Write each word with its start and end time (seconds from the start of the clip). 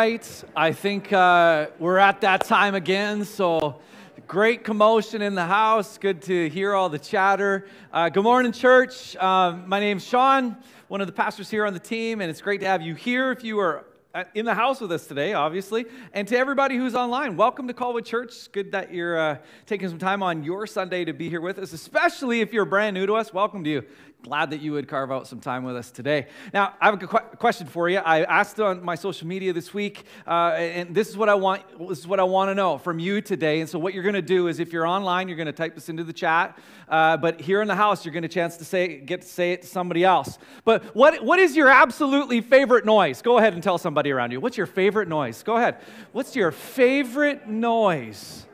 Right. 0.00 0.44
I 0.56 0.72
think 0.72 1.12
uh, 1.12 1.66
we're 1.78 1.98
at 1.98 2.22
that 2.22 2.46
time 2.46 2.74
again. 2.74 3.22
So, 3.26 3.82
great 4.26 4.64
commotion 4.64 5.20
in 5.20 5.34
the 5.34 5.44
house. 5.44 5.98
Good 5.98 6.22
to 6.22 6.48
hear 6.48 6.72
all 6.72 6.88
the 6.88 6.98
chatter. 6.98 7.66
Uh, 7.92 8.08
good 8.08 8.24
morning, 8.24 8.50
church. 8.50 9.14
Uh, 9.16 9.58
my 9.66 9.78
name's 9.78 10.02
Sean, 10.02 10.56
one 10.88 11.02
of 11.02 11.06
the 11.06 11.12
pastors 11.12 11.50
here 11.50 11.66
on 11.66 11.74
the 11.74 11.78
team, 11.78 12.22
and 12.22 12.30
it's 12.30 12.40
great 12.40 12.60
to 12.60 12.66
have 12.66 12.80
you 12.80 12.94
here. 12.94 13.30
If 13.30 13.44
you 13.44 13.60
are 13.60 13.84
uh, 14.14 14.24
in 14.34 14.46
the 14.46 14.54
house 14.54 14.80
with 14.80 14.90
us 14.90 15.06
today, 15.06 15.34
obviously. 15.34 15.84
And 16.14 16.26
to 16.28 16.36
everybody 16.38 16.76
who's 16.76 16.94
online, 16.94 17.36
welcome 17.36 17.68
to 17.68 17.74
Colwood 17.74 18.06
Church. 18.06 18.50
Good 18.52 18.72
that 18.72 18.94
you're 18.94 19.18
uh, 19.18 19.38
taking 19.66 19.90
some 19.90 19.98
time 19.98 20.22
on 20.22 20.42
your 20.42 20.66
Sunday 20.66 21.04
to 21.04 21.12
be 21.12 21.28
here 21.28 21.42
with 21.42 21.58
us, 21.58 21.74
especially 21.74 22.40
if 22.40 22.54
you're 22.54 22.64
brand 22.64 22.94
new 22.94 23.04
to 23.06 23.16
us. 23.16 23.34
Welcome 23.34 23.64
to 23.64 23.70
you 23.70 23.84
glad 24.22 24.50
that 24.50 24.60
you 24.60 24.72
would 24.72 24.86
carve 24.86 25.10
out 25.10 25.26
some 25.26 25.40
time 25.40 25.64
with 25.64 25.76
us 25.76 25.90
today. 25.90 26.26
Now, 26.52 26.74
I 26.80 26.86
have 26.86 27.02
a 27.02 27.06
question 27.06 27.66
for 27.66 27.88
you. 27.88 27.98
I 27.98 28.22
asked 28.24 28.60
on 28.60 28.84
my 28.84 28.94
social 28.94 29.26
media 29.26 29.52
this 29.52 29.72
week, 29.72 30.04
uh, 30.26 30.52
and 30.56 30.94
this 30.94 31.08
is 31.08 31.16
what 31.16 31.28
I 31.28 31.34
want. 31.34 31.62
This 31.88 31.98
is 32.00 32.06
what 32.06 32.20
I 32.20 32.24
want 32.24 32.50
to 32.50 32.54
know 32.54 32.78
from 32.78 32.98
you 32.98 33.20
today. 33.20 33.60
And 33.60 33.68
so, 33.68 33.78
what 33.78 33.94
you're 33.94 34.02
going 34.02 34.14
to 34.14 34.22
do 34.22 34.48
is, 34.48 34.60
if 34.60 34.72
you're 34.72 34.86
online, 34.86 35.28
you're 35.28 35.36
going 35.36 35.46
to 35.46 35.52
type 35.52 35.74
this 35.74 35.88
into 35.88 36.04
the 36.04 36.12
chat. 36.12 36.58
Uh, 36.88 37.16
but 37.16 37.40
here 37.40 37.62
in 37.62 37.68
the 37.68 37.74
house, 37.74 38.04
you're 38.04 38.12
going 38.12 38.22
to 38.22 38.28
chance 38.28 38.56
to 38.58 38.64
say 38.64 38.98
get 38.98 39.22
to 39.22 39.26
say 39.26 39.52
it 39.52 39.62
to 39.62 39.68
somebody 39.68 40.04
else. 40.04 40.38
But 40.64 40.94
what 40.94 41.24
what 41.24 41.38
is 41.38 41.56
your 41.56 41.68
absolutely 41.68 42.40
favorite 42.40 42.84
noise? 42.84 43.22
Go 43.22 43.38
ahead 43.38 43.54
and 43.54 43.62
tell 43.62 43.78
somebody 43.78 44.10
around 44.10 44.32
you. 44.32 44.40
What's 44.40 44.56
your 44.56 44.66
favorite 44.66 45.08
noise? 45.08 45.42
Go 45.42 45.56
ahead. 45.56 45.78
What's 46.12 46.36
your 46.36 46.50
favorite 46.50 47.48
noise? 47.48 48.46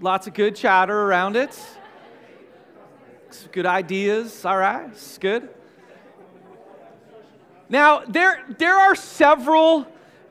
Lots 0.00 0.28
of 0.28 0.34
good 0.34 0.54
chatter 0.54 0.96
around 0.96 1.36
it 1.36 1.58
good 3.52 3.66
ideas. 3.66 4.44
All 4.44 4.56
right, 4.56 4.88
it's 4.90 5.18
good. 5.18 5.48
Now, 7.68 8.00
there, 8.08 8.44
there 8.56 8.76
are 8.76 8.94
several 8.94 9.86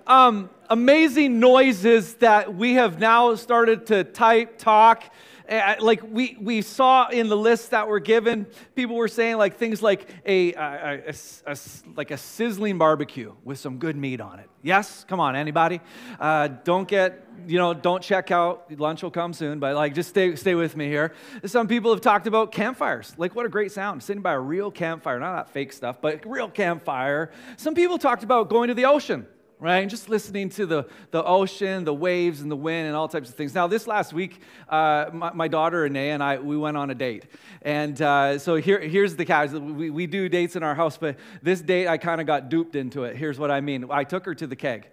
um, 0.07 0.49
amazing 0.69 1.39
noises 1.39 2.15
that 2.15 2.55
we 2.55 2.73
have 2.73 2.99
now 2.99 3.35
started 3.35 3.85
to 3.87 4.03
type, 4.03 4.57
talk, 4.57 5.03
like 5.49 6.01
we, 6.03 6.37
we 6.39 6.61
saw 6.61 7.07
in 7.09 7.29
the 7.29 7.37
list 7.37 7.71
that 7.71 7.87
were 7.87 7.99
given, 7.99 8.45
people 8.75 8.95
were 8.95 9.07
saying 9.07 9.37
like 9.37 9.57
things 9.57 9.81
like 9.81 10.09
a, 10.25 10.53
a, 10.53 11.03
a, 11.07 11.13
a 11.45 11.57
like 11.95 12.11
a 12.11 12.17
sizzling 12.17 12.77
barbecue 12.77 13.33
with 13.43 13.59
some 13.59 13.77
good 13.77 13.95
meat 13.95 14.19
on 14.21 14.39
it. 14.39 14.49
Yes, 14.61 15.05
come 15.07 15.19
on, 15.19 15.35
anybody? 15.35 15.79
Uh, 16.19 16.49
don't 16.63 16.87
get 16.87 17.25
you 17.47 17.57
know 17.57 17.73
don't 17.73 18.03
check 18.03 18.31
out. 18.31 18.71
Lunch 18.77 19.03
will 19.03 19.11
come 19.11 19.33
soon, 19.33 19.59
but 19.59 19.75
like 19.75 19.93
just 19.93 20.09
stay 20.09 20.35
stay 20.35 20.55
with 20.55 20.75
me 20.75 20.87
here. 20.87 21.13
Some 21.45 21.67
people 21.67 21.91
have 21.91 22.01
talked 22.01 22.27
about 22.27 22.51
campfires. 22.51 23.13
Like 23.17 23.35
what 23.35 23.45
a 23.45 23.49
great 23.49 23.71
sound, 23.71 24.03
sitting 24.03 24.21
by 24.21 24.33
a 24.33 24.39
real 24.39 24.71
campfire, 24.71 25.19
not 25.19 25.35
that 25.35 25.53
fake 25.53 25.71
stuff, 25.71 26.01
but 26.01 26.25
real 26.25 26.49
campfire. 26.49 27.31
Some 27.55 27.75
people 27.75 27.97
talked 27.97 28.23
about 28.23 28.49
going 28.49 28.67
to 28.67 28.73
the 28.73 28.85
ocean 28.85 29.27
right? 29.59 29.79
And 29.79 29.89
just 29.89 30.09
listening 30.09 30.49
to 30.49 30.65
the, 30.65 30.85
the 31.11 31.23
ocean, 31.23 31.83
the 31.83 31.93
waves, 31.93 32.41
and 32.41 32.51
the 32.51 32.55
wind, 32.55 32.87
and 32.87 32.95
all 32.95 33.07
types 33.07 33.29
of 33.29 33.35
things. 33.35 33.55
Now, 33.55 33.67
this 33.67 33.87
last 33.87 34.13
week, 34.13 34.41
uh, 34.69 35.07
my, 35.11 35.33
my, 35.33 35.47
daughter 35.47 35.81
Renee 35.81 36.11
and 36.11 36.21
I, 36.21 36.37
we 36.37 36.57
went 36.57 36.77
on 36.77 36.89
a 36.89 36.95
date. 36.95 37.25
And 37.63 37.99
uh, 38.01 38.37
so 38.37 38.55
here, 38.55 38.79
here's 38.79 39.15
the 39.15 39.25
catch. 39.25 39.51
We, 39.51 39.89
we 39.89 40.05
do 40.05 40.29
dates 40.29 40.55
in 40.55 40.63
our 40.63 40.75
house, 40.75 40.97
but 40.97 41.17
this 41.41 41.61
date, 41.61 41.87
I 41.87 41.97
kind 41.97 42.21
of 42.21 42.27
got 42.27 42.49
duped 42.49 42.75
into 42.75 43.03
it. 43.03 43.15
Here's 43.15 43.39
what 43.39 43.49
I 43.49 43.61
mean. 43.61 43.85
I 43.89 44.03
took 44.03 44.25
her 44.25 44.35
to 44.35 44.47
the 44.47 44.55
keg. 44.55 44.87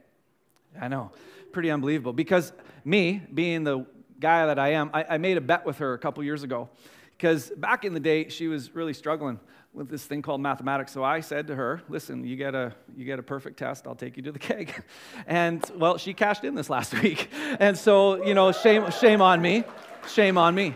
I 0.81 0.88
know, 0.88 1.12
pretty 1.53 1.71
unbelievable. 1.71 2.12
Because 2.12 2.53
me, 2.84 3.22
being 3.33 3.65
the 3.65 3.87
guy 4.19 4.47
that 4.47 4.59
I 4.59 4.72
am, 4.72 4.91
I, 4.94 5.05
I 5.11 5.19
made 5.19 5.37
a 5.37 5.43
bet 5.43 5.67
with 5.67 5.78
her 5.78 5.93
a 5.93 5.99
couple 5.99 6.25
years 6.25 6.43
ago. 6.43 6.71
Because 7.17 7.50
back 7.50 7.84
in 7.84 7.94
the 7.94 8.00
day, 8.00 8.28
she 8.28 8.49
was 8.49 8.75
really 8.75 8.94
struggling 8.94 9.38
with 9.75 9.91
this 9.91 10.05
thing 10.05 10.23
called 10.23 10.41
mathematics. 10.41 10.93
So 10.93 11.03
I 11.03 11.21
said 11.21 11.49
to 11.49 11.57
her, 11.57 11.83
listen, 11.89 12.25
you 12.25 12.37
get 12.37 12.55
a, 12.55 12.73
you 12.97 13.05
get 13.05 13.19
a 13.19 13.23
perfect 13.23 13.59
test, 13.59 13.87
I'll 13.87 13.97
take 13.97 14.17
you 14.17 14.23
to 14.23 14.33
the 14.33 14.39
keg. 14.39 14.73
And 15.27 15.65
well, 15.77 15.99
she 15.99 16.15
cashed 16.15 16.45
in 16.45 16.55
this 16.55 16.71
last 16.71 16.95
week. 17.03 17.29
And 17.59 17.77
so, 17.77 18.25
you 18.25 18.35
know, 18.35 18.53
shame, 18.53 18.91
shame 18.91 19.21
on 19.21 19.43
me. 19.43 19.65
Shame 20.09 20.39
on 20.39 20.55
me. 20.55 20.75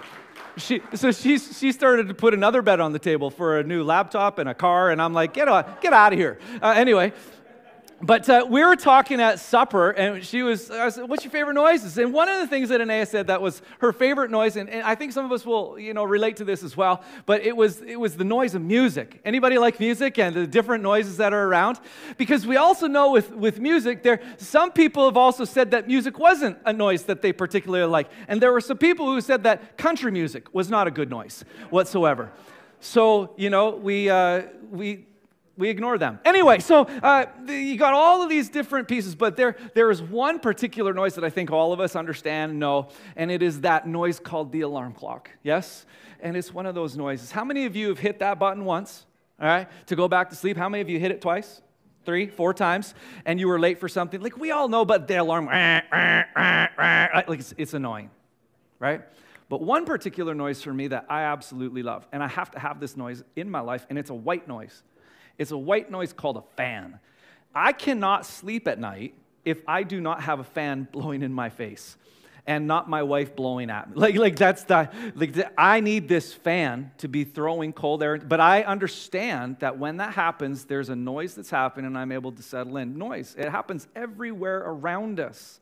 She, 0.57 0.83
so 0.95 1.13
she, 1.13 1.39
she 1.39 1.71
started 1.71 2.09
to 2.09 2.15
put 2.15 2.35
another 2.35 2.63
bet 2.63 2.81
on 2.81 2.93
the 2.93 2.99
table 2.99 3.31
for 3.31 3.59
a 3.59 3.65
new 3.65 3.85
laptop 3.85 4.39
and 4.39 4.49
a 4.49 4.55
car. 4.55 4.91
And 4.91 5.01
I'm 5.01 5.13
like, 5.13 5.33
get, 5.33 5.47
on, 5.47 5.65
get 5.81 5.93
out 5.93 6.13
of 6.13 6.19
here. 6.19 6.39
Uh, 6.61 6.71
anyway, 6.71 7.13
but 8.01 8.29
uh, 8.29 8.47
we 8.49 8.65
were 8.65 8.77
talking 8.77 9.21
at 9.21 9.41
supper, 9.41 9.91
and 9.91 10.25
she 10.25 10.43
was, 10.43 10.71
I 10.71 10.89
said, 10.89 11.09
what's 11.09 11.25
your 11.25 11.33
favorite 11.33 11.55
noises? 11.55 11.99
And 11.99 12.13
one 12.13 12.29
of 12.29 12.39
the 12.39 12.47
things 12.47 12.69
that 12.69 12.81
Anaya 12.81 13.05
said 13.07 13.27
that 13.27 13.43
was 13.43 13.61
her 13.81 13.93
favorite 13.93 14.31
noise, 14.31 14.55
and, 14.55 14.71
and, 14.71 14.83
I 14.85 14.95
think 14.95 15.13
some 15.13 15.25
of 15.25 15.33
us 15.33 15.45
will, 15.45 15.77
you 15.81 15.93
know, 15.95 16.05
relate 16.05 16.37
to 16.37 16.45
this 16.45 16.63
as 16.63 16.77
well, 16.77 17.03
but 17.27 17.43
it 17.43 17.57
was, 17.57 17.83
it 17.83 17.99
was 17.99 18.17
the 18.17 18.25
noise 18.25 18.55
of 18.55 18.63
music. 18.63 19.21
Anybody 19.25 19.59
like 19.59 19.81
music 19.81 20.17
and 20.21 20.37
the 20.37 20.47
different 20.47 20.85
noises 20.85 21.17
that 21.17 21.33
are 21.33 21.45
around? 21.49 21.81
Because 22.17 22.47
we 22.47 22.57
also 22.57 22.87
know 22.87 23.11
with, 23.11 23.33
with 23.33 23.59
music, 23.59 24.05
there, 24.05 24.21
some 24.37 24.71
people 24.71 25.07
have 25.07 25.17
also 25.17 25.45
said 25.45 25.73
that 25.73 25.89
music 25.89 26.21
wasn't 26.21 26.57
a 26.65 26.73
noise 26.73 27.03
that 27.05 27.21
they 27.21 27.33
particularly 27.33 27.91
like. 27.91 28.09
And 28.29 28.41
there 28.41 28.53
were 28.53 28.61
some 28.61 28.79
people 28.79 29.07
who 29.07 29.21
said 29.21 29.43
that 29.43 29.77
country 29.77 30.13
music 30.13 30.55
was 30.55 30.71
not 30.71 30.87
a 30.87 30.93
good 30.93 31.11
noise 31.11 31.45
whatsoever. 31.71 32.31
So, 32.79 33.35
you 33.37 33.51
know, 33.51 33.71
we, 33.71 34.09
uh, 34.09 34.43
we, 34.71 35.08
we 35.59 35.69
ignore 35.69 35.99
them. 35.99 36.21
Anyway, 36.25 36.61
so 36.61 36.83
uh, 37.03 37.27
you 37.49 37.77
got 37.77 37.93
all 37.93 38.23
of 38.23 38.29
these 38.29 38.49
different 38.49 38.87
pieces, 38.87 39.17
but 39.17 39.37
there, 39.37 39.57
there 39.75 39.91
is 39.91 40.01
one 40.01 40.39
particular 40.39 40.95
noise 40.95 41.17
that 41.17 41.25
I 41.25 41.31
think 41.31 41.51
all 41.51 41.73
of 41.73 41.81
us 41.81 41.97
understand 41.97 42.53
and 42.53 42.61
know, 42.61 42.89
and 43.17 43.29
it 43.31 43.43
is 43.43 43.63
that 43.63 43.87
noise 43.87 44.21
called 44.21 44.53
the 44.53 44.61
alarm 44.61 44.95
clock. 44.95 45.31
Yes? 45.43 45.85
And 46.21 46.37
it's 46.37 46.55
one 46.55 46.65
of 46.65 46.77
those 46.77 46.97
noises. 46.97 47.33
How 47.33 47.45
many 47.45 47.67
of 47.67 47.75
you 47.75 47.89
have 47.89 47.99
hit 47.99 48.21
that 48.21 48.39
button 48.39 48.65
once, 48.65 49.05
all 49.41 49.49
right, 49.49 49.69
to 49.87 49.97
go 49.97 50.07
back 50.07 50.31
to 50.31 50.37
sleep? 50.37 50.57
How 50.57 50.69
many 50.69 50.81
of 50.81 50.89
you 50.89 51.01
hit 51.01 51.11
it 51.11 51.21
twice? 51.21 51.61
Three, 52.05 52.29
four 52.29 52.55
times, 52.55 52.95
and 53.27 53.41
you 53.41 53.49
were 53.49 53.59
late 53.59 53.81
for 53.81 53.89
something? 53.89 54.21
Like 54.21 54.39
we 54.39 54.53
all 54.53 54.69
know, 54.69 54.85
but 54.85 55.09
the 55.09 55.17
alarm, 55.17 55.47
like 55.47 57.41
it's, 57.41 57.53
it's 57.59 57.75
annoying, 57.75 58.11
right? 58.79 59.03
But 59.49 59.61
one 59.61 59.85
particular 59.85 60.35
noise 60.35 60.63
for 60.63 60.73
me 60.73 60.89
that 60.89 61.07
I 61.09 61.23
absolutely 61.23 61.83
love, 61.83 62.07
and 62.13 62.23
I 62.23 62.29
have 62.29 62.51
to 62.53 62.59
have 62.59 62.81
this 62.81 62.97
noise 62.97 63.25
in 63.35 63.51
my 63.51 63.61
life, 63.61 63.87
and 63.91 63.99
it's 63.99 64.11
a 64.11 64.15
white 64.15 64.47
noise. 64.47 64.83
It's 65.39 65.53
a 65.53 65.59
white 65.59 65.91
noise 65.91 66.13
called 66.13 66.37
a 66.37 66.43
fan. 66.57 66.99
I 67.55 67.73
cannot 67.73 68.27
sleep 68.27 68.69
at 68.69 68.79
night 68.79 69.15
if 69.45 69.63
I 69.67 69.83
do 69.83 70.01
not 70.01 70.23
have 70.23 70.41
a 70.41 70.45
fan 70.45 70.89
blowing 70.93 71.23
in 71.23 71.33
my 71.33 71.49
face 71.49 71.97
and 72.49 72.67
not 72.67 72.89
my 72.89 73.03
wife 73.03 73.37
blowing 73.37 73.69
at 73.69 73.91
me. 73.91 73.97
Like, 73.97 74.17
like 74.17 74.37
that's 74.37 74.65
the, 74.65 74.91
like 75.15 75.35
the, 75.35 75.61
I 75.61 75.81
need 75.81 76.09
this 76.09 76.33
fan 76.33 76.91
to 76.97 77.07
be 77.07 77.25
throwing 77.25 77.75
cold 77.75 78.03
air. 78.03 78.17
But 78.17 78.41
I 78.41 78.63
understand 78.63 79.59
that 79.61 79.79
when 79.79 79.99
that 79.99 80.15
happens, 80.15 80.65
there's 80.65 80.89
a 80.89 80.97
noise 80.97 81.35
that's 81.35 81.51
happening 81.51 81.87
and 81.87 81.99
I'm 81.99 82.11
able 82.11 82.33
to 82.33 82.43
settle 82.43 82.79
in. 82.79 82.97
Noise, 82.97 83.37
it 83.39 83.51
happens 83.51 83.87
everywhere 83.95 84.63
around 84.65 85.21
us. 85.21 85.61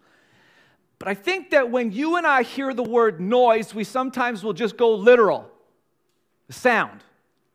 But 1.00 1.08
I 1.08 1.14
think 1.14 1.50
that 1.50 1.70
when 1.70 1.90
you 1.90 2.16
and 2.16 2.26
I 2.26 2.44
hear 2.44 2.72
the 2.72 2.84
word 2.84 3.20
noise, 3.20 3.74
we 3.74 3.82
sometimes 3.82 4.44
will 4.44 4.54
just 4.54 4.76
go 4.76 4.94
literal. 4.94 5.50
Sound. 6.50 7.02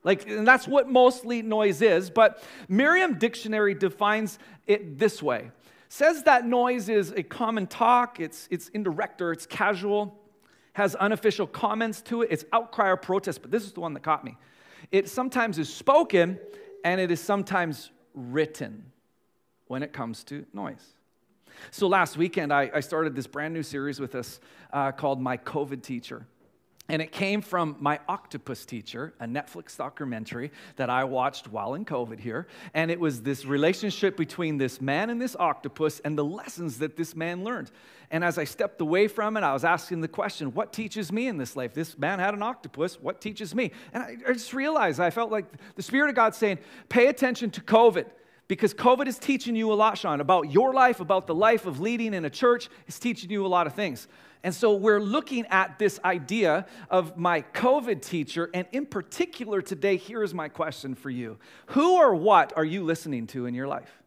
Like, 0.03 0.28
and 0.28 0.47
that's 0.47 0.67
what 0.67 0.89
mostly 0.89 1.41
noise 1.41 1.81
is, 1.81 2.09
but 2.09 2.44
Merriam 2.67 3.19
Dictionary 3.19 3.75
defines 3.75 4.39
it 4.66 4.97
this 4.97 5.22
way. 5.22 5.51
Says 5.89 6.23
that 6.23 6.45
noise 6.45 6.89
is 6.89 7.12
a 7.12 7.22
common 7.22 7.67
talk, 7.67 8.19
it's, 8.19 8.47
it's 8.50 8.69
indirect 8.69 9.22
or 9.22 9.31
it's 9.31 9.45
casual, 9.45 10.17
has 10.73 10.95
unofficial 10.95 11.45
comments 11.45 12.01
to 12.03 12.23
it, 12.23 12.29
it's 12.31 12.45
outcry 12.51 12.89
or 12.89 12.98
protest, 12.98 13.42
but 13.42 13.51
this 13.51 13.63
is 13.63 13.74
the 13.74 13.80
one 13.80 13.94
that 13.94 14.01
caught 14.01 14.24
me. 14.24 14.38
It 14.92 15.07
sometimes 15.07 15.59
is 15.59 15.71
spoken 15.71 16.39
and 16.83 17.00
it 17.00 17.12
is 17.12 17.19
sometimes 17.19 17.92
written 18.15 18.86
when 19.68 19.83
it 19.83 19.94
comes 19.94 20.24
to 20.25 20.45
noise. 20.53 20.95
So 21.69 21.88
last 21.88 22.18
weekend, 22.18 22.51
I, 22.51 22.71
I 22.74 22.80
started 22.80 23.15
this 23.15 23.27
brand 23.27 23.53
new 23.53 23.63
series 23.63 24.00
with 24.00 24.15
us 24.15 24.39
uh, 24.74 24.92
called 24.92 25.21
My 25.21 25.38
COVID 25.38 25.83
Teacher. 25.83 26.25
And 26.91 27.01
it 27.01 27.13
came 27.13 27.41
from 27.41 27.77
my 27.79 28.01
octopus 28.09 28.65
teacher, 28.65 29.13
a 29.21 29.25
Netflix 29.25 29.77
documentary 29.77 30.51
that 30.75 30.89
I 30.89 31.05
watched 31.05 31.47
while 31.47 31.75
in 31.75 31.85
COVID 31.85 32.19
here. 32.19 32.47
And 32.73 32.91
it 32.91 32.99
was 32.99 33.21
this 33.21 33.45
relationship 33.45 34.17
between 34.17 34.57
this 34.57 34.81
man 34.81 35.09
and 35.09 35.21
this 35.21 35.33
octopus 35.39 36.01
and 36.01 36.17
the 36.17 36.25
lessons 36.25 36.79
that 36.79 36.97
this 36.97 37.15
man 37.15 37.45
learned. 37.45 37.71
And 38.11 38.25
as 38.25 38.38
I 38.38 38.43
stepped 38.43 38.81
away 38.81 39.07
from 39.07 39.38
it, 39.38 39.41
I 39.41 39.53
was 39.53 39.63
asking 39.63 40.01
the 40.01 40.09
question, 40.09 40.53
what 40.53 40.73
teaches 40.73 41.13
me 41.13 41.27
in 41.27 41.38
this 41.38 41.55
life? 41.55 41.73
This 41.73 41.97
man 41.97 42.19
had 42.19 42.33
an 42.33 42.43
octopus, 42.43 42.99
what 42.99 43.21
teaches 43.21 43.55
me? 43.55 43.71
And 43.93 44.03
I, 44.03 44.33
just 44.33 44.51
realized, 44.51 44.99
I 44.99 45.11
felt 45.11 45.31
like 45.31 45.45
the 45.75 45.83
Spirit 45.83 46.09
of 46.09 46.15
God 46.15 46.35
saying, 46.35 46.59
pay 46.89 47.07
attention 47.07 47.51
to 47.51 47.61
COVID 47.61 48.07
because 48.49 48.73
COVID 48.73 49.07
is 49.07 49.17
teaching 49.17 49.55
you 49.55 49.71
a 49.71 49.75
lot, 49.75 49.97
Sean, 49.97 50.19
about 50.19 50.51
your 50.51 50.73
life, 50.73 50.99
about 50.99 51.25
the 51.25 51.35
life 51.35 51.65
of 51.65 51.79
leading 51.79 52.13
in 52.13 52.25
a 52.25 52.29
church. 52.29 52.67
It's 52.85 52.99
teaching 52.99 53.31
you 53.31 53.45
a 53.45 53.47
lot 53.47 53.65
of 53.65 53.75
things. 53.75 54.09
And 54.43 54.55
so 54.55 54.73
we're 54.73 54.99
looking 54.99 55.45
at 55.47 55.77
this 55.77 55.99
idea 56.03 56.65
of 56.89 57.15
my 57.15 57.43
COVID 57.53 58.01
teacher. 58.01 58.49
And 58.53 58.65
in 58.71 58.88
particular, 58.88 59.61
today, 59.61 59.97
here 59.97 60.23
is 60.23 60.33
my 60.33 60.49
question 60.49 60.95
for 60.95 61.09
you 61.09 61.38
Who 61.67 61.97
or 61.97 62.15
what 62.15 62.53
are 62.55 62.65
you 62.65 62.83
listening 62.83 63.27
to 63.27 63.45
in 63.45 63.53
your 63.53 63.67
life? 63.67 64.01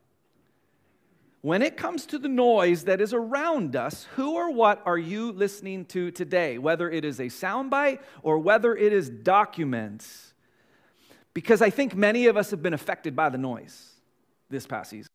When 1.40 1.60
it 1.60 1.76
comes 1.76 2.06
to 2.06 2.18
the 2.18 2.28
noise 2.28 2.84
that 2.84 3.02
is 3.02 3.12
around 3.12 3.76
us, 3.76 4.08
who 4.16 4.34
or 4.34 4.50
what 4.50 4.82
are 4.86 4.96
you 4.96 5.30
listening 5.30 5.84
to 5.86 6.10
today? 6.10 6.56
Whether 6.56 6.90
it 6.90 7.04
is 7.04 7.20
a 7.20 7.24
soundbite 7.24 7.98
or 8.22 8.38
whether 8.38 8.74
it 8.74 8.94
is 8.94 9.10
documents. 9.10 10.32
Because 11.34 11.60
I 11.60 11.68
think 11.68 11.94
many 11.94 12.26
of 12.26 12.38
us 12.38 12.50
have 12.50 12.62
been 12.62 12.72
affected 12.72 13.14
by 13.14 13.28
the 13.28 13.36
noise 13.36 13.92
this 14.48 14.66
past 14.66 14.90
season. 14.90 15.12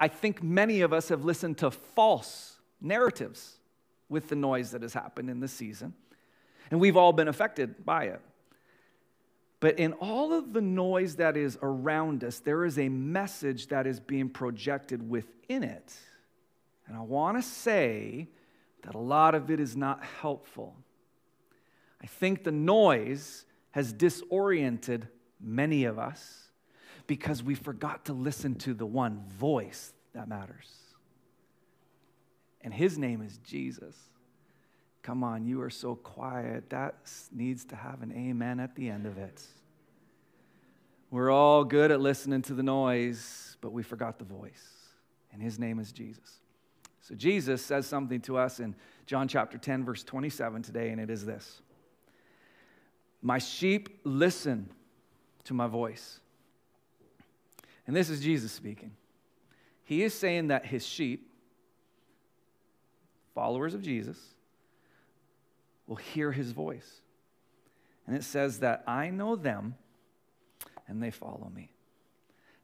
I 0.00 0.08
think 0.08 0.42
many 0.42 0.80
of 0.80 0.92
us 0.92 1.08
have 1.08 1.24
listened 1.24 1.58
to 1.58 1.70
false 1.70 2.58
narratives 2.80 3.57
with 4.08 4.28
the 4.28 4.36
noise 4.36 4.70
that 4.72 4.82
has 4.82 4.94
happened 4.94 5.30
in 5.30 5.40
this 5.40 5.52
season, 5.52 5.94
and 6.70 6.80
we've 6.80 6.96
all 6.96 7.12
been 7.12 7.28
affected 7.28 7.84
by 7.84 8.04
it. 8.04 8.20
But 9.60 9.78
in 9.78 9.92
all 9.94 10.32
of 10.32 10.52
the 10.52 10.60
noise 10.60 11.16
that 11.16 11.36
is 11.36 11.58
around 11.62 12.22
us, 12.22 12.38
there 12.38 12.64
is 12.64 12.78
a 12.78 12.88
message 12.88 13.68
that 13.68 13.86
is 13.86 13.98
being 13.98 14.28
projected 14.28 15.08
within 15.08 15.64
it. 15.64 15.96
And 16.86 16.96
I 16.96 17.00
want 17.00 17.36
to 17.36 17.42
say 17.42 18.28
that 18.82 18.94
a 18.94 18.98
lot 18.98 19.34
of 19.34 19.50
it 19.50 19.58
is 19.58 19.76
not 19.76 20.04
helpful. 20.04 20.76
I 22.02 22.06
think 22.06 22.44
the 22.44 22.52
noise 22.52 23.44
has 23.72 23.92
disoriented 23.92 25.08
many 25.40 25.84
of 25.84 25.98
us 25.98 26.50
because 27.06 27.42
we 27.42 27.54
forgot 27.54 28.04
to 28.04 28.12
listen 28.12 28.54
to 28.56 28.74
the 28.74 28.86
one 28.86 29.24
voice 29.28 29.92
that 30.14 30.28
matters. 30.28 30.68
And 32.68 32.74
his 32.74 32.98
name 32.98 33.22
is 33.22 33.38
Jesus. 33.38 33.96
Come 35.02 35.24
on, 35.24 35.46
you 35.46 35.62
are 35.62 35.70
so 35.70 35.94
quiet. 35.94 36.68
That 36.68 36.96
needs 37.32 37.64
to 37.64 37.76
have 37.76 38.02
an 38.02 38.12
amen 38.12 38.60
at 38.60 38.74
the 38.76 38.90
end 38.90 39.06
of 39.06 39.16
it. 39.16 39.42
We're 41.10 41.30
all 41.30 41.64
good 41.64 41.90
at 41.90 41.98
listening 41.98 42.42
to 42.42 42.52
the 42.52 42.62
noise, 42.62 43.56
but 43.62 43.72
we 43.72 43.82
forgot 43.82 44.18
the 44.18 44.26
voice. 44.26 44.68
And 45.32 45.40
his 45.40 45.58
name 45.58 45.78
is 45.78 45.92
Jesus. 45.92 46.40
So 47.00 47.14
Jesus 47.14 47.64
says 47.64 47.86
something 47.86 48.20
to 48.20 48.36
us 48.36 48.60
in 48.60 48.74
John 49.06 49.28
chapter 49.28 49.56
10, 49.56 49.86
verse 49.86 50.04
27 50.04 50.60
today, 50.60 50.90
and 50.90 51.00
it 51.00 51.08
is 51.08 51.24
this 51.24 51.62
My 53.22 53.38
sheep 53.38 53.98
listen 54.04 54.68
to 55.44 55.54
my 55.54 55.68
voice. 55.68 56.20
And 57.86 57.96
this 57.96 58.10
is 58.10 58.20
Jesus 58.20 58.52
speaking. 58.52 58.92
He 59.84 60.02
is 60.02 60.12
saying 60.12 60.48
that 60.48 60.66
his 60.66 60.86
sheep, 60.86 61.27
followers 63.38 63.72
of 63.72 63.82
Jesus, 63.82 64.18
will 65.86 65.94
hear 65.94 66.32
his 66.32 66.50
voice. 66.50 67.02
And 68.04 68.16
it 68.16 68.24
says 68.24 68.58
that 68.58 68.82
I 68.84 69.10
know 69.10 69.36
them 69.36 69.76
and 70.88 71.00
they 71.00 71.12
follow 71.12 71.48
me. 71.54 71.70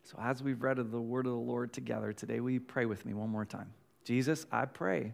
So, 0.02 0.18
as 0.20 0.42
we've 0.42 0.60
read 0.60 0.80
of 0.80 0.90
the 0.90 1.00
word 1.00 1.26
of 1.26 1.32
the 1.32 1.38
Lord 1.38 1.72
together 1.72 2.12
today, 2.12 2.40
will 2.40 2.50
you 2.50 2.60
pray 2.60 2.86
with 2.86 3.06
me 3.06 3.14
one 3.14 3.30
more 3.30 3.44
time? 3.44 3.72
Jesus, 4.04 4.46
I 4.50 4.64
pray 4.64 5.12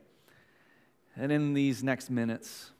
that 1.14 1.30
in 1.30 1.52
these 1.52 1.84
next 1.84 2.08
minutes, 2.08 2.70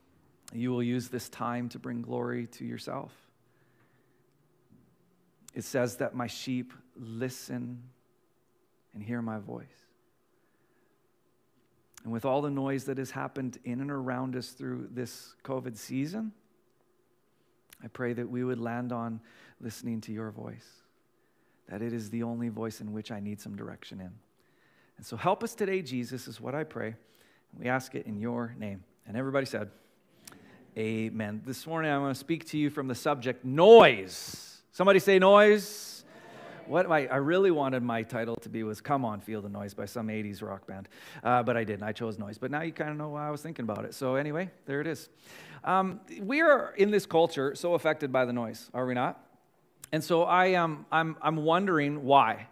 you 0.54 0.70
will 0.70 0.82
use 0.82 1.08
this 1.08 1.28
time 1.28 1.68
to 1.68 1.78
bring 1.78 2.00
glory 2.00 2.46
to 2.46 2.64
yourself. 2.64 3.12
It 5.54 5.64
says 5.64 5.96
that 5.96 6.14
my 6.14 6.28
sheep 6.28 6.72
listen 6.96 7.82
and 8.94 9.02
hear 9.02 9.20
my 9.20 9.38
voice. 9.38 9.66
And 12.04 12.12
with 12.12 12.24
all 12.24 12.40
the 12.40 12.50
noise 12.50 12.84
that 12.84 12.98
has 12.98 13.10
happened 13.10 13.58
in 13.64 13.80
and 13.80 13.90
around 13.90 14.36
us 14.36 14.50
through 14.50 14.88
this 14.90 15.34
COVID 15.44 15.76
season, 15.76 16.32
I 17.82 17.88
pray 17.88 18.12
that 18.14 18.28
we 18.28 18.44
would 18.44 18.58
land 18.58 18.92
on 18.92 19.20
listening 19.60 20.00
to 20.02 20.12
your 20.12 20.30
voice, 20.30 20.66
that 21.68 21.82
it 21.82 21.92
is 21.92 22.10
the 22.10 22.22
only 22.22 22.48
voice 22.48 22.80
in 22.80 22.92
which 22.92 23.10
I 23.10 23.20
need 23.20 23.40
some 23.40 23.56
direction 23.56 24.00
in. 24.00 24.10
And 24.96 25.06
so 25.06 25.16
help 25.16 25.42
us 25.42 25.54
today, 25.54 25.82
Jesus, 25.82 26.28
is 26.28 26.40
what 26.40 26.54
I 26.54 26.64
pray. 26.64 26.94
We 27.58 27.68
ask 27.68 27.94
it 27.94 28.06
in 28.06 28.18
your 28.18 28.54
name. 28.58 28.84
And 29.06 29.16
everybody 29.16 29.46
said, 29.46 29.70
Amen. 30.78 31.42
This 31.44 31.66
morning 31.66 31.90
I 31.90 31.98
want 31.98 32.14
to 32.14 32.20
speak 32.20 32.46
to 32.50 32.58
you 32.58 32.70
from 32.70 32.86
the 32.86 32.94
subject 32.94 33.44
noise. 33.44 34.58
Somebody 34.72 35.00
say 35.00 35.18
noise 35.18 35.99
what 36.70 36.88
I 36.88 37.16
really 37.16 37.50
wanted 37.50 37.82
my 37.82 38.04
title 38.04 38.36
to 38.36 38.48
be 38.48 38.62
was 38.62 38.80
Come 38.80 39.04
On, 39.04 39.20
Feel 39.20 39.42
the 39.42 39.48
Noise 39.48 39.74
by 39.74 39.86
some 39.86 40.06
80s 40.06 40.40
rock 40.40 40.68
band. 40.68 40.88
Uh, 41.24 41.42
but 41.42 41.56
I 41.56 41.64
didn't. 41.64 41.82
I 41.82 41.90
chose 41.90 42.16
noise. 42.16 42.38
But 42.38 42.52
now 42.52 42.62
you 42.62 42.72
kind 42.72 42.90
of 42.90 42.96
know 42.96 43.08
why 43.08 43.26
I 43.26 43.30
was 43.30 43.42
thinking 43.42 43.64
about 43.64 43.84
it. 43.84 43.92
So, 43.92 44.14
anyway, 44.14 44.50
there 44.66 44.80
it 44.80 44.86
is. 44.86 45.08
Um, 45.64 46.00
we 46.20 46.40
are 46.40 46.72
in 46.76 46.92
this 46.92 47.06
culture 47.06 47.56
so 47.56 47.74
affected 47.74 48.12
by 48.12 48.24
the 48.24 48.32
noise, 48.32 48.70
are 48.72 48.86
we 48.86 48.94
not? 48.94 49.20
And 49.90 50.02
so 50.02 50.22
I 50.22 50.46
am, 50.46 50.62
um, 50.62 50.86
I'm, 50.92 51.16
I'm 51.20 51.36
wondering 51.44 52.04
why. 52.04 52.46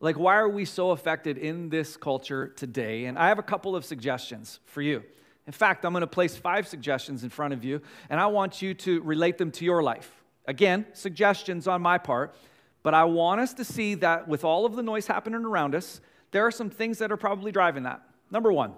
Like, 0.00 0.18
why 0.18 0.34
are 0.36 0.48
we 0.48 0.66
so 0.66 0.90
affected 0.90 1.38
in 1.38 1.70
this 1.70 1.96
culture 1.96 2.48
today? 2.48 3.06
And 3.06 3.18
I 3.18 3.28
have 3.28 3.38
a 3.38 3.42
couple 3.42 3.74
of 3.74 3.84
suggestions 3.84 4.60
for 4.66 4.82
you. 4.82 5.02
In 5.46 5.52
fact, 5.52 5.86
I'm 5.86 5.94
going 5.94 6.02
to 6.02 6.06
place 6.06 6.36
five 6.36 6.68
suggestions 6.68 7.24
in 7.24 7.30
front 7.30 7.54
of 7.54 7.64
you, 7.64 7.80
and 8.10 8.20
I 8.20 8.26
want 8.26 8.60
you 8.60 8.74
to 8.74 9.00
relate 9.00 9.38
them 9.38 9.50
to 9.52 9.64
your 9.64 9.82
life. 9.82 10.12
Again, 10.46 10.84
suggestions 10.92 11.66
on 11.66 11.80
my 11.80 11.96
part. 11.96 12.34
But 12.82 12.94
I 12.94 13.04
want 13.04 13.40
us 13.40 13.54
to 13.54 13.64
see 13.64 13.94
that 13.96 14.28
with 14.28 14.44
all 14.44 14.64
of 14.64 14.76
the 14.76 14.82
noise 14.82 15.06
happening 15.06 15.44
around 15.44 15.74
us, 15.74 16.00
there 16.30 16.46
are 16.46 16.50
some 16.50 16.70
things 16.70 16.98
that 16.98 17.10
are 17.10 17.16
probably 17.16 17.52
driving 17.52 17.84
that. 17.84 18.02
Number 18.30 18.52
one, 18.52 18.74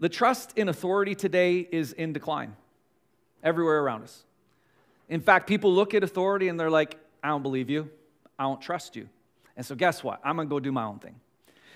the 0.00 0.08
trust 0.08 0.56
in 0.56 0.68
authority 0.68 1.14
today 1.14 1.66
is 1.70 1.92
in 1.92 2.12
decline 2.12 2.54
everywhere 3.42 3.80
around 3.82 4.02
us. 4.02 4.24
In 5.08 5.20
fact, 5.20 5.46
people 5.46 5.72
look 5.72 5.94
at 5.94 6.04
authority 6.04 6.48
and 6.48 6.58
they're 6.58 6.70
like, 6.70 6.98
I 7.22 7.28
don't 7.28 7.42
believe 7.42 7.70
you. 7.70 7.90
I 8.38 8.44
don't 8.44 8.60
trust 8.60 8.96
you. 8.96 9.08
And 9.56 9.64
so, 9.64 9.74
guess 9.74 10.04
what? 10.04 10.20
I'm 10.22 10.36
going 10.36 10.48
to 10.48 10.50
go 10.50 10.60
do 10.60 10.70
my 10.70 10.84
own 10.84 10.98
thing. 10.98 11.16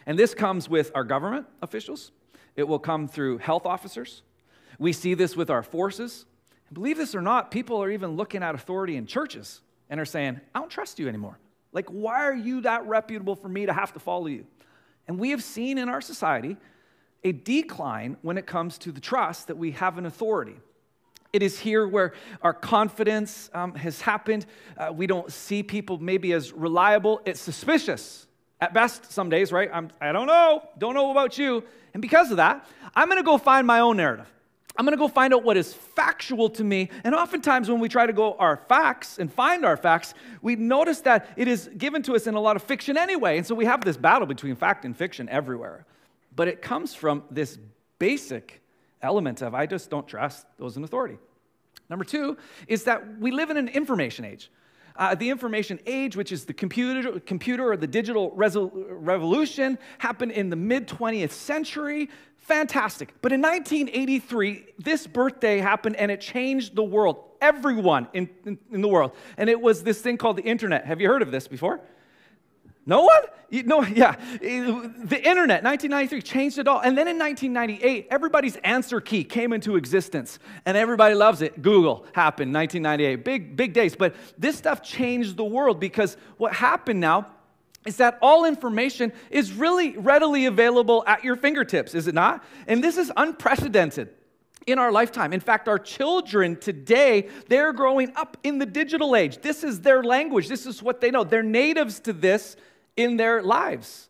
And 0.07 0.19
this 0.19 0.35
comes 0.35 0.69
with 0.69 0.91
our 0.95 1.05
government 1.05 1.47
officials, 1.63 2.13
it 2.55 2.69
will 2.69 2.79
come 2.79 3.09
through 3.09 3.39
health 3.39 3.67
officers. 3.67 4.23
We 4.79 4.93
see 4.93 5.15
this 5.15 5.37
with 5.37 5.51
our 5.51 5.63
forces. 5.63 6.27
And 6.69 6.75
believe 6.75 6.97
this 6.97 7.15
or 7.15 7.23
not, 7.23 7.51
people 7.51 7.83
are 7.83 7.91
even 7.91 8.17
looking 8.17 8.43
at 8.43 8.55
authority 8.55 8.97
in 8.97 9.07
churches 9.07 9.61
and 9.89 10.01
are 10.01 10.05
saying, 10.05 10.41
I 10.55 10.59
don't 10.59 10.71
trust 10.71 10.99
you 10.99 11.09
anymore. 11.09 11.39
Like, 11.73 11.89
why 11.89 12.25
are 12.25 12.35
you 12.35 12.61
that 12.63 12.87
reputable 12.87 13.35
for 13.35 13.49
me 13.49 13.67
to 13.67 13.73
have 13.73 13.93
to 13.95 13.99
follow 13.99 14.27
you? 14.27 14.47
And 15.09 15.19
we 15.19 15.31
have 15.31 15.43
seen 15.43 15.79
in 15.79 15.89
our 15.89 16.01
society 16.01 16.57
a 17.25 17.33
decline 17.33 18.17
when 18.23 18.37
it 18.37 18.47
comes 18.47 18.79
to 18.79 18.93
the 18.93 19.01
trust 19.01 19.47
that 19.49 19.57
we 19.57 19.73
have 19.73 19.99
in 19.99 20.07
authority. 20.07 20.57
It 21.33 21.43
is 21.43 21.59
here 21.59 21.89
where 21.89 22.13
our 22.43 22.53
confidence 22.53 23.49
um, 23.55 23.75
has 23.75 24.03
happened. 24.03 24.45
Uh, 24.77 24.93
we 24.93 25.07
don't 25.07 25.33
see 25.33 25.63
people 25.63 25.99
maybe 25.99 26.33
as 26.33 26.53
reliable. 26.53 27.23
It's 27.25 27.41
suspicious 27.41 28.27
at 28.61 28.75
best 28.75 29.11
some 29.11 29.31
days, 29.31 29.51
right? 29.51 29.71
I'm, 29.73 29.91
I 30.01 30.13
don't 30.13 30.27
know, 30.27 30.63
don't 30.79 30.95
know 30.95 31.11
about 31.11 31.39
you. 31.39 31.65
And 31.95 32.03
because 32.03 32.31
of 32.31 32.37
that, 32.37 32.67
I'm 32.95 33.09
gonna 33.09 33.23
go 33.23 33.39
find 33.39 33.67
my 33.67 33.81
own 33.81 33.97
narrative. 33.97 34.31
I'm 34.77 34.87
going 34.87 34.97
to 34.97 35.01
go 35.01 35.09
find 35.09 35.35
out 35.35 35.45
what 35.45 35.57
is 35.57 35.75
factual 35.75 36.49
to 36.51 36.65
me. 36.65 36.89
And 37.05 37.15
oftentimes, 37.15 37.71
when 37.71 37.79
we 37.79 37.89
try 37.89 38.07
to 38.07 38.13
go 38.13 38.35
our 38.35 38.57
facts 38.57 39.19
and 39.19 39.33
find 39.33 39.65
our 39.65 39.77
facts, 39.77 40.15
we 40.41 40.57
notice 40.57 41.01
that 41.03 41.29
it 41.37 41.47
is 41.47 41.69
given 41.77 42.03
to 42.05 42.15
us 42.15 42.27
in 42.27 42.35
a 42.35 42.41
lot 42.41 42.57
of 42.57 42.63
fiction 42.63 42.97
anyway. 42.97 43.37
And 43.37 43.47
so 43.47 43.55
we 43.55 43.67
have 43.67 43.85
this 43.85 43.97
battle 43.97 44.27
between 44.27 44.57
fact 44.57 44.85
and 44.85 44.97
fiction 44.97 45.29
everywhere. 45.29 45.85
But 46.35 46.49
it 46.49 46.63
comes 46.63 46.95
from 46.95 47.25
this 47.31 47.59
basic 47.99 48.63
element 49.03 49.43
of 49.43 49.55
I 49.55 49.67
just 49.67 49.91
don't 49.91 50.07
trust 50.07 50.47
those 50.59 50.77
in 50.77 50.85
authority. 50.85 51.19
Number 51.91 52.05
two 52.05 52.39
is 52.67 52.85
that 52.85 53.19
we 53.19 53.31
live 53.31 53.51
in 53.51 53.59
an 53.59 53.69
information 53.69 54.25
age. 54.25 54.51
Uh, 54.97 55.15
the 55.15 55.31
information 55.31 55.79
age, 55.87 56.17
which 56.17 56.33
is 56.33 56.45
the 56.45 56.53
computer, 56.53 57.21
computer 57.21 57.73
or 57.73 57.77
the 57.77 57.87
digital 57.87 58.31
revolution, 58.33 59.79
happened 59.99 60.33
in 60.33 60.51
the 60.51 60.57
mid 60.57 60.89
20th 60.89 61.31
century. 61.31 62.09
Fantastic. 62.39 63.15
But 63.23 63.33
in 63.33 63.41
1983, 63.41 64.67
this 64.79 65.07
birthday 65.07 65.59
happened 65.59 65.97
and 65.97 66.11
it 66.11 66.21
changed 66.21 66.75
the 66.75 66.83
world. 66.83 67.23
Everyone 67.41 68.09
in, 68.13 68.29
in, 68.45 68.59
in, 68.71 68.81
the 68.81 68.89
world. 68.89 69.13
And 69.37 69.49
it 69.49 69.61
was 69.61 69.83
this 69.83 70.01
thing 70.01 70.17
called 70.17 70.37
the 70.37 70.43
internet. 70.43 70.85
Have 70.87 71.01
you 71.01 71.09
heard 71.09 71.23
of 71.23 71.31
this 71.31 71.47
before? 71.49 71.81
No 72.85 73.03
one? 73.03 73.23
no, 73.53 73.83
yeah. 73.83 74.17
The 74.41 75.21
internet, 75.23 75.63
1993, 75.63 76.23
changed 76.23 76.59
it 76.59 76.67
all. 76.67 76.81
And 76.81 76.97
then 76.97 77.07
in 77.07 77.19
1998, 77.19 78.09
everybody's 78.11 78.57
answer 78.57 79.01
key 79.01 79.25
came 79.25 79.53
into 79.53 79.77
existence. 79.77 80.39
And 80.65 80.77
everybody 80.77 81.15
loves 81.15 81.43
it. 81.43 81.61
Google 81.61 82.07
happened 82.13 82.55
1998. 82.55 83.25
Big, 83.25 83.57
big 83.57 83.73
days. 83.75 83.95
But 83.95 84.15
this 84.39 84.57
stuff 84.57 84.83
changed 84.83 85.37
the 85.37 85.45
world 85.45 85.81
because 85.81 86.17
what 86.39 86.55
happened 86.55 87.01
now 87.01 87.27
is 87.85 87.97
that 87.97 88.19
all 88.23 88.45
information 88.45 89.13
is 89.31 89.53
really 89.53 89.97
readily 89.99 90.47
available 90.47 91.05
at 91.07 91.25
your 91.25 91.37
fingertips, 91.37 91.95
is 91.95 92.07
it 92.07 92.15
not? 92.15 92.45
And 92.67 92.83
this 92.83 92.97
is 92.97 93.13
unprecedented 93.17 94.11
in 94.67 94.79
our 94.79 94.93
lifetime. 94.93 95.33
In 95.33 95.41
fact, 95.41 95.69
our 95.69 95.79
children 95.79 96.57
today, 96.57 97.29
they're 97.49 97.73
growing 97.73 98.13
up 98.15 98.37
in 98.45 98.59
the 98.59 98.67
digital 98.67 99.17
age. 99.17 99.39
This 99.43 99.65
is 99.65 99.81
their 99.81 100.05
language, 100.05 100.49
this 100.49 100.65
is 100.65 100.83
what 100.83 101.01
they 101.01 101.11
know. 101.11 101.25
They're 101.25 101.43
natives 101.43 102.01
to 102.01 102.13
this 102.13 102.57
in 102.97 103.17
their 103.17 103.43
lives. 103.43 104.09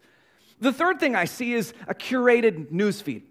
The 0.61 0.73
third 0.73 1.01
thing 1.01 1.17
I 1.17 1.25
see 1.25 1.55
is 1.55 1.75
a 1.89 1.95
curated 1.95 2.71
newsfeed. 2.71 3.23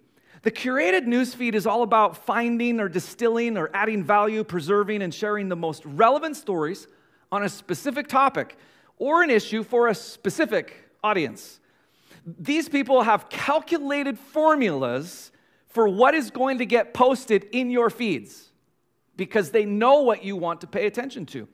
The 0.43 0.51
curated 0.51 1.05
newsfeed 1.05 1.53
is 1.53 1.67
all 1.67 1.83
about 1.83 2.17
finding 2.25 2.79
or 2.79 2.89
distilling 2.89 3.57
or 3.57 3.69
adding 3.73 4.03
value, 4.03 4.43
preserving, 4.43 5.01
and 5.01 5.13
sharing 5.13 5.49
the 5.49 5.55
most 5.55 5.85
relevant 5.85 6.35
stories 6.35 6.87
on 7.31 7.43
a 7.43 7.49
specific 7.49 8.07
topic 8.07 8.57
or 8.97 9.23
an 9.23 9.29
issue 9.29 9.63
for 9.63 9.87
a 9.87 9.95
specific 9.95 10.89
audience. 11.03 11.59
These 12.25 12.69
people 12.69 13.03
have 13.03 13.29
calculated 13.29 14.17
formulas 14.17 15.31
for 15.69 15.87
what 15.87 16.13
is 16.13 16.31
going 16.31 16.57
to 16.57 16.65
get 16.65 16.93
posted 16.93 17.45
in 17.51 17.71
your 17.71 17.89
feeds 17.89 18.51
because 19.15 19.51
they 19.51 19.65
know 19.65 20.01
what 20.01 20.23
you 20.23 20.35
want 20.35 20.61
to 20.61 20.67
pay 20.67 20.85
attention 20.85 21.25
to. 21.27 21.47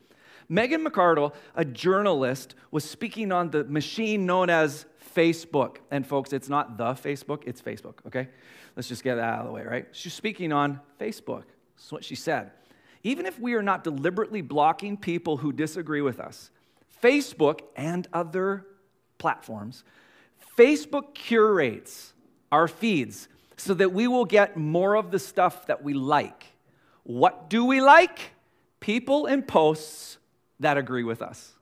Megan 0.50 0.84
McArdle, 0.84 1.34
a 1.56 1.66
journalist, 1.66 2.56
was 2.72 2.84
speaking 2.84 3.32
on 3.32 3.52
the 3.52 3.64
machine 3.66 4.26
known 4.26 4.50
as 4.50 4.86
Facebook. 5.16 5.78
And 5.92 6.06
folks, 6.06 6.32
it's 6.32 6.50
not 6.50 6.78
the 6.78 6.94
Facebook, 6.94 7.44
it's 7.46 7.62
Facebook, 7.62 7.96
okay? 8.06 8.30
Let's 8.76 8.88
just 8.88 9.04
get 9.04 9.16
that 9.16 9.24
out 9.24 9.40
of 9.42 9.48
the 9.48 9.52
way, 9.52 9.64
right? 9.64 9.88
She's 9.92 10.14
speaking 10.14 10.54
on 10.54 10.80
Facebook. 11.00 11.44
That's 11.76 11.92
what 11.92 12.04
she 12.04 12.16
said. 12.16 12.52
Even 13.04 13.26
if 13.26 13.40
we 13.40 13.54
are 13.56 13.64
not 13.64 13.84
deliberately 13.84 14.42
blocking 14.42 14.98
people 14.98 15.38
who 15.38 15.52
disagree 15.52 16.02
with 16.02 16.20
us, 16.20 16.52
Facebook 17.02 17.62
and 17.76 18.08
other 18.14 18.66
platforms, 19.18 19.84
Facebook 20.58 21.14
curates 21.14 22.14
our 22.52 22.68
feeds 22.68 23.28
so 23.58 23.74
that 23.74 23.92
we 23.92 24.08
will 24.08 24.26
get 24.26 24.58
more 24.58 24.96
of 24.96 25.12
the 25.12 25.20
stuff 25.20 25.68
that 25.68 25.84
we 25.84 25.94
like. 25.94 26.46
What 27.04 27.50
do 27.50 27.66
we 27.66 27.82
like? 27.82 28.34
People 28.80 29.26
and 29.26 29.48
posts 29.48 30.17
that 30.60 30.78
agree 30.78 31.04
with 31.04 31.22
us. 31.22 31.54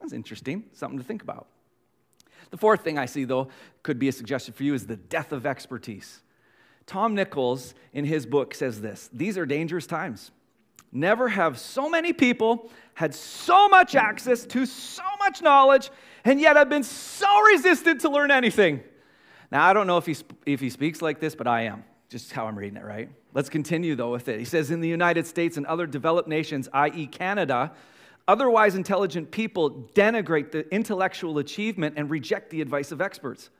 That's 0.00 0.12
interesting, 0.12 0.64
something 0.72 0.98
to 0.98 1.04
think 1.04 1.22
about. 1.22 1.46
The 2.50 2.56
fourth 2.56 2.82
thing 2.82 2.98
I 2.98 3.06
see, 3.06 3.24
though, 3.24 3.48
could 3.82 3.98
be 3.98 4.08
a 4.08 4.12
suggestion 4.12 4.54
for 4.54 4.62
you 4.62 4.74
is 4.74 4.86
the 4.86 4.96
death 4.96 5.32
of 5.32 5.46
expertise. 5.46 6.20
Tom 6.86 7.14
Nichols, 7.14 7.74
in 7.92 8.04
his 8.04 8.24
book, 8.24 8.54
says 8.54 8.80
this 8.80 9.10
These 9.12 9.36
are 9.36 9.46
dangerous 9.46 9.86
times. 9.86 10.30
Never 10.90 11.28
have 11.28 11.58
so 11.58 11.90
many 11.90 12.14
people 12.14 12.70
had 12.94 13.14
so 13.14 13.68
much 13.68 13.94
access 13.94 14.46
to 14.46 14.64
so 14.64 15.02
much 15.18 15.42
knowledge, 15.42 15.90
and 16.24 16.40
yet 16.40 16.56
have 16.56 16.70
been 16.70 16.82
so 16.82 17.42
resistant 17.42 18.00
to 18.00 18.08
learn 18.08 18.30
anything. 18.30 18.82
Now, 19.52 19.66
I 19.66 19.72
don't 19.72 19.86
know 19.86 19.98
if 19.98 20.06
he, 20.06 20.16
if 20.46 20.60
he 20.60 20.70
speaks 20.70 21.02
like 21.02 21.20
this, 21.20 21.34
but 21.34 21.46
I 21.46 21.62
am, 21.62 21.84
just 22.08 22.32
how 22.32 22.46
I'm 22.46 22.56
reading 22.56 22.78
it, 22.78 22.84
right? 22.84 23.10
Let's 23.34 23.48
continue, 23.48 23.94
though, 23.94 24.10
with 24.10 24.28
it. 24.28 24.38
He 24.38 24.44
says, 24.44 24.70
In 24.70 24.80
the 24.80 24.88
United 24.88 25.26
States 25.26 25.56
and 25.56 25.66
other 25.66 25.86
developed 25.86 26.28
nations, 26.28 26.68
i.e., 26.72 27.06
Canada, 27.06 27.72
otherwise 28.26 28.74
intelligent 28.74 29.30
people 29.30 29.88
denigrate 29.94 30.50
the 30.50 30.68
intellectual 30.74 31.38
achievement 31.38 31.94
and 31.96 32.10
reject 32.10 32.50
the 32.50 32.60
advice 32.60 32.90
of 32.90 33.00
experts. 33.00 33.50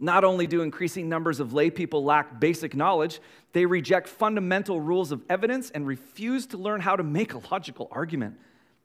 Not 0.00 0.24
only 0.24 0.46
do 0.46 0.62
increasing 0.62 1.08
numbers 1.08 1.40
of 1.40 1.52
lay 1.52 1.70
people 1.70 2.04
lack 2.04 2.40
basic 2.40 2.74
knowledge, 2.74 3.20
they 3.52 3.64
reject 3.64 4.08
fundamental 4.08 4.80
rules 4.80 5.12
of 5.12 5.22
evidence 5.30 5.70
and 5.70 5.86
refuse 5.86 6.46
to 6.46 6.58
learn 6.58 6.80
how 6.80 6.96
to 6.96 7.02
make 7.02 7.32
a 7.32 7.40
logical 7.50 7.88
argument. 7.92 8.38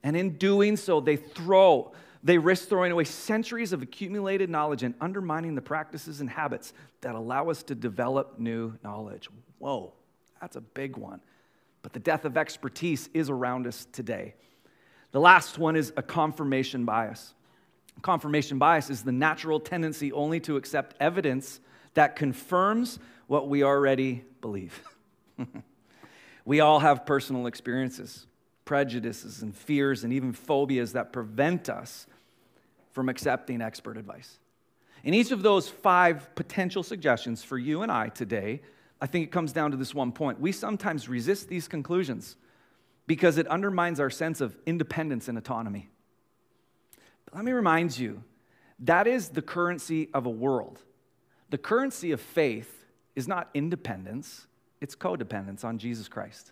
And 0.03 0.15
in 0.15 0.37
doing 0.37 0.77
so, 0.77 1.01
they 1.01 1.15
throw 1.15 1.91
they 2.23 2.37
risk 2.37 2.67
throwing 2.67 2.91
away 2.91 3.05
centuries 3.05 3.71
of 3.71 3.81
accumulated 3.81 4.49
knowledge 4.49 4.83
and 4.83 4.93
undermining 4.99 5.55
the 5.55 5.61
practices 5.61 6.19
and 6.19 6.29
habits 6.29 6.73
that 7.01 7.15
allow 7.15 7.49
us 7.49 7.63
to 7.63 7.75
develop 7.75 8.37
new 8.37 8.77
knowledge. 8.83 9.29
Whoa, 9.57 9.93
that's 10.41 10.55
a 10.55 10.61
big 10.61 10.97
one. 10.97 11.21
But 11.81 11.93
the 11.93 11.99
death 11.99 12.25
of 12.25 12.37
expertise 12.37 13.09
is 13.13 13.29
around 13.29 13.67
us 13.67 13.87
today. 13.91 14.35
The 15.11 15.19
last 15.19 15.57
one 15.57 15.75
is 15.75 15.93
a 15.97 16.03
confirmation 16.03 16.85
bias. 16.85 17.33
Confirmation 18.01 18.59
bias 18.59 18.89
is 18.89 19.03
the 19.03 19.11
natural 19.11 19.59
tendency 19.59 20.11
only 20.11 20.39
to 20.41 20.55
accept 20.57 20.95
evidence 20.99 21.59
that 21.93 22.15
confirms 22.15 22.99
what 23.27 23.49
we 23.49 23.63
already 23.63 24.23
believe. 24.41 24.81
we 26.45 26.59
all 26.59 26.79
have 26.79 27.05
personal 27.05 27.47
experiences 27.47 28.25
prejudices 28.69 29.41
and 29.41 29.55
fears 29.55 30.03
and 30.03 30.13
even 30.13 30.31
phobias 30.31 30.93
that 30.93 31.11
prevent 31.11 31.69
us 31.69 32.05
from 32.91 33.09
accepting 33.09 33.63
expert 33.63 33.97
advice. 33.97 34.37
In 35.03 35.15
each 35.15 35.31
of 35.31 35.41
those 35.41 35.67
five 35.67 36.35
potential 36.35 36.83
suggestions 36.83 37.43
for 37.43 37.57
you 37.57 37.81
and 37.81 37.91
I 37.91 38.09
today, 38.09 38.61
I 39.01 39.07
think 39.07 39.25
it 39.25 39.31
comes 39.31 39.53
down 39.53 39.71
to 39.71 39.77
this 39.77 39.95
one 39.95 40.11
point. 40.11 40.39
We 40.39 40.51
sometimes 40.51 41.07
resist 41.07 41.47
these 41.47 41.67
conclusions 41.67 42.35
because 43.07 43.37
it 43.37 43.47
undermines 43.47 43.99
our 43.99 44.09
sense 44.09 44.41
of 44.41 44.57
independence 44.65 45.27
and 45.27 45.37
autonomy. 45.37 45.89
But 47.25 47.35
let 47.35 47.45
me 47.45 47.51
remind 47.51 47.97
you 47.97 48.23
that 48.79 49.07
is 49.07 49.29
the 49.29 49.41
currency 49.41 50.09
of 50.13 50.25
a 50.25 50.29
world. 50.29 50.81
The 51.49 51.57
currency 51.57 52.11
of 52.11 52.21
faith 52.21 52.85
is 53.15 53.27
not 53.27 53.49
independence, 53.53 54.47
it's 54.81 54.95
codependence 54.95 55.65
on 55.65 55.77
Jesus 55.77 56.07
Christ. 56.07 56.51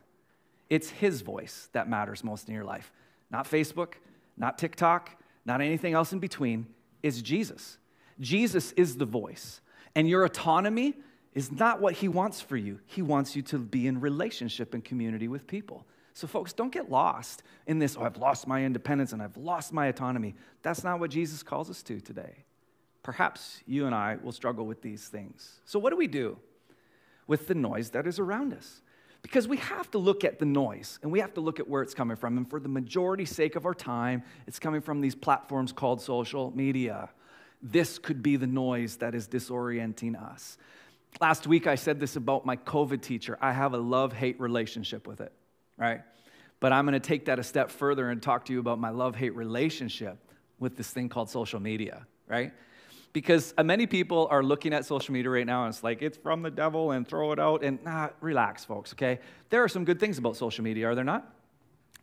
It's 0.69 0.89
His 0.89 1.21
voice 1.21 1.69
that 1.73 1.87
matters 1.87 2.23
most 2.23 2.49
in 2.49 2.55
your 2.55 2.65
life. 2.65 2.91
Not 3.29 3.45
Facebook, 3.45 3.93
not 4.35 4.57
TikTok, 4.57 5.21
not 5.45 5.61
anything 5.61 5.93
else 5.93 6.11
in 6.11 6.19
between. 6.19 6.67
It's 7.03 7.21
Jesus. 7.21 7.77
Jesus 8.19 8.71
is 8.73 8.97
the 8.97 9.05
voice. 9.05 9.61
And 9.95 10.09
your 10.09 10.25
autonomy 10.25 10.95
is 11.37 11.51
not 11.51 11.79
what 11.79 11.93
He 11.93 12.07
wants 12.07 12.41
for 12.41 12.57
you. 12.57 12.79
He 12.87 13.03
wants 13.03 13.35
you 13.35 13.43
to 13.43 13.59
be 13.59 13.85
in 13.85 14.01
relationship 14.01 14.73
and 14.73 14.83
community 14.83 15.27
with 15.27 15.45
people. 15.45 15.85
So, 16.15 16.25
folks, 16.25 16.51
don't 16.51 16.71
get 16.71 16.89
lost 16.89 17.43
in 17.67 17.77
this, 17.77 17.95
oh, 17.95 18.01
I've 18.01 18.17
lost 18.17 18.47
my 18.47 18.65
independence 18.65 19.13
and 19.13 19.21
I've 19.21 19.37
lost 19.37 19.71
my 19.71 19.85
autonomy. 19.85 20.33
That's 20.63 20.83
not 20.83 20.99
what 20.99 21.11
Jesus 21.11 21.43
calls 21.43 21.69
us 21.69 21.83
to 21.83 21.99
today. 21.99 22.45
Perhaps 23.03 23.61
you 23.67 23.85
and 23.85 23.93
I 23.93 24.17
will 24.23 24.31
struggle 24.31 24.65
with 24.65 24.81
these 24.81 25.09
things. 25.09 25.61
So, 25.63 25.77
what 25.77 25.91
do 25.91 25.95
we 25.95 26.07
do 26.07 26.39
with 27.27 27.45
the 27.45 27.53
noise 27.53 27.91
that 27.91 28.07
is 28.07 28.17
around 28.17 28.51
us? 28.51 28.81
Because 29.21 29.47
we 29.47 29.57
have 29.57 29.91
to 29.91 29.99
look 29.99 30.23
at 30.23 30.39
the 30.39 30.45
noise 30.45 30.97
and 31.03 31.11
we 31.11 31.19
have 31.19 31.35
to 31.35 31.41
look 31.41 31.59
at 31.59 31.69
where 31.69 31.83
it's 31.83 31.93
coming 31.93 32.17
from. 32.17 32.37
And 32.37 32.49
for 32.49 32.59
the 32.59 32.69
majority 32.69 33.25
sake 33.25 33.55
of 33.55 33.67
our 33.67 33.75
time, 33.75 34.23
it's 34.47 34.57
coming 34.57 34.81
from 34.81 35.01
these 35.01 35.13
platforms 35.13 35.71
called 35.71 36.01
social 36.01 36.51
media. 36.55 37.11
This 37.61 37.99
could 37.99 38.23
be 38.23 38.37
the 38.37 38.47
noise 38.47 38.97
that 38.97 39.13
is 39.13 39.27
disorienting 39.27 40.19
us. 40.19 40.57
Last 41.19 41.47
week, 41.47 41.67
I 41.67 41.75
said 41.75 41.99
this 41.99 42.15
about 42.15 42.45
my 42.45 42.57
COVID 42.57 43.01
teacher. 43.01 43.37
I 43.41 43.51
have 43.51 43.73
a 43.73 43.77
love 43.77 44.13
hate 44.13 44.39
relationship 44.39 45.07
with 45.07 45.21
it, 45.21 45.31
right? 45.77 46.01
But 46.59 46.73
I'm 46.73 46.85
going 46.85 46.93
to 46.93 46.99
take 46.99 47.25
that 47.25 47.39
a 47.39 47.43
step 47.43 47.71
further 47.71 48.09
and 48.09 48.21
talk 48.21 48.45
to 48.45 48.53
you 48.53 48.59
about 48.59 48.79
my 48.79 48.89
love 48.89 49.15
hate 49.15 49.35
relationship 49.35 50.17
with 50.59 50.75
this 50.75 50.89
thing 50.89 51.09
called 51.09 51.29
social 51.29 51.59
media, 51.59 52.05
right? 52.27 52.51
because 53.17 53.51
uh, 53.57 53.63
many 53.63 53.87
people 53.87 54.27
are 54.29 54.43
looking 54.43 54.73
at 54.73 54.85
social 54.85 55.11
media 55.11 55.31
right 55.31 55.47
now 55.47 55.65
and 55.65 55.73
it's 55.73 55.83
like 55.83 56.03
it's 56.03 56.17
from 56.17 56.43
the 56.43 56.51
devil 56.51 56.91
and 56.91 57.07
throw 57.07 57.31
it 57.31 57.39
out 57.39 57.63
and 57.63 57.83
nah, 57.83 58.09
relax 58.21 58.63
folks 58.63 58.93
okay 58.93 59.19
there 59.49 59.63
are 59.63 59.67
some 59.67 59.83
good 59.85 59.99
things 59.99 60.19
about 60.19 60.35
social 60.35 60.63
media 60.63 60.87
are 60.87 60.93
there 60.93 61.03
not 61.03 61.33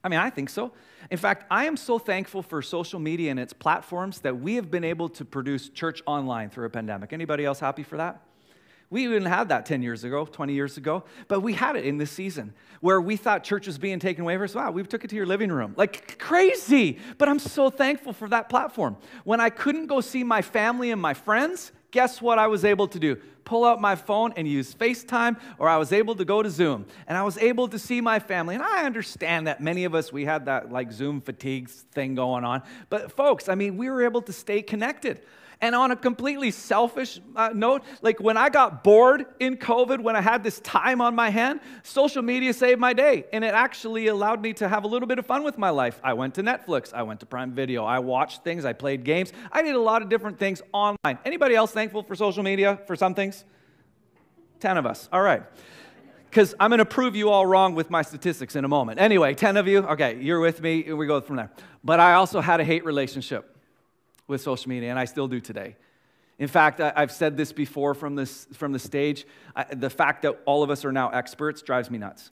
i 0.03 0.09
mean 0.09 0.19
i 0.19 0.29
think 0.29 0.49
so 0.49 0.73
in 1.13 1.17
fact 1.17 1.45
i 1.53 1.67
am 1.67 1.77
so 1.77 2.01
thankful 2.01 2.43
for 2.43 2.61
social 2.61 2.99
media 2.99 3.31
and 3.31 3.39
its 3.39 3.53
platforms 3.53 4.21
that 4.21 4.41
we 4.41 4.57
have 4.57 4.73
been 4.73 4.83
able 4.83 5.09
to 5.09 5.25
produce 5.25 5.69
church 5.69 6.03
online 6.07 6.51
through 6.51 6.67
a 6.67 6.71
pandemic 6.71 7.13
anybody 7.13 7.45
else 7.45 7.61
happy 7.61 7.85
for 7.85 7.97
that 7.97 8.21
we 8.95 9.09
didn't 9.09 9.25
have 9.25 9.49
that 9.49 9.67
10 9.67 9.83
years 9.83 10.05
ago, 10.05 10.25
20 10.25 10.53
years 10.53 10.77
ago, 10.77 11.03
but 11.27 11.41
we 11.41 11.53
had 11.53 11.75
it 11.75 11.85
in 11.85 11.99
this 11.99 12.13
season 12.13 12.55
where 12.81 13.01
we 13.01 13.17
thought 13.17 13.43
church 13.43 13.67
was 13.67 13.77
being 13.77 13.99
taken 13.99 14.23
away 14.23 14.37
from 14.37 14.45
us. 14.45 14.55
Wow, 14.55 14.71
we 14.71 14.85
took 14.85 15.03
it 15.03 15.11
to 15.11 15.17
your 15.17 15.27
living 15.27 15.51
room. 15.51 15.75
Like 15.77 16.17
crazy. 16.17 17.01
But 17.19 17.29
I'm 17.29 17.41
so 17.41 17.71
thankful 17.71 18.13
for 18.13 18.29
that 18.29 18.49
platform. 18.49 18.97
When 19.25 19.41
I 19.41 19.51
couldn't 19.51 19.89
go 19.89 20.01
see 20.01 20.23
my 20.23 20.43
family 20.43 20.93
and 20.93 21.03
my 21.03 21.13
friends, 21.13 21.73
guess 21.91 22.23
what 22.23 22.39
I 22.39 22.47
was 22.47 22.65
able 22.65 22.87
to 22.87 23.01
do? 23.01 23.17
Pull 23.45 23.65
out 23.65 23.81
my 23.81 23.97
phone 23.97 24.33
and 24.37 24.47
use 24.47 24.73
FaceTime, 24.73 25.41
or 25.59 25.69
I 25.69 25.77
was 25.77 25.93
able 25.93 26.15
to 26.15 26.25
go 26.25 26.41
to 26.41 26.49
Zoom 26.49 26.87
and 27.09 27.19
I 27.19 27.25
was 27.25 27.37
able 27.39 27.67
to 27.67 27.81
see 27.81 28.01
my 28.01 28.21
family. 28.21 28.55
And 28.55 28.63
I 28.63 28.85
understand 28.85 29.49
that 29.49 29.61
many 29.61 29.85
of 29.87 29.97
us, 29.97 30.13
we 30.13 30.25
had 30.25 30.47
that 30.47 30.71
like 30.71 30.93
Zoom 30.93 31.21
fatigue 31.21 31.69
thing 31.69 32.15
going 32.15 32.45
on. 32.45 32.63
But 32.91 33.11
folks, 33.11 33.49
I 33.49 33.57
mean, 33.57 33.77
we 33.77 33.91
were 33.91 34.05
able 34.05 34.23
to 34.23 34.33
stay 34.33 34.63
connected. 34.63 35.21
And 35.61 35.75
on 35.75 35.91
a 35.91 35.97
completely 35.97 36.51
selfish 36.51 37.21
uh, 37.37 37.51
note, 37.55 37.83
like 38.03 38.21
when 38.21 38.37
I 38.37 38.49
got 38.49 38.85
bored 38.85 39.27
in 39.41 39.57
COVID, 39.57 40.01
when 40.01 40.17
I 40.17 40.21
had 40.21 40.43
this 40.43 40.61
time 40.61 41.01
on 41.01 41.15
my 41.15 41.31
hand, 41.31 41.61
social 41.83 42.23
media 42.23 42.53
saved 42.53 42.81
my 42.81 42.93
day. 42.93 43.25
And 43.33 43.45
it 43.45 43.55
actually 43.55 44.09
allowed 44.09 44.43
me 44.43 44.53
to 44.55 44.69
have 44.69 44.85
a 44.85 44.87
little 44.87 45.09
bit 45.09 45.19
of 45.19 45.27
fun 45.27 45.43
with 45.43 45.59
my 45.59 45.71
life. 45.71 46.01
I 46.03 46.13
went 46.15 46.35
to 46.35 46.43
Netflix, 46.43 46.93
I 46.93 47.03
went 47.03 47.21
to 47.21 47.27
Prime 47.27 47.53
Video, 47.53 47.85
I 47.85 47.99
watched 47.99 48.45
things, 48.45 48.65
I 48.65 48.73
played 48.73 49.05
games. 49.05 49.33
I 49.53 49.63
did 49.63 49.75
a 49.75 49.81
lot 49.81 50.03
of 50.03 50.09
different 50.09 50.39
things 50.39 50.63
online. 50.73 51.19
Anybody 51.25 51.55
else 51.55 51.73
thankful 51.73 52.03
for 52.03 52.15
social 52.15 52.43
media 52.43 52.81
for 52.87 52.97
some 52.97 53.15
things? 53.15 53.45
10 54.61 54.77
of 54.77 54.87
us. 54.87 55.09
All 55.13 55.23
right 55.23 55.43
because 56.35 56.53
I'm 56.59 56.71
going 56.71 56.79
to 56.81 56.85
prove 56.85 57.15
you 57.15 57.31
all 57.31 57.47
wrong 57.47 57.77
with 57.77 57.91
my 57.91 58.03
statistics 58.03 58.57
in 58.57 58.65
a 58.65 58.69
moment. 58.69 58.99
Anyway, 58.99 59.35
10 59.35 59.57
of 59.57 59.69
you, 59.69 59.85
okay, 59.85 60.21
you're 60.21 60.41
with 60.41 60.61
me, 60.61 60.93
we 60.93 61.07
go 61.07 61.21
from 61.21 61.37
there. 61.37 61.53
But 61.85 62.01
I 62.01 62.15
also 62.15 62.41
had 62.41 62.59
a 62.59 62.65
hate 62.65 62.85
relationship 62.85 63.54
with 64.27 64.41
social 64.41 64.69
media, 64.69 64.91
and 64.91 64.99
I 64.99 65.05
still 65.05 65.29
do 65.29 65.41
today. 65.41 65.77
In 66.39 66.49
fact, 66.49 66.81
I, 66.81 66.93
have 66.97 67.13
said 67.13 67.37
this 67.37 67.53
before 67.53 67.95
from, 67.95 68.17
this, 68.17 68.47
from 68.53 68.73
the 68.73 68.79
stage. 68.79 69.27
I, 69.55 69.65
the 69.73 69.91
fact 69.91 70.23
that 70.23 70.41
all 70.47 70.63
of 70.63 70.71
us 70.71 70.85
are 70.85 70.93
now 70.93 71.11
experts 71.11 71.63
drives 71.63 71.91
me 71.91 71.99
nuts. 71.99 72.31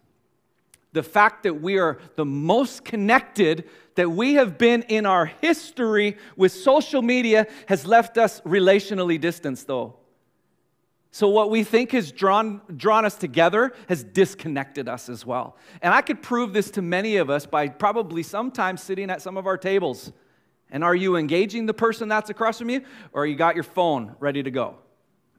The 0.92 1.02
fact 1.02 1.44
that 1.44 1.62
we 1.62 1.78
are 1.78 1.98
the 2.16 2.24
most 2.24 2.84
connected 2.84 3.68
that 3.94 4.10
we 4.10 4.34
have 4.34 4.58
been 4.58 4.82
in 4.82 5.06
our 5.06 5.26
history 5.26 6.16
with 6.36 6.52
social 6.52 7.00
media 7.00 7.46
has 7.66 7.86
left 7.86 8.18
us 8.18 8.40
relationally 8.42 9.20
distanced, 9.20 9.66
though. 9.66 9.94
So, 11.14 11.28
what 11.28 11.50
we 11.50 11.62
think 11.62 11.92
has 11.92 12.10
drawn, 12.10 12.62
drawn 12.74 13.04
us 13.04 13.16
together 13.16 13.72
has 13.88 14.02
disconnected 14.02 14.88
us 14.88 15.08
as 15.08 15.24
well. 15.24 15.56
And 15.82 15.94
I 15.94 16.00
could 16.00 16.22
prove 16.22 16.54
this 16.54 16.70
to 16.72 16.82
many 16.82 17.16
of 17.16 17.30
us 17.30 17.46
by 17.46 17.68
probably 17.68 18.22
sometimes 18.22 18.82
sitting 18.82 19.10
at 19.10 19.22
some 19.22 19.36
of 19.36 19.46
our 19.46 19.58
tables 19.58 20.12
and 20.72 20.82
are 20.82 20.94
you 20.94 21.16
engaging 21.16 21.66
the 21.66 21.74
person 21.74 22.08
that's 22.08 22.30
across 22.30 22.58
from 22.58 22.70
you, 22.70 22.82
or 23.12 23.26
you 23.26 23.36
got 23.36 23.54
your 23.54 23.62
phone 23.62 24.16
ready 24.18 24.42
to 24.42 24.50
go? 24.50 24.78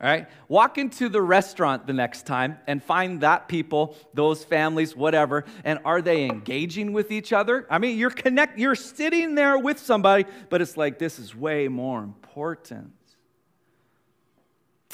All 0.01 0.09
right? 0.09 0.27
Walk 0.47 0.77
into 0.77 1.09
the 1.09 1.21
restaurant 1.21 1.87
the 1.87 1.93
next 1.93 2.25
time 2.25 2.57
and 2.67 2.83
find 2.83 3.21
that 3.21 3.47
people, 3.47 3.95
those 4.13 4.43
families, 4.43 4.95
whatever, 4.95 5.45
and 5.63 5.79
are 5.85 6.01
they 6.01 6.25
engaging 6.25 6.93
with 6.93 7.11
each 7.11 7.33
other? 7.33 7.65
I 7.69 7.79
mean, 7.79 7.97
you're 7.97 8.09
connect 8.09 8.59
you're 8.59 8.75
sitting 8.75 9.35
there 9.35 9.57
with 9.57 9.79
somebody, 9.79 10.25
but 10.49 10.61
it's 10.61 10.77
like 10.77 10.99
this 10.99 11.19
is 11.19 11.35
way 11.35 11.67
more 11.67 12.03
important. 12.03 12.91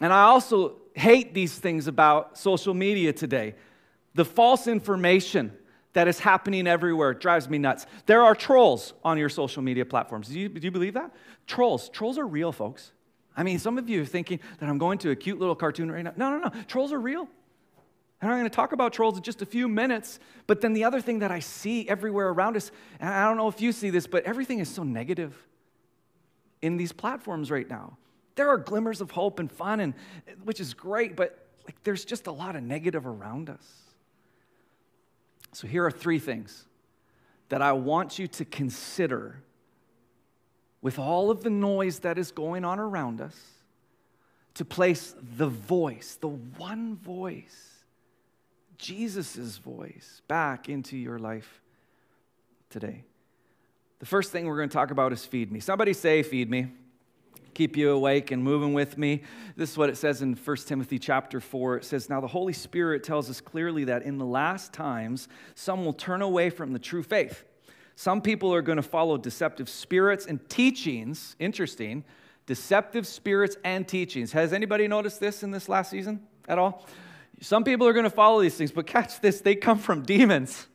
And 0.01 0.13
I 0.13 0.24
also 0.24 0.77
hate 0.93 1.34
these 1.34 1.58
things 1.58 1.88
about 1.88 2.38
social 2.38 2.74
media 2.74 3.12
today. 3.12 3.55
The 4.13 4.25
false 4.25 4.67
information 4.67 5.51
that 5.93 6.08
is 6.08 6.19
happening 6.19 6.67
everywhere 6.67 7.13
drives 7.13 7.50
me 7.50 7.58
nuts. 7.58 7.86
There 8.05 8.24
are 8.24 8.36
trolls 8.36 8.93
on 9.03 9.17
your 9.17 9.29
social 9.29 9.62
media 9.63 9.86
platforms. 9.86 10.27
Do 10.27 10.39
you, 10.39 10.50
do 10.50 10.62
you 10.62 10.72
believe 10.72 10.93
that? 10.93 11.12
Trolls. 11.48 11.89
Trolls 11.89 12.17
are 12.17 12.27
real, 12.27 12.51
folks. 12.51 12.91
I 13.36 13.43
mean, 13.43 13.58
some 13.60 13.77
of 13.77 13.89
you 13.89 14.03
are 14.03 14.05
thinking 14.05 14.39
that 14.60 14.69
I'm 14.69 14.77
going 14.77 14.98
to 15.00 15.12
a 15.12 15.15
cute 15.15 15.39
little 15.39 15.55
cartoon 15.55 15.91
right 15.91 16.03
now. 16.03 16.13
No, 16.15 16.29
no, 16.29 16.39
no. 16.39 16.63
Trolls 16.67 16.91
are 16.91 17.00
real. 17.00 17.27
And 18.22 18.29
I'm 18.29 18.38
going 18.38 18.50
to 18.50 18.55
talk 18.55 18.74
about 18.74 18.91
trolls 18.91 19.15
in 19.15 19.24
just 19.24 19.41
a 19.41 19.46
few 19.46 19.67
minutes. 19.67 20.19
But 20.46 20.62
then 20.62 20.74
the 20.74 20.84
other 20.84 21.00
thing 21.00 21.19
that 21.19 21.31
I 21.31 21.39
see 21.39 21.88
everywhere 21.88 22.29
around 22.29 22.58
us, 22.58 22.72
and 23.00 23.10
I 23.10 23.25
don't 23.25 23.38
know 23.38 23.48
if 23.48 23.62
you 23.62 23.72
see 23.72 23.89
this, 23.89 24.08
but 24.08 24.25
everything 24.25 24.60
is 24.60 24.69
so 24.69 24.84
negative 24.84 25.36
in 26.62 26.75
these 26.75 26.91
platforms 26.91 27.50
right 27.50 27.69
now. 27.69 27.98
There 28.36 28.50
are 28.50 28.58
glimmers 28.58 29.00
of 29.01 29.12
hope 29.12 29.39
and 29.39 29.51
fun, 29.51 29.79
and, 29.79 29.93
which 30.43 30.60
is 30.60 30.74
great, 30.74 31.15
but 31.15 31.48
like, 31.65 31.81
there's 31.84 32.03
just 32.03 32.27
a 32.27 32.31
lot 32.31 32.55
of 32.55 32.63
negative 32.63 33.08
around 33.08 33.50
us. 33.50 33.65
So 35.51 35.68
here 35.68 35.86
are 35.86 35.91
three 35.91 36.20
things 36.20 36.65
that 37.50 37.62
I 37.62 37.72
want 37.72 38.20
you 38.20 38.27
to 38.27 38.46
consider 38.46 39.41
with 40.82 41.00
all 41.00 41.32
of 41.32 41.44
the 41.44 41.50
noise 41.50 42.00
that 42.00 42.18
is 42.18 42.32
going 42.32 42.63
on 42.63 42.79
around 42.79 43.20
us 43.20 43.38
to 44.53 44.65
place 44.65 45.15
the 45.38 45.48
voice, 45.48 46.15
the 46.15 46.27
one 46.27 46.96
voice, 46.96 47.84
Jesus' 48.77 49.58
voice, 49.58 50.22
back 50.27 50.70
into 50.70 50.98
your 50.98 51.20
life 51.20 51.62
today. 52.70 53.03
The 54.00 54.06
first 54.06 54.32
thing 54.32 54.46
we're 54.46 54.58
going 54.58 54.70
to 54.70 54.74
talk 54.74 54.91
about 54.91 55.12
is 55.12 55.25
feed 55.25 55.51
me. 55.51 55.60
Somebody 55.60 55.94
say, 55.94 56.24
feed 56.24 56.50
me. 56.50 56.68
Keep 57.53 57.77
you 57.77 57.91
awake 57.91 58.32
and 58.32 58.44
moving 58.44 58.74
with 58.74 58.98
me. 58.98 59.24
This 59.56 59.72
is 59.72 59.77
what 59.77 59.89
it 59.89 59.98
says 59.98 60.22
in 60.22 60.34
1 60.34 60.58
Timothy 60.58 61.00
chapter 61.00 61.39
4. 61.39 61.77
It 61.77 61.86
says, 61.86 62.10
Now 62.10 62.22
the 62.22 62.27
Holy 62.27 62.53
Spirit 62.53 63.03
tells 63.03 63.29
us 63.29 63.41
clearly 63.41 63.84
that 63.86 64.03
in 64.03 64.18
the 64.18 64.25
last 64.25 64.74
times, 64.74 65.27
some 65.56 65.86
will 65.86 65.94
turn 65.94 66.22
away 66.22 66.50
from 66.50 66.74
the 66.74 66.79
true 66.79 67.03
faith. 67.03 67.44
Some 67.96 68.22
people 68.22 68.53
are 68.53 68.62
going 68.62 68.77
to 68.77 68.82
follow 68.82 69.18
deceptive 69.18 69.68
spirits 69.68 70.25
and 70.25 70.48
teachings. 70.50 71.36
Interesting. 71.38 72.06
Deceptive 72.46 73.06
spirits 73.06 73.58
and 73.63 73.88
teachings. 73.88 74.32
Has 74.32 74.53
anybody 74.53 74.88
noticed 74.88 75.20
this 75.20 75.44
in 75.44 75.51
this 75.51 75.68
last 75.68 75.91
season 75.91 76.22
at 76.48 76.58
all? 76.58 76.86
Some 77.41 77.63
people 77.63 77.88
are 77.88 77.94
going 77.94 78.06
to 78.06 78.10
follow 78.10 78.41
these 78.41 78.56
things, 78.56 78.72
but 78.72 78.88
catch 78.88 79.20
this, 79.20 79.41
they 79.41 79.56
come 79.56 79.77
from 79.77 80.03
demons. 80.03 80.68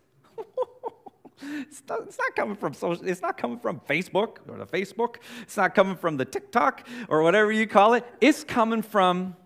It's, 1.42 1.82
not, 1.88 2.02
it's, 2.02 2.18
not, 2.18 2.36
coming 2.36 2.56
from 2.56 2.74
social, 2.74 3.06
it's 3.06 3.22
not 3.22 3.36
coming 3.36 3.58
from 3.58 3.80
Facebook 3.80 4.38
or 4.48 4.58
the 4.58 4.66
Facebook. 4.66 5.16
It's 5.42 5.56
not 5.56 5.74
coming 5.74 5.96
from 5.96 6.16
the 6.16 6.24
TikTok 6.24 6.86
or 7.08 7.22
whatever 7.22 7.50
you 7.50 7.66
call 7.66 7.94
it. 7.94 8.06
It's 8.20 8.44
coming 8.44 8.82
from 8.82 9.36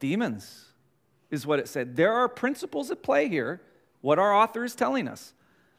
demons, 0.00 0.66
is 1.30 1.46
what 1.46 1.58
it 1.58 1.68
said. 1.68 1.96
There 1.96 2.12
are 2.12 2.28
principles 2.28 2.90
at 2.90 3.02
play 3.02 3.28
here, 3.28 3.60
what 4.00 4.18
our 4.18 4.32
author 4.32 4.64
is 4.64 4.74
telling 4.74 5.06
us, 5.06 5.34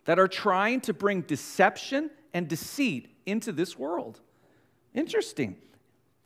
that 0.06 0.20
are 0.20 0.28
trying 0.28 0.82
to 0.82 0.94
bring 0.94 1.22
deception 1.22 2.12
and 2.34 2.48
deceit 2.48 3.16
into 3.26 3.52
this 3.52 3.78
world. 3.78 4.20
Interesting. 4.94 5.56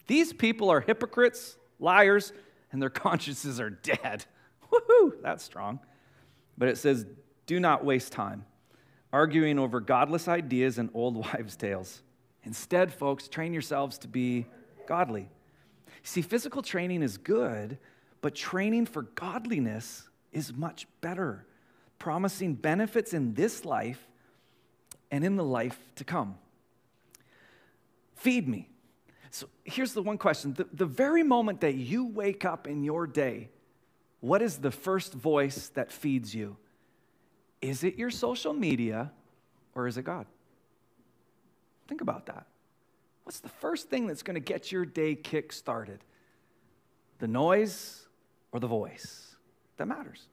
These 0.08 0.34
people 0.34 0.70
are 0.70 0.82
hypocrites, 0.82 1.58
liars, 1.80 2.34
and 2.72 2.82
their 2.82 2.90
consciences 2.90 3.60
are 3.60 3.70
dead. 3.70 4.26
Woohoo, 4.72 5.22
that's 5.22 5.44
strong. 5.44 5.80
But 6.58 6.68
it 6.68 6.78
says, 6.78 7.06
do 7.46 7.60
not 7.60 7.86
waste 7.86 8.12
time 8.12 8.46
arguing 9.14 9.60
over 9.60 9.80
godless 9.80 10.28
ideas 10.28 10.80
and 10.80 10.90
old 10.94 11.16
wives' 11.34 11.56
tales. 11.56 12.02
Instead, 12.44 12.92
folks, 12.92 13.30
train 13.30 13.54
yourselves 13.54 13.98
to 14.00 14.08
be 14.10 14.46
godly. 14.88 15.30
See, 16.02 16.22
physical 16.22 16.62
training 16.62 17.02
is 17.04 17.18
good, 17.18 17.78
but 18.20 18.36
training 18.36 18.88
for 18.88 19.04
godliness 19.04 20.10
is 20.34 20.54
much 20.54 20.88
better, 21.00 21.46
promising 22.00 22.56
benefits 22.56 23.14
in 23.14 23.36
this 23.36 23.64
life 23.64 24.06
and 25.12 25.24
in 25.24 25.38
the 25.38 25.44
life 25.44 25.80
to 25.96 26.04
come. 26.04 26.36
Feed 28.16 28.48
me. 28.48 28.68
So 29.30 29.48
here's 29.64 29.94
the 29.94 30.02
one 30.02 30.18
question 30.18 30.54
the, 30.54 30.68
the 30.74 30.86
very 30.86 31.24
moment 31.24 31.62
that 31.62 31.76
you 31.76 32.06
wake 32.06 32.46
up 32.46 32.68
in 32.68 32.84
your 32.84 33.08
day, 33.08 33.50
what 34.20 34.42
is 34.42 34.58
the 34.58 34.72
first 34.72 35.14
voice 35.14 35.70
that 35.70 35.92
feeds 35.92 36.34
you? 36.36 36.58
Is 37.64 37.84
it 37.84 37.96
your 37.96 38.10
social 38.10 38.54
media 38.54 39.12
or 39.74 39.88
is 39.88 39.98
it 39.98 40.04
God? 40.04 40.26
Think 41.88 42.02
about 42.02 42.26
that. 42.28 42.46
What's 43.24 43.40
the 43.40 43.50
first 43.50 43.90
thing 43.90 44.06
that's 44.06 44.22
going 44.22 44.36
to 44.36 44.42
get 44.42 44.72
your 44.72 44.86
day 44.86 45.16
kick 45.16 45.54
started? 45.54 46.04
The 47.20 47.28
noise 47.28 48.08
or 48.52 48.60
the 48.60 48.68
voice? 48.68 49.36
That 49.78 49.88
matters. 49.88 50.28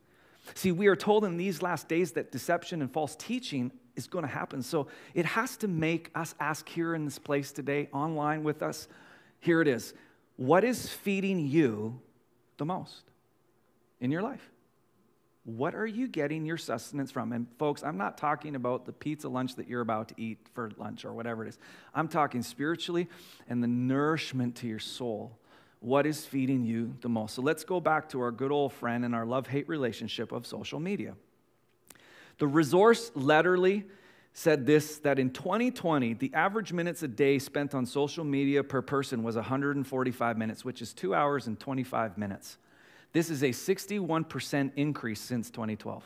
See, 0.55 0.73
we 0.73 0.89
are 0.89 0.97
told 0.97 1.25
in 1.25 1.37
these 1.37 1.63
last 1.63 1.89
days 1.89 2.13
that 2.13 2.33
deception 2.33 2.83
and 2.83 2.93
false 2.93 3.15
teaching 3.17 3.71
is 3.95 4.09
going 4.09 4.25
to 4.25 4.31
happen. 4.31 4.63
So 4.63 4.89
it 5.15 5.25
has 5.25 5.57
to 5.59 5.69
make 5.69 6.11
us 6.15 6.35
ask 6.41 6.69
here 6.69 6.95
in 6.95 7.05
this 7.05 7.19
place 7.19 7.53
today, 7.53 7.89
online 7.93 8.43
with 8.43 8.63
us. 8.63 8.89
Here 9.39 9.61
it 9.61 9.69
is. 9.69 9.95
What 10.37 10.65
is 10.65 10.89
feeding 10.89 11.47
you 11.47 12.01
the 12.57 12.65
most? 12.65 13.11
in 14.01 14.11
your 14.11 14.23
life? 14.23 14.51
What 15.45 15.75
are 15.75 15.87
you 15.87 16.07
getting 16.07 16.45
your 16.45 16.59
sustenance 16.59 17.11
from? 17.11 17.33
And 17.33 17.47
folks, 17.59 17.83
I'm 17.83 17.97
not 17.97 18.19
talking 18.19 18.55
about 18.55 18.85
the 18.85 18.93
pizza 18.93 19.29
lunch 19.29 19.57
that 19.57 19.69
you're 19.69 19.81
about 19.81 20.09
to 20.09 20.15
eat 20.19 20.39
for 20.53 20.71
lunch 20.77 21.05
or 21.05 21.13
whatever 21.13 21.45
it 21.45 21.49
is. 21.49 21.59
I'm 21.95 22.09
talking 22.09 22.43
spiritually 22.43 23.09
and 23.49 23.63
the 23.63 23.69
nourishment 23.69 24.57
to 24.57 24.67
your 24.67 24.79
soul. 24.79 25.39
What 25.81 26.05
is 26.07 26.27
feeding 26.27 26.63
you 26.63 26.95
the 27.01 27.09
most? 27.09 27.35
So 27.35 27.43
let's 27.43 27.65
go 27.65 27.81
back 27.81 28.11
to 28.11 28.21
our 28.21 28.31
good 28.31 28.53
old 28.53 28.75
friend 28.75 29.03
and 29.05 29.15
our 29.15 29.25
love 29.25 29.47
hate 29.47 29.67
relationship 29.67 30.31
of 30.31 30.47
social 30.47 30.79
media. 30.79 31.15
The 32.37 32.47
resource 32.47 33.11
letterly 33.15 33.85
said 34.35 34.67
this 34.67 34.99
that 34.99 35.19
in 35.19 35.31
2020, 35.31 36.15
the 36.15 36.33
average 36.35 36.73
minutes 36.73 37.03
a 37.03 37.09
day 37.09 37.39
spent 37.39 37.75
on 37.75 37.87
social 37.87 38.25
media 38.25 38.63
per 38.63 38.83
person 38.83 39.23
was 39.23 39.37
145 39.37 40.37
minutes, 40.39 40.67
which 40.67 40.83
is 40.83 40.93
two 40.93 41.15
hours 41.15 41.47
and 41.47 41.59
25 41.59 42.19
minutes. 42.19 42.59
This 43.13 43.31
is 43.31 43.43
a 43.43 43.51
61% 43.51 44.73
increase 44.77 45.21
since 45.21 45.51
2012. 45.51 46.05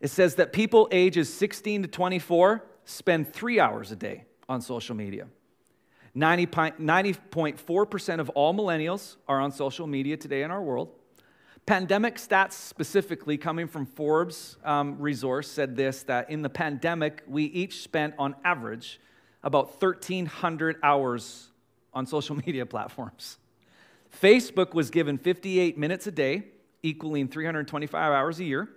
It 0.00 0.08
says 0.08 0.34
that 0.36 0.52
people 0.52 0.88
ages 0.90 1.32
16 1.32 1.82
to 1.82 1.88
24 1.88 2.64
spend 2.84 3.32
three 3.32 3.60
hours 3.60 3.92
a 3.92 3.96
day 3.96 4.24
on 4.48 4.60
social 4.60 4.96
media. 4.96 5.28
90.4% 6.16 8.20
of 8.20 8.28
all 8.30 8.52
millennials 8.52 9.16
are 9.28 9.40
on 9.40 9.52
social 9.52 9.86
media 9.86 10.16
today 10.16 10.42
in 10.42 10.50
our 10.50 10.62
world. 10.62 10.88
Pandemic 11.64 12.16
stats, 12.16 12.54
specifically 12.54 13.38
coming 13.38 13.68
from 13.68 13.86
Forbes 13.86 14.56
um, 14.64 14.98
resource, 14.98 15.48
said 15.48 15.76
this 15.76 16.02
that 16.02 16.28
in 16.28 16.42
the 16.42 16.50
pandemic, 16.50 17.22
we 17.28 17.44
each 17.44 17.82
spent 17.82 18.14
on 18.18 18.34
average 18.44 18.98
about 19.44 19.80
1,300 19.80 20.78
hours 20.82 21.50
on 21.94 22.04
social 22.06 22.34
media 22.46 22.66
platforms. 22.66 23.38
Facebook 24.20 24.74
was 24.74 24.90
given 24.90 25.18
58 25.18 25.78
minutes 25.78 26.06
a 26.06 26.12
day, 26.12 26.44
equaling 26.82 27.28
325 27.28 28.12
hours 28.12 28.40
a 28.40 28.44
year. 28.44 28.68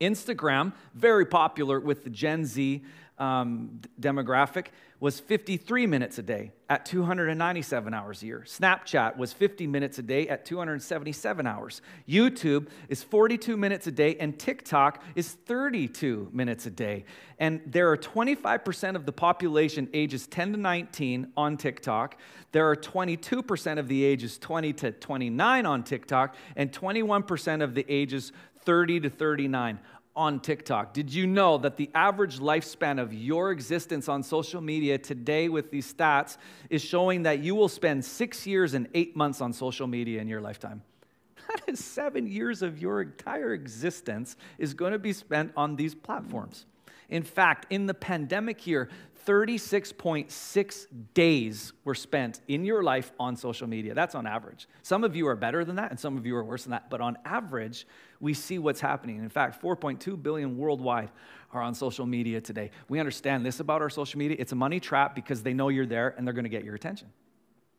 Instagram, 0.00 0.72
very 0.94 1.24
popular 1.24 1.80
with 1.80 2.04
the 2.04 2.10
Gen 2.10 2.44
Z 2.44 2.82
um, 3.18 3.80
demographic, 4.00 4.66
was 5.00 5.20
53 5.20 5.86
minutes 5.86 6.18
a 6.18 6.22
day 6.22 6.52
at 6.68 6.86
297 6.86 7.92
hours 7.92 8.22
a 8.22 8.26
year. 8.26 8.44
Snapchat 8.46 9.16
was 9.16 9.32
50 9.32 9.66
minutes 9.66 9.98
a 9.98 10.02
day 10.02 10.28
at 10.28 10.44
277 10.46 11.46
hours. 11.46 11.82
YouTube 12.08 12.68
is 12.88 13.02
42 13.02 13.56
minutes 13.56 13.86
a 13.86 13.92
day, 13.92 14.16
and 14.16 14.38
TikTok 14.38 15.02
is 15.14 15.32
32 15.32 16.30
minutes 16.32 16.66
a 16.66 16.70
day. 16.70 17.04
And 17.38 17.60
there 17.66 17.90
are 17.90 17.96
25% 17.96 18.96
of 18.96 19.04
the 19.04 19.12
population 19.12 19.88
ages 19.92 20.26
10 20.26 20.52
to 20.52 20.58
19 20.58 21.32
on 21.36 21.56
TikTok. 21.56 22.16
There 22.52 22.70
are 22.70 22.76
22% 22.76 23.78
of 23.78 23.88
the 23.88 24.04
ages 24.04 24.38
20 24.38 24.72
to 24.74 24.92
29 24.92 25.66
on 25.66 25.82
TikTok, 25.82 26.34
and 26.56 26.72
21% 26.72 27.62
of 27.62 27.74
the 27.74 27.84
ages 27.88 28.32
30 28.64 29.00
to 29.00 29.10
39 29.10 29.78
on 30.16 30.40
TikTok. 30.40 30.92
Did 30.92 31.12
you 31.12 31.26
know 31.26 31.58
that 31.58 31.76
the 31.76 31.90
average 31.94 32.38
lifespan 32.38 33.00
of 33.00 33.12
your 33.12 33.50
existence 33.50 34.08
on 34.08 34.22
social 34.22 34.60
media 34.60 34.98
today, 34.98 35.48
with 35.48 35.70
these 35.70 35.92
stats, 35.92 36.36
is 36.70 36.82
showing 36.82 37.24
that 37.24 37.40
you 37.40 37.54
will 37.54 37.68
spend 37.68 38.04
six 38.04 38.46
years 38.46 38.74
and 38.74 38.88
eight 38.94 39.16
months 39.16 39.40
on 39.40 39.52
social 39.52 39.86
media 39.86 40.20
in 40.20 40.28
your 40.28 40.40
lifetime? 40.40 40.82
That 41.48 41.68
is 41.68 41.84
seven 41.84 42.26
years 42.26 42.62
of 42.62 42.80
your 42.80 43.02
entire 43.02 43.52
existence 43.52 44.36
is 44.58 44.72
going 44.72 44.92
to 44.92 44.98
be 44.98 45.12
spent 45.12 45.52
on 45.56 45.76
these 45.76 45.94
platforms. 45.94 46.64
In 47.10 47.22
fact, 47.22 47.66
in 47.70 47.86
the 47.86 47.94
pandemic 47.94 48.66
year, 48.66 48.88
36.6 49.26 50.86
days 51.14 51.72
were 51.84 51.94
spent 51.94 52.40
in 52.48 52.64
your 52.64 52.82
life 52.82 53.12
on 53.18 53.36
social 53.36 53.66
media. 53.66 53.94
That's 53.94 54.14
on 54.14 54.26
average. 54.26 54.68
Some 54.82 55.04
of 55.04 55.16
you 55.16 55.26
are 55.28 55.36
better 55.36 55.64
than 55.64 55.76
that, 55.76 55.90
and 55.90 55.98
some 55.98 56.16
of 56.16 56.26
you 56.26 56.36
are 56.36 56.44
worse 56.44 56.64
than 56.64 56.72
that. 56.72 56.90
But 56.90 57.00
on 57.00 57.16
average, 57.24 57.86
we 58.20 58.34
see 58.34 58.58
what's 58.58 58.80
happening. 58.80 59.18
In 59.18 59.28
fact, 59.28 59.62
4.2 59.62 60.22
billion 60.22 60.56
worldwide 60.56 61.10
are 61.52 61.62
on 61.62 61.74
social 61.74 62.06
media 62.06 62.40
today. 62.40 62.70
We 62.88 62.98
understand 62.98 63.46
this 63.46 63.60
about 63.60 63.80
our 63.80 63.90
social 63.90 64.18
media 64.18 64.36
it's 64.40 64.52
a 64.52 64.56
money 64.56 64.80
trap 64.80 65.14
because 65.14 65.42
they 65.42 65.54
know 65.54 65.68
you're 65.68 65.86
there 65.86 66.14
and 66.16 66.26
they're 66.26 66.34
going 66.34 66.44
to 66.44 66.50
get 66.50 66.64
your 66.64 66.74
attention. 66.74 67.08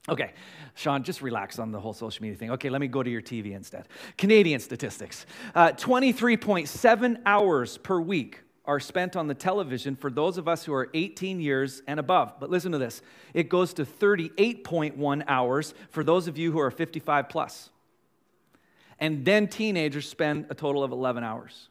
Okay, 0.07 0.33
Sean, 0.75 1.03
just 1.03 1.21
relax 1.23 1.57
on 1.57 1.71
the 1.71 1.79
whole 1.79 1.93
social 1.93 2.21
media 2.21 2.37
thing. 2.37 2.51
Okay, 2.51 2.69
let 2.69 2.79
me 2.79 2.87
go 2.87 3.01
to 3.01 3.09
your 3.09 3.23
TV 3.23 3.53
instead. 3.53 3.87
Canadian 4.17 4.59
statistics 4.59 5.25
uh, 5.55 5.69
23.7 5.69 7.21
hours 7.25 7.77
per 7.79 7.99
week 7.99 8.41
are 8.67 8.79
spent 8.79 9.15
on 9.15 9.27
the 9.27 9.33
television 9.33 9.95
for 9.95 10.09
those 10.09 10.37
of 10.37 10.47
us 10.47 10.63
who 10.63 10.73
are 10.73 10.89
18 10.93 11.39
years 11.39 11.81
and 11.87 11.99
above. 11.99 12.33
But 12.39 12.49
listen 12.49 12.71
to 12.71 12.77
this 12.77 13.01
it 13.33 13.49
goes 13.49 13.73
to 13.75 13.85
38.1 13.85 15.23
hours 15.27 15.73
for 15.89 16.03
those 16.03 16.27
of 16.27 16.37
you 16.37 16.51
who 16.51 16.59
are 16.59 16.71
55 16.71 17.29
plus. 17.29 17.69
And 18.99 19.25
then 19.25 19.47
teenagers 19.47 20.07
spend 20.07 20.47
a 20.49 20.55
total 20.55 20.83
of 20.83 20.91
11 20.91 21.23
hours 21.23 21.69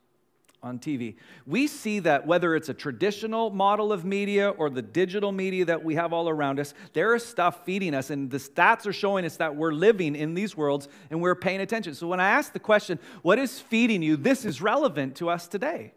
on 0.65 0.79
TV. 0.79 1.15
We 1.47 1.67
see 1.67 2.01
that 2.01 2.27
whether 2.27 2.57
it's 2.57 2.71
a 2.71 2.75
traditional 2.75 3.51
model 3.51 3.93
of 3.93 4.05
media 4.05 4.51
or 4.51 4.71
the 4.71 4.83
digital 4.83 5.31
media 5.31 5.67
that 5.67 5.85
we 5.85 5.95
have 5.95 6.13
all 6.13 6.29
around 6.29 6.59
us, 6.59 6.73
there 6.95 7.15
is 7.15 7.25
stuff 7.25 7.65
feeding 7.65 7.95
us, 7.95 8.11
and 8.11 8.31
the 8.31 8.39
stats 8.39 8.87
are 8.87 8.93
showing 8.93 9.25
us 9.27 9.37
that 9.37 9.55
we're 9.55 9.73
living 9.73 10.17
in 10.17 10.35
these 10.35 10.57
worlds 10.57 10.89
and 11.11 11.21
we're 11.21 11.35
paying 11.35 11.61
attention. 11.61 11.95
So 11.95 12.09
when 12.09 12.21
I 12.21 12.31
ask 12.31 12.53
the 12.53 12.59
question, 12.59 12.99
what 13.23 13.39
is 13.39 13.61
feeding 13.61 14.03
you? 14.03 14.17
This 14.17 14.45
is 14.45 14.63
relevant 14.63 15.17
to 15.17 15.29
us 15.29 15.47
today. 15.47 15.93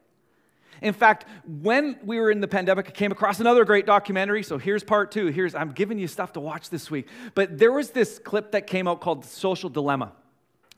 In 0.81 0.93
fact, 0.93 1.25
when 1.45 1.97
we 2.03 2.19
were 2.19 2.31
in 2.31 2.41
the 2.41 2.47
pandemic, 2.47 2.87
I 2.87 2.91
came 2.91 3.11
across 3.11 3.39
another 3.39 3.65
great 3.65 3.85
documentary. 3.85 4.43
So 4.43 4.57
here's 4.57 4.83
part 4.83 5.11
two. 5.11 5.27
Here's 5.27 5.55
I'm 5.55 5.71
giving 5.71 5.99
you 5.99 6.07
stuff 6.07 6.33
to 6.33 6.39
watch 6.39 6.69
this 6.69 6.91
week. 6.91 7.07
But 7.35 7.57
there 7.57 7.71
was 7.71 7.91
this 7.91 8.19
clip 8.19 8.51
that 8.51 8.67
came 8.67 8.87
out 8.87 9.01
called 9.01 9.25
Social 9.25 9.69
Dilemma 9.69 10.13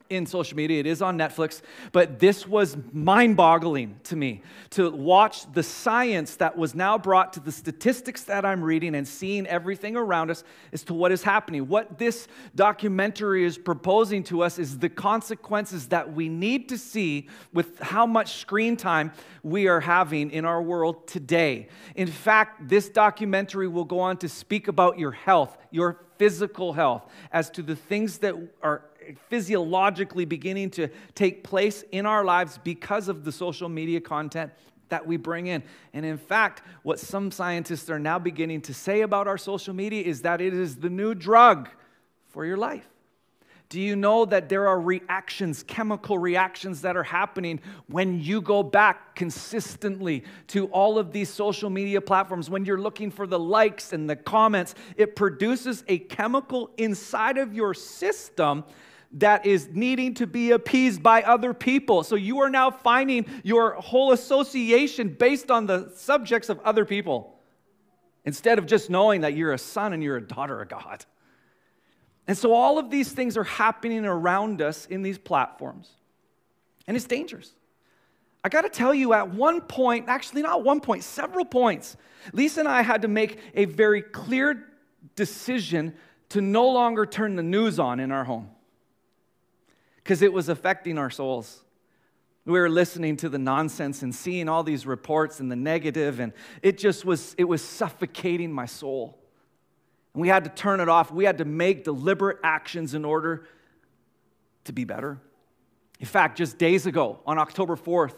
in 0.09 0.25
social 0.25 0.57
media. 0.57 0.79
It 0.79 0.87
is 0.87 1.01
on 1.01 1.17
Netflix, 1.17 1.61
but 1.91 2.19
this 2.19 2.47
was 2.47 2.77
mind 2.91 3.37
boggling 3.37 3.99
to 4.05 4.15
me 4.15 4.41
to 4.71 4.89
watch 4.89 5.51
the 5.53 5.63
science 5.63 6.35
that 6.37 6.57
was 6.57 6.73
now 6.73 6.97
brought 6.97 7.33
to 7.33 7.39
the 7.39 7.51
statistics 7.51 8.23
that 8.23 8.45
I'm 8.45 8.63
reading 8.63 8.95
and 8.95 9.07
seeing 9.07 9.45
everything 9.47 9.95
around 9.95 10.31
us 10.31 10.43
as 10.73 10.83
to 10.83 10.93
what 10.93 11.11
is 11.11 11.23
happening. 11.23 11.67
What 11.67 11.97
this 11.97 12.27
documentary 12.55 13.45
is 13.45 13.57
proposing 13.57 14.23
to 14.25 14.41
us 14.41 14.57
is 14.57 14.79
the 14.79 14.89
consequences 14.89 15.87
that 15.87 16.13
we 16.13 16.27
need 16.27 16.69
to 16.69 16.77
see 16.77 17.27
with 17.53 17.79
how 17.79 18.05
much 18.05 18.37
screen 18.37 18.75
time 18.75 19.11
we 19.43 19.67
are 19.67 19.79
having 19.79 20.31
in 20.31 20.45
our 20.45 20.61
world 20.61 21.07
today. 21.07 21.67
In 21.95 22.07
fact, 22.07 22.67
this 22.67 22.89
documentary 22.89 23.67
will 23.67 23.85
go 23.85 23.99
on 23.99 24.17
to 24.17 24.29
speak 24.29 24.67
about 24.67 24.97
your 24.97 25.11
health, 25.11 25.57
your 25.71 26.01
physical 26.17 26.73
health, 26.73 27.05
as 27.31 27.49
to 27.51 27.61
the 27.61 27.75
things 27.75 28.17
that 28.19 28.35
are 28.61 28.88
physiologically 29.29 30.25
beginning 30.25 30.69
to 30.71 30.87
take 31.15 31.43
place 31.43 31.83
in 31.91 32.05
our 32.05 32.23
lives 32.23 32.59
because 32.63 33.07
of 33.07 33.23
the 33.23 33.31
social 33.31 33.69
media 33.69 34.01
content 34.01 34.51
that 34.89 35.05
we 35.05 35.17
bring 35.17 35.47
in. 35.47 35.63
And 35.93 36.05
in 36.05 36.17
fact, 36.17 36.63
what 36.83 36.99
some 36.99 37.31
scientists 37.31 37.89
are 37.89 37.99
now 37.99 38.19
beginning 38.19 38.61
to 38.61 38.73
say 38.73 39.01
about 39.01 39.27
our 39.27 39.37
social 39.37 39.73
media 39.73 40.03
is 40.03 40.23
that 40.23 40.41
it 40.41 40.53
is 40.53 40.77
the 40.77 40.89
new 40.89 41.13
drug 41.13 41.69
for 42.27 42.45
your 42.45 42.57
life. 42.57 42.87
Do 43.69 43.79
you 43.79 43.95
know 43.95 44.25
that 44.25 44.49
there 44.49 44.67
are 44.67 44.81
reactions, 44.81 45.61
chemical 45.61 46.17
reactions 46.17 46.81
that 46.81 46.97
are 46.97 47.03
happening 47.03 47.59
when 47.85 48.19
you 48.19 48.41
go 48.41 48.63
back 48.63 49.15
consistently 49.15 50.23
to 50.47 50.65
all 50.67 50.97
of 50.97 51.11
these 51.11 51.29
social 51.29 51.69
media 51.69 52.01
platforms? 52.01 52.49
When 52.49 52.65
you're 52.65 52.81
looking 52.81 53.11
for 53.11 53.27
the 53.27 53.37
likes 53.37 53.93
and 53.93 54.09
the 54.09 54.15
comments, 54.15 54.73
it 54.97 55.15
produces 55.15 55.83
a 55.87 55.99
chemical 55.99 56.71
inside 56.77 57.37
of 57.37 57.53
your 57.53 57.75
system 57.75 58.63
that 59.13 59.45
is 59.45 59.69
needing 59.71 60.13
to 60.15 60.27
be 60.27 60.51
appeased 60.51 61.01
by 61.01 61.23
other 61.23 61.53
people. 61.53 62.03
So 62.03 62.15
you 62.15 62.39
are 62.41 62.49
now 62.49 62.69
finding 62.69 63.25
your 63.43 63.73
whole 63.73 64.11
association 64.11 65.09
based 65.09 65.49
on 65.49 65.65
the 65.65 65.91
subjects 65.95 66.49
of 66.49 66.59
other 66.59 66.85
people 66.85 67.35
instead 68.23 68.59
of 68.59 68.67
just 68.67 68.89
knowing 68.89 69.21
that 69.21 69.33
you're 69.33 69.53
a 69.53 69.57
son 69.57 69.93
and 69.93 70.03
you're 70.03 70.17
a 70.17 70.21
daughter 70.21 70.61
of 70.61 70.69
God. 70.69 71.05
And 72.27 72.37
so 72.37 72.53
all 72.53 72.77
of 72.77 72.91
these 72.91 73.11
things 73.11 73.37
are 73.37 73.43
happening 73.43 74.05
around 74.05 74.61
us 74.61 74.85
in 74.85 75.01
these 75.01 75.17
platforms. 75.17 75.89
And 76.85 76.95
it's 76.95 77.07
dangerous. 77.07 77.53
I 78.43 78.49
got 78.49 78.61
to 78.61 78.69
tell 78.69 78.93
you, 78.93 79.13
at 79.13 79.33
one 79.33 79.61
point, 79.61 80.05
actually, 80.07 80.43
not 80.43 80.63
one 80.63 80.79
point, 80.79 81.03
several 81.03 81.43
points, 81.43 81.97
Lisa 82.31 82.61
and 82.61 82.69
I 82.69 82.83
had 82.83 83.01
to 83.01 83.07
make 83.07 83.39
a 83.55 83.65
very 83.65 84.01
clear 84.01 84.69
decision 85.15 85.95
to 86.29 86.41
no 86.41 86.69
longer 86.69 87.05
turn 87.05 87.35
the 87.35 87.43
news 87.43 87.79
on 87.79 87.99
in 87.99 88.11
our 88.11 88.23
home 88.23 88.49
because 90.09 90.23
it 90.23 90.33
was 90.33 90.49
affecting 90.49 90.97
our 90.97 91.11
souls. 91.11 91.61
We 92.43 92.59
were 92.59 92.67
listening 92.67 93.15
to 93.17 93.29
the 93.29 93.37
nonsense 93.37 94.01
and 94.01 94.15
seeing 94.15 94.49
all 94.49 94.63
these 94.63 94.87
reports 94.87 95.39
and 95.39 95.51
the 95.51 95.55
negative, 95.55 96.19
and 96.19 96.33
it 96.63 96.79
just 96.79 97.05
was, 97.05 97.35
it 97.37 97.43
was 97.43 97.61
suffocating 97.61 98.51
my 98.51 98.65
soul. 98.65 99.19
And 100.15 100.21
we 100.21 100.27
had 100.27 100.45
to 100.45 100.49
turn 100.49 100.79
it 100.79 100.89
off. 100.89 101.11
We 101.11 101.25
had 101.25 101.37
to 101.37 101.45
make 101.45 101.83
deliberate 101.83 102.39
actions 102.43 102.95
in 102.95 103.05
order 103.05 103.45
to 104.63 104.73
be 104.73 104.83
better. 104.83 105.19
In 105.99 106.07
fact, 106.07 106.39
just 106.39 106.57
days 106.57 106.87
ago, 106.87 107.19
on 107.27 107.37
October 107.37 107.75
4th, 107.75 108.15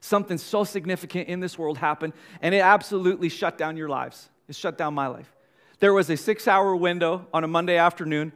something 0.00 0.38
so 0.38 0.64
significant 0.64 1.28
in 1.28 1.40
this 1.40 1.58
world 1.58 1.76
happened, 1.76 2.14
and 2.40 2.54
it 2.54 2.60
absolutely 2.60 3.28
shut 3.28 3.58
down 3.58 3.76
your 3.76 3.90
lives. 3.90 4.30
It 4.48 4.56
shut 4.56 4.78
down 4.78 4.94
my 4.94 5.08
life. 5.08 5.30
There 5.80 5.92
was 5.92 6.08
a 6.08 6.16
six 6.16 6.48
hour 6.48 6.74
window 6.74 7.26
on 7.34 7.44
a 7.44 7.48
Monday 7.48 7.76
afternoon 7.76 8.32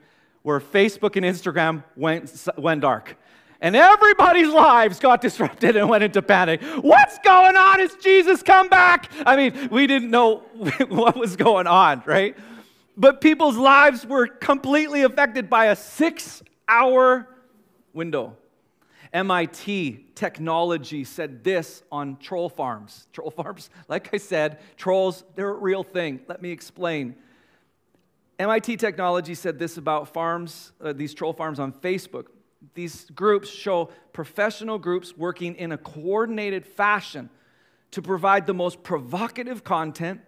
where 0.48 0.60
Facebook 0.60 1.14
and 1.16 1.26
Instagram 1.26 1.84
went, 1.94 2.48
went 2.56 2.80
dark. 2.80 3.18
And 3.60 3.76
everybody's 3.76 4.48
lives 4.48 4.98
got 4.98 5.20
disrupted 5.20 5.76
and 5.76 5.90
went 5.90 6.04
into 6.04 6.22
panic. 6.22 6.62
What's 6.80 7.18
going 7.18 7.54
on? 7.54 7.80
Is 7.82 7.94
Jesus 7.96 8.42
come 8.42 8.70
back? 8.70 9.12
I 9.26 9.36
mean, 9.36 9.68
we 9.70 9.86
didn't 9.86 10.10
know 10.10 10.36
what 10.88 11.18
was 11.18 11.36
going 11.36 11.66
on, 11.66 12.02
right? 12.06 12.34
But 12.96 13.20
people's 13.20 13.58
lives 13.58 14.06
were 14.06 14.26
completely 14.26 15.02
affected 15.02 15.50
by 15.50 15.66
a 15.66 15.76
six 15.76 16.42
hour 16.66 17.28
window. 17.92 18.34
MIT 19.12 20.06
technology 20.14 21.04
said 21.04 21.44
this 21.44 21.82
on 21.92 22.16
troll 22.16 22.48
farms. 22.48 23.06
Troll 23.12 23.30
farms, 23.30 23.68
like 23.86 24.14
I 24.14 24.16
said, 24.16 24.60
trolls, 24.78 25.24
they're 25.34 25.50
a 25.50 25.52
real 25.52 25.82
thing. 25.82 26.20
Let 26.26 26.40
me 26.40 26.52
explain. 26.52 27.16
MIT 28.38 28.76
Technology 28.76 29.34
said 29.34 29.58
this 29.58 29.78
about 29.78 30.12
farms, 30.12 30.72
uh, 30.80 30.92
these 30.92 31.12
troll 31.12 31.32
farms 31.32 31.58
on 31.58 31.72
Facebook. 31.72 32.26
These 32.74 33.10
groups 33.10 33.48
show 33.48 33.90
professional 34.12 34.78
groups 34.78 35.16
working 35.16 35.56
in 35.56 35.72
a 35.72 35.78
coordinated 35.78 36.64
fashion 36.64 37.30
to 37.90 38.02
provide 38.02 38.46
the 38.46 38.54
most 38.54 38.82
provocative 38.84 39.64
content, 39.64 40.20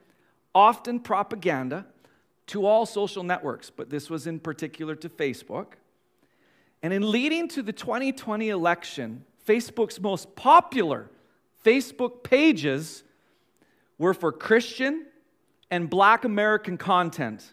often 0.55 0.99
propaganda, 0.99 1.87
to 2.49 2.67
all 2.67 2.85
social 2.85 3.23
networks, 3.23 3.71
but 3.71 3.91
this 3.91 4.11
was 4.11 4.27
in 4.27 4.41
particular 4.41 4.97
to 4.97 5.09
Facebook. 5.09 5.75
And 6.83 6.93
in 6.93 7.09
leading 7.13 7.47
to 7.49 7.63
the 7.63 7.73
2020 7.73 8.49
election, 8.49 9.25
Facebook's 9.47 10.01
most 10.01 10.35
popular 10.35 11.11
Facebook 11.65 12.25
pages 12.25 13.05
were 13.99 14.15
for 14.15 14.33
Christian 14.33 15.07
and 15.71 15.89
Black 15.89 16.25
American 16.25 16.77
content 16.77 17.53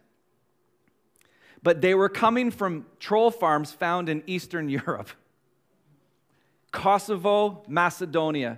but 1.68 1.82
they 1.82 1.94
were 1.94 2.08
coming 2.08 2.50
from 2.50 2.86
troll 2.98 3.30
farms 3.30 3.74
found 3.74 4.08
in 4.08 4.24
Eastern 4.26 4.70
Europe, 4.86 5.10
Kosovo, 6.72 7.62
Macedonia. 7.68 8.58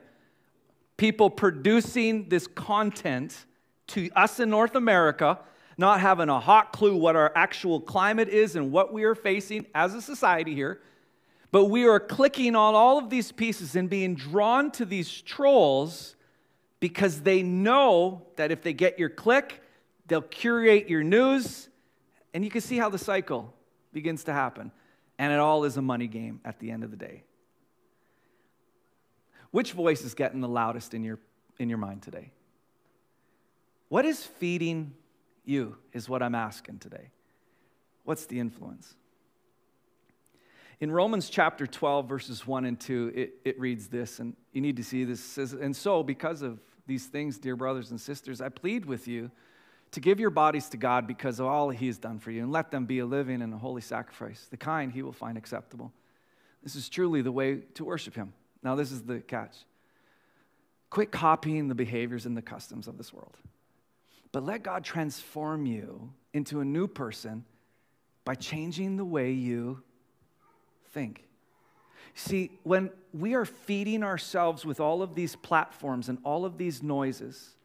People 0.95 1.31
producing 1.31 2.29
this 2.29 2.45
content 2.45 3.47
to 3.87 4.11
us 4.15 4.39
in 4.39 4.51
North 4.51 4.75
America, 4.75 5.39
not 5.75 5.99
having 6.01 6.29
a 6.29 6.39
hot 6.39 6.71
clue 6.71 6.95
what 6.95 7.15
our 7.15 7.31
actual 7.35 7.81
climate 7.81 8.29
is 8.29 8.55
and 8.55 8.71
what 8.71 8.93
we 8.93 9.03
are 9.05 9.15
facing 9.15 9.65
as 9.73 9.95
a 9.95 10.03
society 10.03 10.53
here. 10.53 10.79
But 11.49 11.65
we 11.65 11.87
are 11.87 11.99
clicking 11.99 12.55
on 12.55 12.75
all 12.75 12.99
of 12.99 13.09
these 13.09 13.31
pieces 13.31 13.75
and 13.75 13.89
being 13.89 14.13
drawn 14.13 14.69
to 14.73 14.85
these 14.85 15.09
trolls 15.23 16.15
because 16.79 17.21
they 17.21 17.41
know 17.41 18.27
that 18.35 18.51
if 18.51 18.61
they 18.61 18.73
get 18.73 18.99
your 18.99 19.09
click, 19.09 19.63
they'll 20.05 20.21
curate 20.21 20.87
your 20.91 21.03
news 21.03 21.69
and 22.33 22.43
you 22.43 22.51
can 22.51 22.61
see 22.61 22.77
how 22.77 22.89
the 22.89 22.97
cycle 22.97 23.53
begins 23.93 24.23
to 24.25 24.33
happen. 24.33 24.71
And 25.17 25.33
it 25.33 25.39
all 25.39 25.65
is 25.65 25.75
a 25.77 25.81
money 25.81 26.07
game 26.07 26.39
at 26.45 26.59
the 26.59 26.71
end 26.71 26.83
of 26.83 26.91
the 26.91 26.97
day. 26.97 27.23
Which 29.51 29.73
voice 29.73 30.03
is 30.03 30.13
getting 30.13 30.41
the 30.41 30.47
loudest 30.47 30.93
in 30.93 31.03
your, 31.03 31.19
in 31.57 31.69
your 31.69 31.77
mind 31.77 32.03
today? 32.03 32.31
What 33.89 34.05
is 34.05 34.23
feeding 34.23 34.93
you, 35.49 35.77
is 35.93 36.07
what 36.07 36.21
I'm 36.21 36.35
asking 36.35 36.79
today. 36.79 37.09
What's 38.03 38.25
the 38.27 38.39
influence? 38.39 38.95
In 40.79 40.91
Romans 40.91 41.29
chapter 41.29 41.67
12, 41.67 42.07
verses 42.07 42.47
1 42.47 42.65
and 42.65 42.79
2, 42.79 43.11
it, 43.15 43.33
it 43.43 43.59
reads 43.59 43.87
this, 43.87 44.19
and 44.19 44.35
you 44.53 44.61
need 44.61 44.77
to 44.77 44.83
see 44.83 45.03
this. 45.03 45.19
Says, 45.19 45.53
and 45.53 45.75
so, 45.75 46.03
because 46.03 46.41
of 46.41 46.59
these 46.87 47.07
things, 47.07 47.37
dear 47.37 47.55
brothers 47.55 47.91
and 47.91 47.99
sisters, 47.99 48.39
I 48.39 48.49
plead 48.49 48.85
with 48.85 49.07
you 49.07 49.31
to 49.91 49.99
give 49.99 50.19
your 50.19 50.29
bodies 50.29 50.69
to 50.69 50.77
God 50.77 51.07
because 51.07 51.39
of 51.39 51.47
all 51.47 51.69
He 51.69 51.87
has 51.87 51.97
done 51.97 52.19
for 52.19 52.31
you, 52.31 52.43
and 52.43 52.51
let 52.51 52.71
them 52.71 52.85
be 52.85 52.99
a 52.99 53.05
living 53.05 53.41
and 53.41 53.53
a 53.53 53.57
holy 53.57 53.81
sacrifice, 53.81 54.47
the 54.49 54.57
kind 54.57 54.91
He 54.91 55.01
will 55.01 55.13
find 55.13 55.37
acceptable. 55.37 55.91
This 56.63 56.75
is 56.75 56.89
truly 56.89 57.21
the 57.21 57.31
way 57.31 57.61
to 57.75 57.85
worship 57.85 58.15
Him. 58.15 58.33
Now, 58.63 58.75
this 58.75 58.91
is 58.91 59.03
the 59.03 59.19
catch 59.19 59.55
quit 60.89 61.11
copying 61.11 61.67
the 61.67 61.75
behaviors 61.75 62.25
and 62.25 62.35
the 62.35 62.41
customs 62.41 62.87
of 62.87 62.97
this 62.97 63.13
world, 63.13 63.37
but 64.31 64.43
let 64.43 64.63
God 64.63 64.83
transform 64.83 65.67
you 65.67 66.11
into 66.33 66.61
a 66.61 66.65
new 66.65 66.87
person 66.87 67.45
by 68.25 68.35
changing 68.35 68.97
the 68.97 69.05
way 69.05 69.31
you 69.31 69.83
think. 70.91 71.25
See, 72.15 72.51
when 72.63 72.89
we 73.13 73.33
are 73.35 73.45
feeding 73.45 74.03
ourselves 74.03 74.65
with 74.65 74.79
all 74.79 75.01
of 75.01 75.15
these 75.15 75.35
platforms 75.35 76.09
and 76.09 76.17
all 76.23 76.43
of 76.43 76.57
these 76.57 76.81
noises, 76.83 77.55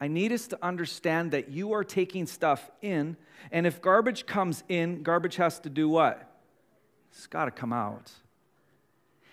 I 0.00 0.08
need 0.08 0.32
us 0.32 0.46
to 0.48 0.58
understand 0.62 1.32
that 1.32 1.50
you 1.50 1.72
are 1.72 1.84
taking 1.84 2.26
stuff 2.26 2.70
in, 2.82 3.16
and 3.50 3.66
if 3.66 3.82
garbage 3.82 4.26
comes 4.26 4.62
in, 4.68 5.02
garbage 5.02 5.36
has 5.36 5.58
to 5.60 5.70
do 5.70 5.88
what? 5.88 6.24
It's 7.10 7.26
got 7.26 7.46
to 7.46 7.50
come 7.50 7.72
out. 7.72 8.12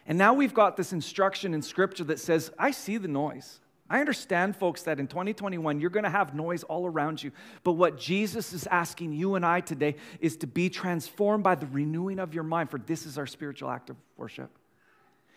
And 0.08 0.18
now 0.18 0.34
we've 0.34 0.54
got 0.54 0.78
this 0.78 0.94
instruction 0.94 1.54
in 1.54 1.62
Scripture 1.62 2.04
that 2.06 2.20
says, 2.20 2.52
I 2.58 2.72
see 2.72 2.98
the 2.98 3.08
noise. 3.08 3.60
I 3.90 4.00
understand, 4.00 4.56
folks, 4.56 4.84
that 4.84 5.00
in 5.00 5.08
2021 5.08 5.80
you're 5.80 5.92
going 5.92 6.06
to 6.06 6.10
have 6.10 6.34
noise 6.34 6.64
all 6.64 6.88
around 6.88 7.22
you. 7.22 7.32
But 7.64 7.74
what 7.74 8.00
Jesus 8.00 8.52
is 8.54 8.66
asking 8.68 9.14
you 9.14 9.36
and 9.36 9.46
I 9.46 9.62
today 9.62 9.96
is 10.20 10.38
to 10.38 10.48
be 10.48 10.70
transformed 10.70 11.44
by 11.44 11.56
the 11.56 11.68
renewing 11.68 12.20
of 12.20 12.34
your 12.34 12.44
mind, 12.44 12.72
for 12.72 12.80
this 12.80 13.06
is 13.06 13.18
our 13.18 13.28
spiritual 13.28 13.70
act 13.70 13.92
of 13.92 13.98
worship. 14.18 14.50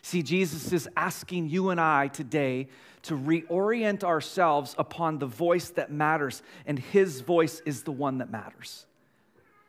See, 0.08 0.22
Jesus 0.22 0.72
is 0.72 0.88
asking 0.96 1.50
you 1.50 1.68
and 1.68 1.78
I 1.78 2.08
today 2.08 2.68
to 3.02 3.14
reorient 3.14 4.04
ourselves 4.04 4.74
upon 4.78 5.18
the 5.18 5.26
voice 5.26 5.68
that 5.72 5.92
matters, 5.92 6.42
and 6.64 6.78
His 6.78 7.20
voice 7.20 7.60
is 7.66 7.82
the 7.82 7.92
one 7.92 8.16
that 8.16 8.30
matters. 8.30 8.86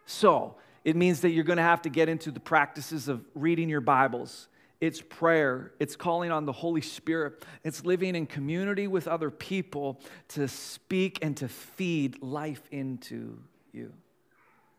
So, 0.05 0.55
it 0.85 0.95
means 0.95 1.19
that 1.21 1.31
you're 1.31 1.43
going 1.43 1.57
to 1.57 1.63
have 1.63 1.81
to 1.81 1.89
get 1.89 2.07
into 2.07 2.31
the 2.31 2.39
practices 2.39 3.09
of 3.09 3.21
reading 3.35 3.67
your 3.67 3.81
Bibles 3.81 4.47
it's 4.79 5.01
prayer, 5.01 5.73
it's 5.77 5.97
calling 5.97 6.31
on 6.31 6.45
the 6.45 6.53
Holy 6.53 6.79
Spirit, 6.79 7.43
it's 7.65 7.83
living 7.83 8.15
in 8.15 8.25
community 8.25 8.87
with 8.87 9.09
other 9.09 9.29
people 9.29 9.99
to 10.29 10.47
speak 10.47 11.19
and 11.21 11.35
to 11.35 11.49
feed 11.49 12.23
life 12.23 12.61
into 12.71 13.39
you. 13.73 13.91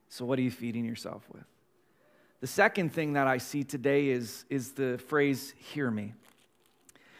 So, 0.08 0.24
what 0.24 0.38
are 0.38 0.42
you 0.42 0.50
feeding 0.50 0.86
yourself 0.86 1.22
with? 1.30 1.44
The 2.40 2.46
second 2.46 2.94
thing 2.94 3.12
that 3.14 3.26
I 3.26 3.38
see 3.38 3.64
today 3.64 4.08
is, 4.08 4.44
is 4.48 4.72
the 4.72 4.98
phrase, 5.08 5.54
hear 5.58 5.90
me. 5.90 6.14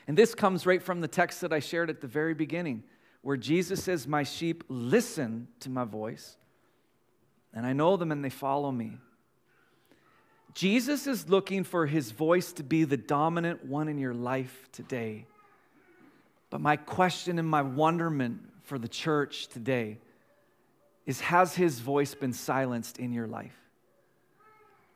And 0.08 0.16
this 0.16 0.34
comes 0.34 0.64
right 0.64 0.82
from 0.82 1.00
the 1.00 1.08
text 1.08 1.42
that 1.42 1.52
I 1.52 1.60
shared 1.60 1.90
at 1.90 2.00
the 2.00 2.06
very 2.06 2.34
beginning, 2.34 2.84
where 3.20 3.36
Jesus 3.36 3.82
says, 3.82 4.08
My 4.08 4.22
sheep 4.22 4.64
listen 4.68 5.48
to 5.60 5.68
my 5.68 5.84
voice, 5.84 6.36
and 7.52 7.66
I 7.66 7.74
know 7.74 7.96
them 7.96 8.10
and 8.10 8.24
they 8.24 8.30
follow 8.30 8.72
me. 8.72 8.96
Jesus 10.54 11.06
is 11.06 11.28
looking 11.28 11.64
for 11.64 11.86
his 11.86 12.10
voice 12.10 12.52
to 12.54 12.64
be 12.64 12.84
the 12.84 12.96
dominant 12.96 13.64
one 13.64 13.88
in 13.88 13.98
your 13.98 14.14
life 14.14 14.68
today. 14.72 15.26
But 16.48 16.60
my 16.60 16.76
question 16.76 17.38
and 17.38 17.48
my 17.48 17.62
wonderment 17.62 18.40
for 18.64 18.78
the 18.78 18.88
church 18.88 19.48
today 19.48 19.98
is 21.06 21.20
Has 21.20 21.54
his 21.54 21.78
voice 21.78 22.14
been 22.14 22.32
silenced 22.32 22.98
in 22.98 23.12
your 23.12 23.26
life? 23.26 23.59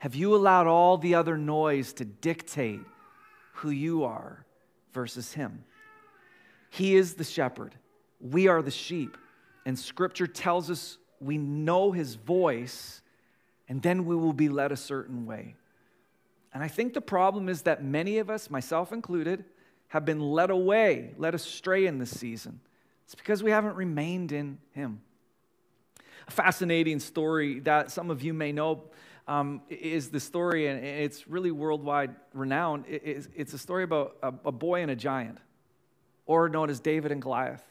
Have 0.05 0.15
you 0.15 0.35
allowed 0.35 0.67
all 0.67 0.99
the 0.99 1.15
other 1.15 1.39
noise 1.39 1.95
to 1.95 2.05
dictate 2.05 2.83
who 3.55 3.71
you 3.71 4.05
are 4.05 4.45
versus 4.93 5.33
him? 5.33 5.65
He 6.69 6.95
is 6.95 7.15
the 7.15 7.25
shepherd, 7.25 7.75
we 8.21 8.47
are 8.47 8.61
the 8.61 8.71
sheep. 8.71 9.17
And 9.65 9.79
scripture 9.79 10.27
tells 10.27 10.71
us 10.71 10.99
we 11.21 11.39
know 11.39 11.91
his 11.91 12.17
voice 12.17 13.01
and 13.67 13.81
then 13.81 14.05
we 14.05 14.15
will 14.15 14.35
be 14.35 14.51
led 14.51 14.73
a 14.73 14.77
certain 14.77 15.25
way. 15.25 15.55
And 16.53 16.63
I 16.63 16.69
think 16.69 16.93
the 16.93 17.01
problem 17.01 17.49
is 17.49 17.63
that 17.63 17.83
many 17.83 18.19
of 18.19 18.29
us, 18.29 18.51
myself 18.51 18.93
included, 18.93 19.47
have 19.89 20.05
been 20.05 20.21
led 20.21 20.51
away, 20.51 21.15
led 21.17 21.35
astray 21.35 21.87
in 21.87 21.97
this 21.97 22.11
season. 22.11 22.61
It's 23.07 23.15
because 23.15 23.43
we 23.43 23.51
haven't 23.51 23.77
remained 23.77 24.33
in 24.33 24.59
Him. 24.73 25.01
A 26.29 26.31
fascinating 26.31 27.01
story 27.01 27.61
that 27.61 27.91
some 27.91 28.11
of 28.11 28.23
you 28.23 28.35
may 28.35 28.53
know 28.53 28.83
um, 29.27 29.63
is 29.69 30.11
the 30.11 30.21
story, 30.21 30.67
and 30.67 30.85
it's 30.85 31.27
really 31.29 31.51
worldwide 31.51 32.15
renowned. 32.33 32.85
It's 32.89 33.53
a 33.53 33.59
story 33.59 33.85
about 33.85 34.17
a 34.23 34.53
boy 34.53 34.83
and 34.83 34.91
a 34.91 34.97
giant, 34.97 35.39
or 36.27 36.49
known 36.49 36.71
as 36.71 36.81
David 36.81 37.13
and 37.13 37.23
Goliath. 37.23 37.65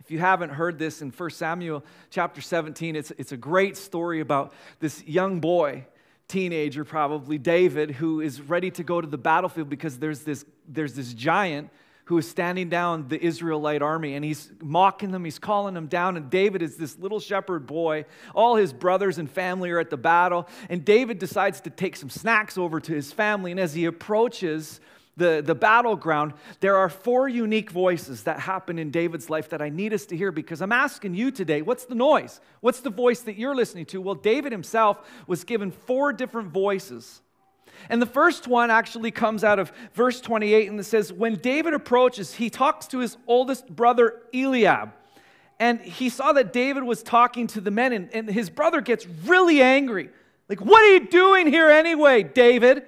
If 0.00 0.10
you 0.10 0.18
haven't 0.18 0.50
heard 0.50 0.78
this 0.78 1.02
in 1.02 1.10
1 1.10 1.30
Samuel 1.30 1.84
chapter 2.08 2.40
17, 2.40 2.96
it's, 2.96 3.12
it's 3.18 3.32
a 3.32 3.36
great 3.36 3.76
story 3.76 4.20
about 4.20 4.52
this 4.80 5.04
young 5.04 5.40
boy, 5.40 5.86
teenager 6.26 6.84
probably, 6.84 7.38
David, 7.38 7.90
who 7.92 8.20
is 8.20 8.40
ready 8.40 8.70
to 8.72 8.82
go 8.82 9.00
to 9.00 9.06
the 9.06 9.18
battlefield 9.18 9.68
because 9.68 9.98
there's 9.98 10.20
this, 10.20 10.44
there's 10.66 10.94
this 10.94 11.12
giant 11.12 11.70
who 12.10 12.18
is 12.18 12.28
standing 12.28 12.68
down 12.68 13.06
the 13.06 13.24
Israelite 13.24 13.82
army 13.82 14.16
and 14.16 14.24
he's 14.24 14.50
mocking 14.60 15.12
them, 15.12 15.24
he's 15.24 15.38
calling 15.38 15.74
them 15.74 15.86
down. 15.86 16.16
And 16.16 16.28
David 16.28 16.60
is 16.60 16.76
this 16.76 16.98
little 16.98 17.20
shepherd 17.20 17.68
boy. 17.68 18.04
All 18.34 18.56
his 18.56 18.72
brothers 18.72 19.18
and 19.18 19.30
family 19.30 19.70
are 19.70 19.78
at 19.78 19.90
the 19.90 19.96
battle. 19.96 20.48
And 20.68 20.84
David 20.84 21.20
decides 21.20 21.60
to 21.60 21.70
take 21.70 21.94
some 21.94 22.10
snacks 22.10 22.58
over 22.58 22.80
to 22.80 22.92
his 22.92 23.12
family. 23.12 23.52
And 23.52 23.60
as 23.60 23.74
he 23.74 23.84
approaches, 23.84 24.80
the, 25.16 25.40
the 25.40 25.54
battleground, 25.54 26.32
there 26.58 26.76
are 26.76 26.88
four 26.88 27.28
unique 27.28 27.70
voices 27.70 28.24
that 28.24 28.40
happen 28.40 28.80
in 28.80 28.90
David's 28.90 29.30
life 29.30 29.48
that 29.50 29.62
I 29.62 29.68
need 29.68 29.92
us 29.92 30.04
to 30.06 30.16
hear 30.16 30.32
because 30.32 30.60
I'm 30.60 30.72
asking 30.72 31.14
you 31.14 31.30
today 31.30 31.62
what's 31.62 31.84
the 31.84 31.94
noise? 31.94 32.40
What's 32.60 32.80
the 32.80 32.90
voice 32.90 33.20
that 33.20 33.38
you're 33.38 33.54
listening 33.54 33.86
to? 33.86 34.00
Well, 34.00 34.16
David 34.16 34.50
himself 34.50 34.98
was 35.28 35.44
given 35.44 35.70
four 35.70 36.12
different 36.12 36.48
voices. 36.48 37.22
And 37.88 38.00
the 38.00 38.06
first 38.06 38.46
one 38.46 38.70
actually 38.70 39.10
comes 39.10 39.42
out 39.42 39.58
of 39.58 39.72
verse 39.94 40.20
28 40.20 40.70
and 40.70 40.78
it 40.78 40.84
says, 40.84 41.12
When 41.12 41.36
David 41.36 41.74
approaches, 41.74 42.34
he 42.34 42.50
talks 42.50 42.86
to 42.88 42.98
his 42.98 43.16
oldest 43.26 43.68
brother 43.68 44.22
Eliab. 44.34 44.92
And 45.58 45.80
he 45.80 46.08
saw 46.08 46.32
that 46.32 46.52
David 46.52 46.84
was 46.84 47.02
talking 47.02 47.46
to 47.48 47.60
the 47.60 47.70
men, 47.70 47.92
and, 47.92 48.08
and 48.14 48.28
his 48.28 48.48
brother 48.48 48.80
gets 48.80 49.06
really 49.06 49.60
angry. 49.60 50.08
Like, 50.48 50.60
what 50.60 50.82
are 50.82 50.94
you 50.94 51.06
doing 51.06 51.46
here 51.46 51.68
anyway, 51.68 52.22
David? 52.22 52.84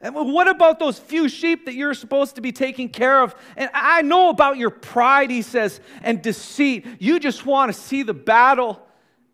And 0.00 0.14
what 0.14 0.48
about 0.48 0.78
those 0.78 0.98
few 0.98 1.28
sheep 1.28 1.66
that 1.66 1.74
you're 1.74 1.94
supposed 1.94 2.36
to 2.36 2.40
be 2.40 2.50
taking 2.50 2.88
care 2.88 3.22
of? 3.22 3.34
And 3.56 3.70
I 3.72 4.02
know 4.02 4.30
about 4.30 4.56
your 4.56 4.70
pride, 4.70 5.30
he 5.30 5.42
says, 5.42 5.80
and 6.02 6.22
deceit. 6.22 6.86
You 6.98 7.20
just 7.20 7.46
want 7.46 7.72
to 7.72 7.78
see 7.78 8.02
the 8.02 8.14
battle. 8.14 8.84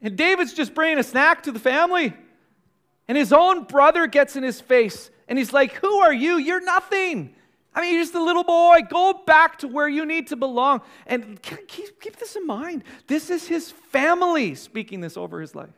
And 0.03 0.16
David's 0.16 0.53
just 0.53 0.75
bringing 0.75 0.99
a 0.99 1.03
snack 1.03 1.42
to 1.44 1.53
the 1.53 1.59
family. 1.59 2.14
And 3.09 3.16
his 3.16 3.33
own 3.33 3.64
brother 3.64 4.07
gets 4.07 4.37
in 4.37 4.42
his 4.42 4.61
face 4.61 5.11
and 5.27 5.38
he's 5.38 5.53
like, 5.53 5.73
Who 5.75 5.97
are 5.97 6.12
you? 6.12 6.37
You're 6.37 6.62
nothing. 6.62 7.35
I 7.75 7.83
mean, 7.83 7.94
you're 7.94 8.03
just 8.03 8.14
a 8.14 8.23
little 8.23 8.44
boy. 8.44 8.81
Go 8.88 9.23
back 9.27 9.59
to 9.59 9.68
where 9.68 9.88
you 9.88 10.05
need 10.05 10.29
to 10.29 10.37
belong. 10.37 10.81
And 11.07 11.40
keep, 11.42 12.01
keep 12.01 12.16
this 12.16 12.35
in 12.35 12.47
mind. 12.47 12.83
This 13.07 13.31
is 13.31 13.47
his 13.47 13.71
family 13.71 14.55
speaking 14.55 15.01
this 15.01 15.16
over 15.16 15.40
his 15.40 15.55
life. 15.55 15.71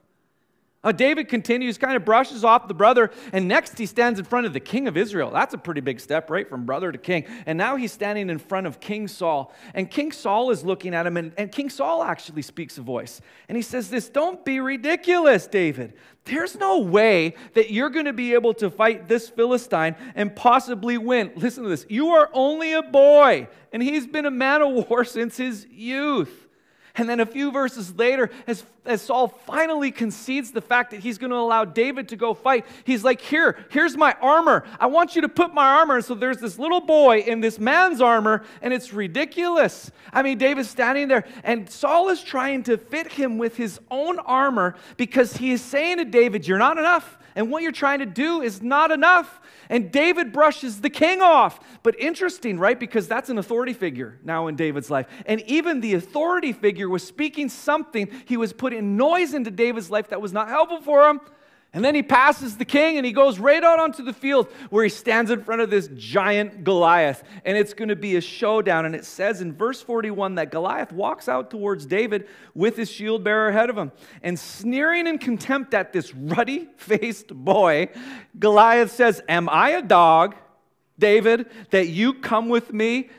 Uh, 0.83 0.93
David 0.93 1.29
continues, 1.29 1.77
kind 1.77 1.95
of 1.95 2.07
brushes 2.07 2.43
off 2.43 2.66
the 2.66 2.73
brother, 2.73 3.11
and 3.35 3.47
next 3.47 3.77
he 3.77 3.85
stands 3.85 4.19
in 4.19 4.25
front 4.25 4.47
of 4.47 4.55
the 4.55 4.61
king 4.61 4.88
of 4.88 4.97
Israel. 4.97 5.31
That's 5.31 5.53
a 5.53 5.59
pretty 5.59 5.83
big 5.83 6.01
step, 6.01 6.31
right? 6.31 6.49
From 6.49 6.64
brother 6.64 6.90
to 6.90 6.97
king. 6.97 7.27
And 7.45 7.59
now 7.59 7.77
he's 7.77 7.93
standing 7.93 8.31
in 8.31 8.38
front 8.38 8.66
of 8.66 8.81
King 8.81 9.07
Saul. 9.07 9.53
And 9.75 9.90
King 9.90 10.11
Saul 10.11 10.51
is 10.51 10.64
looking 10.64 10.95
at 10.95 11.07
him, 11.07 11.19
and, 11.19 11.33
and 11.37 11.53
King 11.53 11.69
Saul 11.69 12.03
actually 12.03 12.40
speaks 12.40 12.79
a 12.79 12.81
voice. 12.81 13.21
And 13.51 13.57
he 13.57 13.62
says, 13.62 13.90
This, 13.90 14.09
don't 14.09 14.43
be 14.43 14.59
ridiculous, 14.59 15.47
David. 15.47 15.93
There's 16.25 16.57
no 16.57 16.79
way 16.79 17.35
that 17.53 17.71
you're 17.71 17.90
going 17.90 18.07
to 18.07 18.14
be 18.14 18.33
able 18.33 18.55
to 18.55 18.71
fight 18.71 19.07
this 19.07 19.29
Philistine 19.29 19.97
and 20.14 20.35
possibly 20.35 20.97
win. 20.97 21.33
Listen 21.37 21.62
to 21.64 21.69
this. 21.69 21.85
You 21.90 22.09
are 22.09 22.31
only 22.33 22.73
a 22.73 22.83
boy, 22.83 23.49
and 23.71 23.83
he's 23.83 24.07
been 24.07 24.25
a 24.25 24.31
man 24.31 24.62
of 24.62 24.88
war 24.88 25.05
since 25.05 25.37
his 25.37 25.66
youth. 25.71 26.49
And 26.96 27.09
then 27.09 27.20
a 27.20 27.26
few 27.26 27.53
verses 27.53 27.94
later, 27.94 28.31
as, 28.46 28.64
as 28.85 29.03
Saul 29.03 29.29
finally 29.29 29.90
concedes 29.90 30.50
the 30.50 30.61
fact 30.61 30.90
that 30.90 31.00
he's 31.00 31.18
going 31.18 31.31
to 31.31 31.37
allow 31.37 31.64
David 31.64 32.09
to 32.09 32.16
go 32.16 32.35
fight, 32.35 32.66
he's 32.85 33.05
like, 33.05 33.20
Here, 33.20 33.64
here's 33.70 33.96
my 33.96 34.14
armor. 34.20 34.64
I 34.79 34.87
want 34.87 35.14
you 35.14 35.22
to 35.22 35.29
put 35.29 35.55
my 35.55 35.76
armor. 35.79 36.00
So 36.00 36.14
there's 36.14 36.38
this 36.38 36.59
little 36.59 36.81
boy 36.81 37.20
in 37.20 37.40
this 37.40 37.59
man's 37.59 38.00
armor, 38.00 38.44
and 38.62 38.74
it's 38.74 38.92
ridiculous. 38.92 39.90
I 40.12 40.22
mean, 40.22 40.38
David's 40.38 40.70
standing 40.70 41.09
there, 41.09 41.24
and 41.44 41.70
Saul 41.70 42.09
is 42.09 42.22
trying 42.22 42.64
to 42.64 42.76
fit 42.76 43.12
him 43.12 43.38
with 43.38 43.57
his 43.57 43.81
own 43.90 44.18
armor 44.20 44.74
because 44.96 45.37
he 45.37 45.53
is 45.53 45.62
saying 45.62 45.98
to 45.98 46.05
David, 46.05 46.46
You're 46.46 46.59
not 46.59 46.79
enough. 46.79 47.18
And 47.40 47.50
what 47.50 47.62
you're 47.62 47.72
trying 47.72 48.00
to 48.00 48.07
do 48.07 48.42
is 48.42 48.61
not 48.61 48.90
enough. 48.90 49.40
And 49.70 49.90
David 49.90 50.31
brushes 50.31 50.83
the 50.83 50.90
king 50.90 51.22
off. 51.22 51.59
But 51.83 51.98
interesting, 51.98 52.59
right? 52.59 52.79
Because 52.79 53.09
that's 53.09 53.31
an 53.31 53.38
authority 53.38 53.72
figure 53.72 54.18
now 54.22 54.48
in 54.48 54.57
David's 54.57 54.90
life. 54.90 55.07
And 55.24 55.40
even 55.46 55.81
the 55.81 55.94
authority 55.94 56.53
figure 56.53 56.87
was 56.87 57.03
speaking 57.03 57.48
something. 57.48 58.11
He 58.26 58.37
was 58.37 58.53
putting 58.53 58.98
noise 58.98 59.33
into 59.33 59.50
David's 59.50 59.90
life 59.90 60.09
that 60.09 60.20
was 60.20 60.35
not 60.35 60.48
helpful 60.48 60.83
for 60.83 61.09
him. 61.09 61.20
And 61.72 61.85
then 61.85 61.94
he 61.94 62.02
passes 62.02 62.56
the 62.56 62.64
king 62.64 62.96
and 62.96 63.06
he 63.06 63.12
goes 63.12 63.38
right 63.38 63.62
out 63.62 63.78
onto 63.78 64.02
the 64.02 64.12
field 64.12 64.48
where 64.70 64.83
he 64.83 64.90
stands 64.90 65.30
in 65.30 65.44
front 65.44 65.61
of 65.61 65.70
this 65.70 65.88
giant 65.94 66.64
Goliath. 66.64 67.22
And 67.44 67.56
it's 67.56 67.74
going 67.74 67.90
to 67.90 67.96
be 67.96 68.16
a 68.16 68.20
showdown. 68.20 68.87
And 68.87 68.94
it 68.94 69.04
says 69.04 69.40
in 69.40 69.52
verse 69.52 69.80
41 69.80 70.35
that 70.35 70.50
Goliath 70.50 70.90
walks 70.90 71.28
out 71.28 71.48
towards 71.48 71.87
David 71.87 72.26
with 72.54 72.76
his 72.76 72.90
shield 72.90 73.22
bearer 73.22 73.48
ahead 73.48 73.70
of 73.70 73.78
him. 73.78 73.92
And 74.22 74.37
sneering 74.37 75.06
in 75.06 75.18
contempt 75.18 75.72
at 75.72 75.92
this 75.92 76.12
ruddy 76.12 76.68
faced 76.76 77.28
boy, 77.28 77.90
Goliath 78.37 78.90
says, 78.90 79.22
Am 79.28 79.48
I 79.48 79.70
a 79.70 79.83
dog, 79.83 80.35
David, 80.98 81.46
that 81.70 81.87
you 81.87 82.14
come 82.14 82.48
with 82.48 82.72
me 82.72 83.11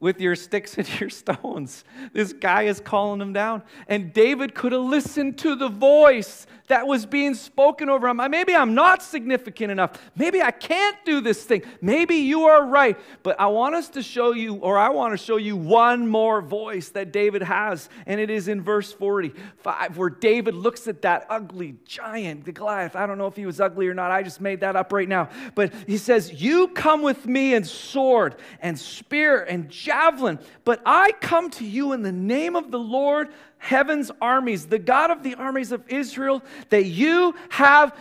with 0.00 0.20
your 0.20 0.36
sticks 0.36 0.76
and 0.78 1.00
your 1.00 1.10
stones. 1.10 1.84
This 2.12 2.32
guy 2.32 2.62
is 2.62 2.80
calling 2.80 3.20
him 3.20 3.32
down. 3.32 3.62
And 3.88 4.12
David 4.12 4.54
could 4.54 4.72
have 4.72 4.82
listened 4.82 5.38
to 5.38 5.54
the 5.54 5.68
voice 5.68 6.46
that 6.68 6.86
was 6.86 7.06
being 7.06 7.34
spoken 7.34 7.88
over 7.88 8.08
him. 8.08 8.16
Maybe 8.30 8.54
I'm 8.54 8.74
not 8.74 9.02
significant 9.02 9.70
enough. 9.70 9.92
Maybe 10.16 10.42
I 10.42 10.50
can't 10.50 10.96
do 11.04 11.20
this 11.20 11.44
thing. 11.44 11.62
Maybe 11.80 12.16
you 12.16 12.44
are 12.44 12.66
right. 12.66 12.98
But 13.22 13.40
I 13.40 13.46
want 13.46 13.74
us 13.74 13.88
to 13.90 14.02
show 14.02 14.32
you, 14.32 14.56
or 14.56 14.78
I 14.78 14.88
want 14.88 15.12
to 15.12 15.16
show 15.16 15.36
you 15.36 15.56
one 15.56 16.08
more 16.08 16.40
voice 16.40 16.88
that 16.90 17.12
David 17.12 17.42
has. 17.42 17.88
And 18.06 18.20
it 18.20 18.30
is 18.30 18.48
in 18.48 18.62
verse 18.62 18.92
45, 18.92 19.96
where 19.96 20.10
David 20.10 20.54
looks 20.54 20.88
at 20.88 21.02
that 21.02 21.26
ugly 21.28 21.76
giant, 21.84 22.44
the 22.44 22.52
Goliath. 22.52 22.96
I 22.96 23.06
don't 23.06 23.18
know 23.18 23.26
if 23.26 23.36
he 23.36 23.46
was 23.46 23.60
ugly 23.60 23.86
or 23.86 23.94
not. 23.94 24.10
I 24.10 24.22
just 24.22 24.40
made 24.40 24.60
that 24.60 24.76
up 24.76 24.92
right 24.92 25.08
now. 25.08 25.28
But 25.54 25.72
he 25.86 25.98
says, 25.98 26.32
You 26.32 26.68
come 26.68 27.02
with 27.02 27.26
me 27.26 27.54
in 27.54 27.64
sword 27.64 28.36
and 28.60 28.78
spear 28.78 29.42
and 29.42 29.68
javelin, 29.86 30.38
but 30.64 30.82
I 30.84 31.12
come 31.20 31.48
to 31.50 31.64
you 31.64 31.92
in 31.92 32.02
the 32.02 32.12
name 32.12 32.56
of 32.56 32.70
the 32.70 32.78
Lord 32.78 33.28
heaven's 33.58 34.10
armies, 34.20 34.66
the 34.66 34.78
God 34.78 35.10
of 35.10 35.22
the 35.22 35.36
armies 35.36 35.72
of 35.72 35.88
Israel, 35.88 36.42
that 36.70 36.84
you 36.86 37.34
have 37.50 37.96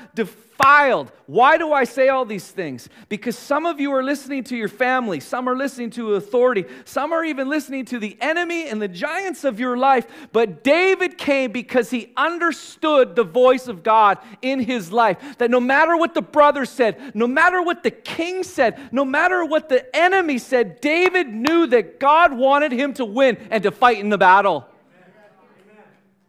defiled. 0.57 1.11
Why 1.25 1.57
do 1.57 1.73
I 1.73 1.83
say 1.83 2.09
all 2.09 2.25
these 2.25 2.47
things? 2.47 2.87
Because 3.09 3.37
some 3.37 3.65
of 3.65 3.79
you 3.79 3.91
are 3.93 4.03
listening 4.03 4.43
to 4.45 4.55
your 4.55 4.67
family, 4.67 5.19
some 5.19 5.49
are 5.49 5.55
listening 5.55 5.89
to 5.91 6.15
authority, 6.15 6.65
some 6.85 7.13
are 7.13 7.23
even 7.23 7.49
listening 7.49 7.85
to 7.85 7.99
the 7.99 8.17
enemy 8.21 8.67
and 8.67 8.81
the 8.81 8.87
giants 8.87 9.43
of 9.43 9.59
your 9.59 9.77
life. 9.77 10.05
But 10.31 10.63
David 10.63 11.17
came 11.17 11.51
because 11.51 11.89
he 11.89 12.11
understood 12.15 13.15
the 13.15 13.23
voice 13.23 13.67
of 13.67 13.83
God 13.83 14.17
in 14.41 14.59
his 14.59 14.91
life. 14.91 15.37
That 15.39 15.51
no 15.51 15.59
matter 15.59 15.97
what 15.97 16.13
the 16.13 16.21
brother 16.21 16.65
said, 16.65 17.15
no 17.15 17.27
matter 17.27 17.61
what 17.61 17.83
the 17.83 17.91
king 17.91 18.43
said, 18.43 18.79
no 18.91 19.03
matter 19.05 19.43
what 19.43 19.69
the 19.69 19.95
enemy 19.95 20.37
said, 20.37 20.79
David 20.81 21.27
knew 21.27 21.67
that 21.67 21.99
God 21.99 22.33
wanted 22.33 22.71
him 22.71 22.93
to 22.93 23.05
win 23.05 23.37
and 23.49 23.63
to 23.63 23.71
fight 23.71 23.99
in 23.99 24.09
the 24.09 24.17
battle. 24.17 24.67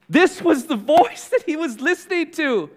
This 0.09 0.41
was 0.41 0.67
the 0.67 0.77
voice 0.77 1.29
that 1.29 1.43
he 1.45 1.57
was 1.57 1.81
listening 1.81 2.31
to. 2.33 2.71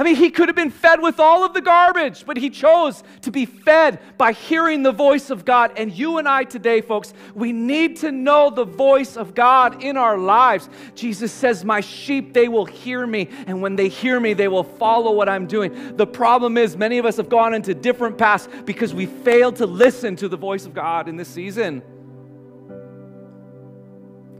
I 0.00 0.02
mean, 0.02 0.16
he 0.16 0.30
could 0.30 0.48
have 0.48 0.56
been 0.56 0.70
fed 0.70 1.02
with 1.02 1.20
all 1.20 1.44
of 1.44 1.52
the 1.52 1.60
garbage, 1.60 2.24
but 2.24 2.38
he 2.38 2.48
chose 2.48 3.04
to 3.20 3.30
be 3.30 3.44
fed 3.44 3.98
by 4.16 4.32
hearing 4.32 4.82
the 4.82 4.92
voice 4.92 5.28
of 5.28 5.44
God. 5.44 5.72
And 5.76 5.92
you 5.92 6.16
and 6.16 6.26
I 6.26 6.44
today, 6.44 6.80
folks, 6.80 7.12
we 7.34 7.52
need 7.52 7.96
to 7.96 8.10
know 8.10 8.48
the 8.48 8.64
voice 8.64 9.18
of 9.18 9.34
God 9.34 9.82
in 9.82 9.98
our 9.98 10.16
lives. 10.16 10.70
Jesus 10.94 11.30
says, 11.30 11.66
My 11.66 11.82
sheep, 11.82 12.32
they 12.32 12.48
will 12.48 12.64
hear 12.64 13.06
me. 13.06 13.28
And 13.46 13.60
when 13.60 13.76
they 13.76 13.90
hear 13.90 14.18
me, 14.18 14.32
they 14.32 14.48
will 14.48 14.64
follow 14.64 15.12
what 15.12 15.28
I'm 15.28 15.46
doing. 15.46 15.98
The 15.98 16.06
problem 16.06 16.56
is, 16.56 16.78
many 16.78 16.96
of 16.96 17.04
us 17.04 17.18
have 17.18 17.28
gone 17.28 17.52
into 17.52 17.74
different 17.74 18.16
paths 18.16 18.48
because 18.64 18.94
we 18.94 19.04
failed 19.04 19.56
to 19.56 19.66
listen 19.66 20.16
to 20.16 20.28
the 20.28 20.36
voice 20.38 20.64
of 20.64 20.72
God 20.72 21.08
in 21.08 21.16
this 21.16 21.28
season. 21.28 21.82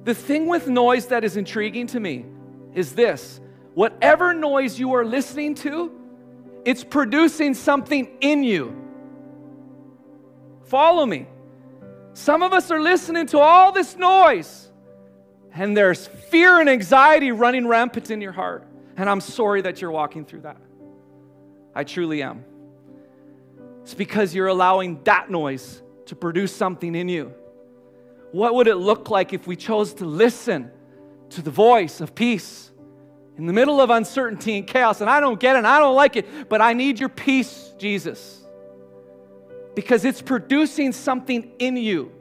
The 0.05 0.14
thing 0.14 0.46
with 0.46 0.68
noise 0.68 1.09
that 1.09 1.23
is 1.23 1.37
intriguing 1.37 1.87
to 1.88 2.01
me 2.01 2.25
is 2.73 2.94
this 2.94 3.40
whatever 3.74 4.35
noise 4.35 4.78
you 4.78 4.94
are 4.94 5.04
listening 5.04 5.54
to, 5.56 5.92
it's 6.64 6.85
producing 6.85 7.54
something 7.54 8.09
in 8.20 8.42
you. 8.42 8.76
Follow 10.64 11.06
me. 11.06 11.26
Some 12.12 12.42
of 12.42 12.52
us 12.52 12.70
are 12.70 12.80
listening 12.80 13.26
to 13.28 13.38
all 13.38 13.72
this 13.72 13.96
noise, 13.96 14.70
and 15.52 15.76
there's 15.76 16.06
fear 16.06 16.61
and 16.61 16.68
anxiety 16.68 17.33
running 17.33 17.66
rampant 17.66 18.11
in 18.11 18.20
your 18.20 18.33
heart. 18.33 18.66
And 18.96 19.09
I'm 19.09 19.20
sorry 19.20 19.62
that 19.62 19.80
you're 19.80 19.90
walking 19.90 20.24
through 20.24 20.42
that. 20.42 20.59
I 21.74 21.85
truly 21.85 22.22
am. 22.22 22.44
It's 23.83 23.94
because 23.94 24.35
you're 24.35 24.48
allowing 24.48 25.02
that 25.04 25.30
noise 25.30 25.83
to 26.06 26.16
produce 26.16 26.54
something 26.54 26.94
in 26.94 27.09
you. 27.09 27.33
What 28.33 28.54
would 28.54 28.66
it 28.66 28.76
look 28.76 29.11
like 29.11 29.33
if 29.33 29.46
we 29.46 29.56
chose 29.56 29.94
to 29.94 30.04
listen 30.04 30.70
to 31.30 31.42
the 31.42 31.50
voice 31.50 32.00
of 32.00 32.14
peace 32.14 32.69
in 33.37 33.47
the 33.47 33.53
middle 33.53 33.81
of 33.81 33.90
uncertainty 33.90 34.59
and 34.59 34.66
chaos? 34.66 35.01
And 35.01 35.09
I 35.09 35.21
don't 35.21 35.38
get 35.38 35.57
it, 35.57 35.59
and 35.59 35.66
I 35.66 35.79
don't 35.79 35.95
like 35.95 36.16
it, 36.16 36.49
but 36.49 36.61
I 36.61 36.73
need 36.73 37.01
your 37.01 37.09
peace, 37.09 37.73
Jesus, 37.79 38.43
because 39.75 40.05
it's 40.05 40.23
producing 40.23 40.93
something 40.93 41.53
in 41.59 41.77
you. 41.77 42.12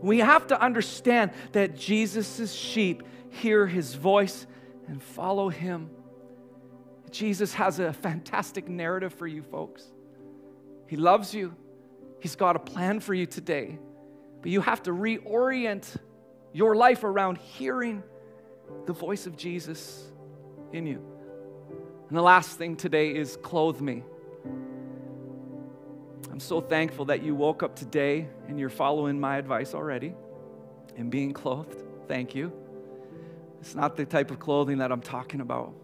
We 0.00 0.18
have 0.18 0.46
to 0.48 0.60
understand 0.60 1.30
that 1.52 1.76
Jesus' 1.76 2.52
sheep 2.52 3.02
hear 3.30 3.66
his 3.66 3.94
voice 3.94 4.46
and 4.88 5.02
follow 5.02 5.48
him. 5.48 5.90
Jesus 7.10 7.54
has 7.54 7.78
a 7.78 7.92
fantastic 7.92 8.68
narrative 8.68 9.14
for 9.14 9.26
you, 9.26 9.42
folks. 9.42 9.84
He 10.86 10.96
loves 10.96 11.34
you, 11.34 11.54
He's 12.20 12.36
got 12.36 12.56
a 12.56 12.58
plan 12.58 13.00
for 13.00 13.14
you 13.14 13.26
today. 13.26 13.78
But 14.42 14.50
you 14.50 14.60
have 14.60 14.82
to 14.84 14.90
reorient 14.90 15.96
your 16.52 16.74
life 16.74 17.04
around 17.04 17.38
hearing 17.38 18.02
the 18.86 18.92
voice 18.92 19.26
of 19.26 19.36
Jesus 19.36 20.10
in 20.76 20.86
you. 20.86 21.02
And 22.08 22.16
the 22.16 22.22
last 22.22 22.56
thing 22.58 22.76
today 22.76 23.14
is 23.14 23.36
clothe 23.42 23.80
me. 23.80 24.04
I'm 26.30 26.40
so 26.40 26.60
thankful 26.60 27.06
that 27.06 27.22
you 27.22 27.34
woke 27.34 27.62
up 27.62 27.74
today 27.74 28.28
and 28.46 28.60
you're 28.60 28.68
following 28.68 29.18
my 29.18 29.38
advice 29.38 29.74
already 29.74 30.14
and 30.96 31.10
being 31.10 31.32
clothed. 31.32 31.82
Thank 32.06 32.34
you. 32.34 32.52
It's 33.60 33.74
not 33.74 33.96
the 33.96 34.04
type 34.04 34.30
of 34.30 34.38
clothing 34.38 34.78
that 34.78 34.92
I'm 34.92 35.00
talking 35.00 35.40
about. 35.40 35.74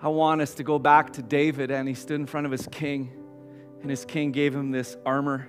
I 0.00 0.08
want 0.08 0.40
us 0.40 0.54
to 0.54 0.64
go 0.64 0.80
back 0.80 1.12
to 1.12 1.22
David, 1.22 1.70
and 1.70 1.86
he 1.86 1.94
stood 1.94 2.18
in 2.18 2.26
front 2.26 2.44
of 2.44 2.50
his 2.50 2.66
king, 2.72 3.12
and 3.82 3.88
his 3.88 4.04
king 4.04 4.32
gave 4.32 4.52
him 4.52 4.72
this 4.72 4.96
armor 5.06 5.48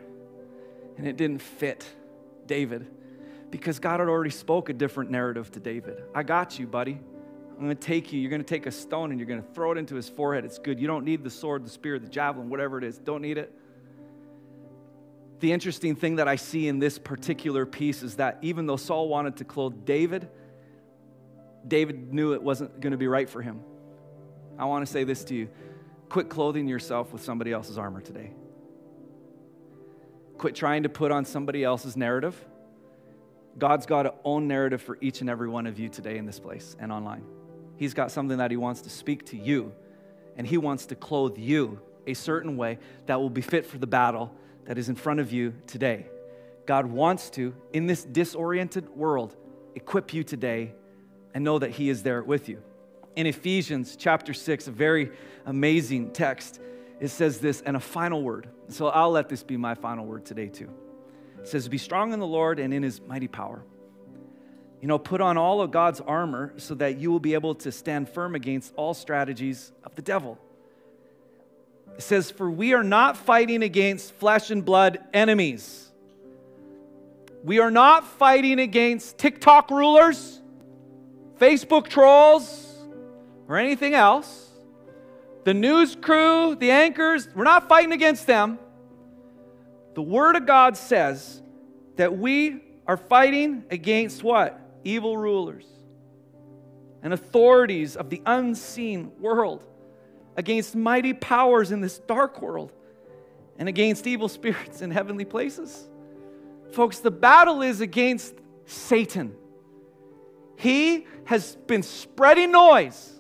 and 0.97 1.07
it 1.07 1.17
didn't 1.17 1.41
fit 1.41 1.85
David 2.45 2.87
because 3.49 3.79
God 3.79 3.99
had 3.99 4.09
already 4.09 4.29
spoke 4.29 4.69
a 4.69 4.73
different 4.73 5.11
narrative 5.11 5.51
to 5.51 5.59
David. 5.59 6.03
I 6.13 6.23
got 6.23 6.59
you, 6.59 6.67
buddy. 6.67 6.99
I'm 7.57 7.65
going 7.65 7.75
to 7.75 7.75
take 7.75 8.11
you. 8.11 8.19
You're 8.19 8.29
going 8.29 8.41
to 8.41 8.47
take 8.47 8.65
a 8.65 8.71
stone 8.71 9.11
and 9.11 9.19
you're 9.19 9.27
going 9.27 9.41
to 9.41 9.53
throw 9.53 9.71
it 9.71 9.77
into 9.77 9.95
his 9.95 10.09
forehead. 10.09 10.43
It's 10.43 10.57
good. 10.57 10.79
You 10.79 10.87
don't 10.87 11.05
need 11.05 11.23
the 11.23 11.29
sword, 11.29 11.65
the 11.65 11.69
spear, 11.69 11.99
the 11.99 12.07
javelin, 12.09 12.49
whatever 12.49 12.77
it 12.77 12.83
is. 12.83 12.97
Don't 12.97 13.21
need 13.21 13.37
it. 13.37 13.53
The 15.39 15.51
interesting 15.51 15.95
thing 15.95 16.15
that 16.15 16.27
I 16.27 16.37
see 16.37 16.67
in 16.67 16.79
this 16.79 16.97
particular 16.97 17.65
piece 17.65 18.01
is 18.01 18.15
that 18.15 18.39
even 18.41 18.65
though 18.65 18.77
Saul 18.77 19.09
wanted 19.09 19.37
to 19.37 19.43
clothe 19.43 19.85
David, 19.85 20.29
David 21.67 22.13
knew 22.13 22.33
it 22.33 22.41
wasn't 22.41 22.79
going 22.79 22.91
to 22.91 22.97
be 22.97 23.07
right 23.07 23.29
for 23.29 23.41
him. 23.41 23.61
I 24.57 24.65
want 24.65 24.85
to 24.85 24.91
say 24.91 25.03
this 25.03 25.23
to 25.25 25.35
you 25.35 25.49
quit 26.09 26.29
clothing 26.29 26.67
yourself 26.67 27.11
with 27.11 27.23
somebody 27.23 27.51
else's 27.51 27.77
armor 27.77 27.99
today. 27.99 28.31
Quit 30.37 30.53
trying 30.53 30.83
to 30.83 30.89
put 30.89 31.11
on 31.11 31.25
somebody 31.25 31.63
else's 31.63 31.97
narrative. 31.97 32.35
God's 33.57 33.85
got 33.85 34.05
an 34.05 34.11
own 34.23 34.47
narrative 34.47 34.81
for 34.81 34.97
each 35.01 35.21
and 35.21 35.29
every 35.29 35.49
one 35.49 35.65
of 35.65 35.79
you 35.79 35.89
today 35.89 36.17
in 36.17 36.25
this 36.25 36.39
place 36.39 36.75
and 36.79 36.91
online. 36.91 37.23
He's 37.77 37.93
got 37.93 38.11
something 38.11 38.37
that 38.37 38.51
He 38.51 38.57
wants 38.57 38.81
to 38.81 38.89
speak 38.89 39.25
to 39.27 39.37
you, 39.37 39.73
and 40.37 40.45
He 40.45 40.57
wants 40.57 40.85
to 40.87 40.95
clothe 40.95 41.37
you 41.37 41.79
a 42.05 42.13
certain 42.13 42.57
way 42.57 42.79
that 43.05 43.19
will 43.19 43.29
be 43.29 43.41
fit 43.41 43.65
for 43.65 43.77
the 43.77 43.87
battle 43.87 44.33
that 44.65 44.77
is 44.77 44.89
in 44.89 44.95
front 44.95 45.19
of 45.19 45.31
you 45.31 45.53
today. 45.67 46.07
God 46.65 46.85
wants 46.85 47.29
to, 47.31 47.53
in 47.73 47.87
this 47.87 48.03
disoriented 48.03 48.89
world, 48.89 49.35
equip 49.75 50.13
you 50.13 50.23
today 50.23 50.73
and 51.33 51.43
know 51.43 51.59
that 51.59 51.71
He 51.71 51.89
is 51.89 52.03
there 52.03 52.23
with 52.23 52.47
you. 52.47 52.61
In 53.15 53.27
Ephesians 53.27 53.95
chapter 53.95 54.33
6, 54.33 54.67
a 54.67 54.71
very 54.71 55.11
amazing 55.45 56.11
text, 56.11 56.59
it 56.99 57.09
says 57.09 57.39
this, 57.39 57.61
and 57.61 57.75
a 57.75 57.79
final 57.79 58.23
word. 58.23 58.49
So 58.69 58.87
I'll 58.87 59.11
let 59.11 59.29
this 59.29 59.43
be 59.43 59.57
my 59.57 59.75
final 59.75 60.05
word 60.05 60.25
today, 60.25 60.47
too. 60.47 60.69
It 61.39 61.47
says, 61.47 61.67
Be 61.67 61.77
strong 61.77 62.13
in 62.13 62.19
the 62.19 62.27
Lord 62.27 62.59
and 62.59 62.73
in 62.73 62.81
his 62.81 63.01
mighty 63.01 63.27
power. 63.27 63.63
You 64.83 64.87
know, 64.89 64.99
put 64.99 65.21
on 65.21 65.37
all 65.37 65.61
of 65.61 65.71
God's 65.71 66.01
armor 66.01 66.53
so 66.57 66.75
that 66.75 66.97
you 66.97 67.09
will 67.09 67.21
be 67.21 67.35
able 67.35 67.55
to 67.55 67.71
stand 67.71 68.09
firm 68.09 68.35
against 68.35 68.73
all 68.75 68.93
strategies 68.93 69.71
of 69.85 69.95
the 69.95 70.01
devil. 70.01 70.37
It 71.95 72.03
says, 72.03 72.29
For 72.29 72.51
we 72.51 72.73
are 72.73 72.83
not 72.83 73.15
fighting 73.15 73.63
against 73.63 74.13
flesh 74.15 74.51
and 74.51 74.65
blood 74.65 74.99
enemies. 75.13 75.89
We 77.45 77.59
are 77.59 77.71
not 77.71 78.05
fighting 78.05 78.59
against 78.59 79.17
TikTok 79.17 79.71
rulers, 79.71 80.41
Facebook 81.39 81.87
trolls, 81.87 82.75
or 83.47 83.55
anything 83.55 83.93
else 83.93 84.49
the 85.45 85.53
news 85.53 85.95
crew, 85.95 86.55
the 86.55 86.71
anchors, 86.71 87.29
we're 87.33 87.45
not 87.45 87.69
fighting 87.69 87.93
against 87.93 88.27
them. 88.27 88.59
The 89.93 90.01
Word 90.01 90.35
of 90.35 90.45
God 90.45 90.75
says 90.75 91.41
that 91.95 92.17
we 92.17 92.61
are 92.85 92.97
fighting 92.97 93.63
against 93.71 94.23
what? 94.23 94.59
Evil 94.83 95.17
rulers 95.17 95.65
and 97.01 97.13
authorities 97.13 97.95
of 97.95 98.09
the 98.09 98.21
unseen 98.25 99.11
world, 99.19 99.63
against 100.37 100.75
mighty 100.75 101.13
powers 101.13 101.71
in 101.71 101.81
this 101.81 101.99
dark 101.99 102.41
world, 102.41 102.71
and 103.57 103.67
against 103.67 104.07
evil 104.07 104.29
spirits 104.39 104.81
in 104.81 104.89
heavenly 104.91 105.25
places. 105.25 105.87
Folks, 106.71 106.99
the 106.99 107.11
battle 107.11 107.61
is 107.61 107.81
against 107.81 108.35
Satan. 108.65 109.35
He 110.57 111.05
has 111.25 111.55
been 111.67 111.83
spreading 111.83 112.51
noise 112.51 113.11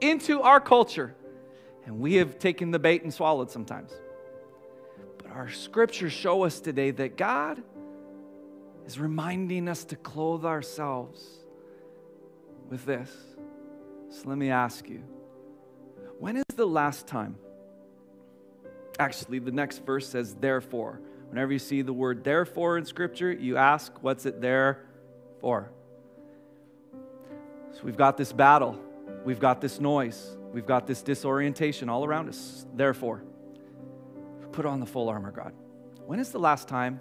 into 0.00 0.42
our 0.42 0.60
culture 0.60 1.14
and 1.86 1.98
we 1.98 2.14
have 2.14 2.38
taken 2.38 2.70
the 2.70 2.78
bait 2.78 3.02
and 3.02 3.12
swallowed 3.12 3.50
sometimes. 3.50 3.92
But 5.18 5.30
our 5.32 5.50
scriptures 5.50 6.12
show 6.12 6.44
us 6.44 6.60
today 6.60 6.90
that 6.92 7.16
God 7.16 7.62
is 8.86 8.98
reminding 8.98 9.68
us 9.68 9.84
to 9.84 9.96
clothe 9.96 10.44
ourselves 10.44 11.24
with 12.68 12.84
this. 12.84 13.10
So 14.10 14.28
let 14.28 14.38
me 14.38 14.50
ask 14.50 14.88
you 14.88 15.02
when 16.18 16.36
is 16.36 16.44
the 16.54 16.66
last 16.66 17.06
time? 17.06 17.36
Actually, 18.98 19.40
the 19.40 19.50
next 19.50 19.84
verse 19.84 20.08
says, 20.08 20.34
therefore. 20.34 21.00
Whenever 21.28 21.52
you 21.52 21.58
see 21.58 21.82
the 21.82 21.92
word 21.92 22.22
therefore 22.22 22.78
in 22.78 22.84
Scripture, 22.84 23.32
you 23.32 23.56
ask, 23.56 23.92
what's 24.02 24.24
it 24.24 24.40
there 24.40 24.84
for? 25.40 25.70
So 27.72 27.80
we've 27.82 27.96
got 27.96 28.16
this 28.16 28.32
battle, 28.32 28.78
we've 29.24 29.40
got 29.40 29.60
this 29.60 29.80
noise, 29.80 30.36
we've 30.52 30.66
got 30.66 30.86
this 30.86 31.02
disorientation 31.02 31.88
all 31.88 32.04
around 32.04 32.28
us. 32.28 32.64
Therefore, 32.72 33.22
put 34.52 34.64
on 34.64 34.78
the 34.78 34.86
full 34.86 35.08
armor, 35.08 35.32
God. 35.32 35.52
When 36.06 36.20
is 36.20 36.30
the 36.30 36.38
last 36.38 36.68
time 36.68 37.00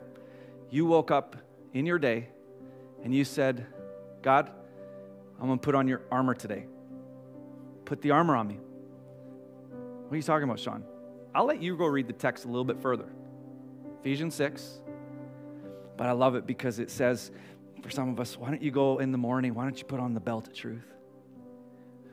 you 0.72 0.88
woke 0.88 1.12
up 1.12 1.36
in 1.74 1.86
your 1.86 2.00
day 2.00 2.30
and 3.04 3.14
you 3.14 3.26
said, 3.26 3.66
God, 4.22 4.52
I'm 5.40 5.48
going 5.48 5.60
to 5.60 5.64
put 5.64 5.76
on 5.76 5.88
your 5.88 6.02
armor 6.12 6.34
today? 6.34 6.66
Put 7.86 8.02
the 8.02 8.12
armor 8.12 8.36
on 8.36 8.48
me. 8.48 8.60
What 10.08 10.14
are 10.14 10.18
you 10.18 10.24
talking 10.24 10.44
about, 10.44 10.60
Sean? 10.60 10.84
I'll 11.36 11.46
let 11.46 11.62
you 11.62 11.76
go 11.76 11.86
read 11.86 12.08
the 12.08 12.14
text 12.14 12.46
a 12.46 12.48
little 12.48 12.64
bit 12.64 12.80
further. 12.80 13.10
Ephesians 14.00 14.36
6. 14.36 14.82
But 15.98 16.08
I 16.08 16.12
love 16.12 16.36
it 16.36 16.48
because 16.48 16.80
it 16.80 16.90
says, 16.90 17.32
for 17.82 17.90
some 17.90 18.10
of 18.10 18.20
us, 18.20 18.38
why 18.38 18.50
don't 18.50 18.62
you 18.62 18.72
go 18.72 19.00
in 19.00 19.12
the 19.12 19.18
morning? 19.18 19.54
Why 19.54 19.64
don't 19.64 19.78
you 19.78 19.86
put 19.86 20.00
on 20.00 20.14
the 20.14 20.20
belt 20.20 20.48
of 20.48 20.54
truth? 20.54 20.86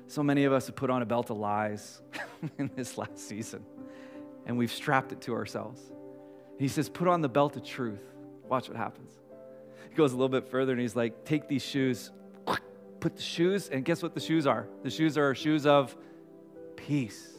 So 0.07 0.23
many 0.23 0.45
of 0.45 0.53
us 0.53 0.67
have 0.67 0.75
put 0.75 0.91
on 0.91 1.03
a 1.03 1.07
belt 1.07 1.31
of 1.31 1.39
lies 1.39 2.03
in 2.59 2.71
this 2.75 2.99
last 2.99 3.19
season, 3.19 3.65
and 4.45 4.59
we've 4.59 4.73
strapped 4.73 5.13
it 5.13 5.21
to 5.23 5.35
ourselves. 5.35 5.81
He 6.59 6.67
says, 6.67 6.89
put 6.89 7.07
on 7.07 7.21
the 7.21 7.29
belt 7.29 7.57
of 7.57 7.65
truth. 7.65 8.03
Watch 8.43 8.69
what 8.69 8.77
happens. 8.77 9.13
He 9.91 9.95
goes 9.97 10.13
a 10.13 10.17
little 10.17 10.29
bit 10.29 10.49
further 10.49 10.73
and 10.73 10.81
he's 10.81 10.97
like, 10.97 11.25
take 11.25 11.49
these 11.49 11.63
shoes, 11.63 12.11
put 13.01 13.17
the 13.17 13.23
shoes, 13.23 13.69
and 13.69 13.85
guess 13.85 14.03
what 14.03 14.15
the 14.15 14.21
shoes 14.21 14.47
are? 14.47 14.67
The 14.83 14.91
shoes 14.91 15.19
are 15.19 15.35
shoes 15.35 15.67
of 15.67 15.95
peace. 16.77 17.37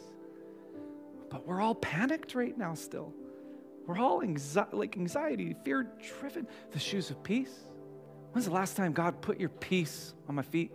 But 1.29 1.47
we're 1.47 1.61
all 1.61 1.75
panicked 1.75 2.35
right 2.35 2.57
now 2.57 2.73
still. 2.73 3.13
We're 3.87 3.97
all 3.97 4.21
anxi- 4.21 4.73
like 4.73 4.95
anxiety, 4.97 5.55
fear 5.63 5.87
driven. 6.19 6.47
The 6.71 6.79
shoes 6.79 7.09
of 7.09 7.23
peace. 7.23 7.53
When's 8.31 8.45
the 8.45 8.53
last 8.53 8.77
time 8.77 8.93
God 8.93 9.21
put 9.21 9.39
your 9.39 9.49
peace 9.49 10.13
on 10.29 10.35
my 10.35 10.41
feet? 10.43 10.71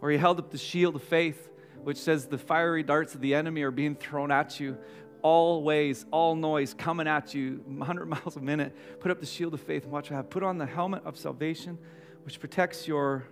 Or 0.00 0.10
He 0.10 0.18
held 0.18 0.38
up 0.38 0.50
the 0.50 0.58
shield 0.58 0.96
of 0.96 1.02
faith, 1.02 1.50
which 1.82 1.96
says 1.96 2.26
the 2.26 2.38
fiery 2.38 2.82
darts 2.82 3.14
of 3.14 3.20
the 3.20 3.34
enemy 3.34 3.62
are 3.62 3.70
being 3.70 3.94
thrown 3.94 4.30
at 4.30 4.60
you, 4.60 4.76
all 5.22 5.62
ways, 5.62 6.04
all 6.10 6.34
noise 6.34 6.74
coming 6.74 7.06
at 7.06 7.34
you 7.34 7.62
100 7.66 8.06
miles 8.06 8.36
a 8.36 8.40
minute. 8.40 8.74
Put 9.00 9.10
up 9.10 9.20
the 9.20 9.26
shield 9.26 9.54
of 9.54 9.60
faith 9.60 9.84
and 9.84 9.92
watch 9.92 10.10
what 10.10 10.16
happens. 10.16 10.32
Put 10.32 10.42
on 10.42 10.58
the 10.58 10.66
helmet 10.66 11.02
of 11.04 11.16
salvation, 11.16 11.78
which 12.24 12.40
protects 12.40 12.86
your 12.86 13.24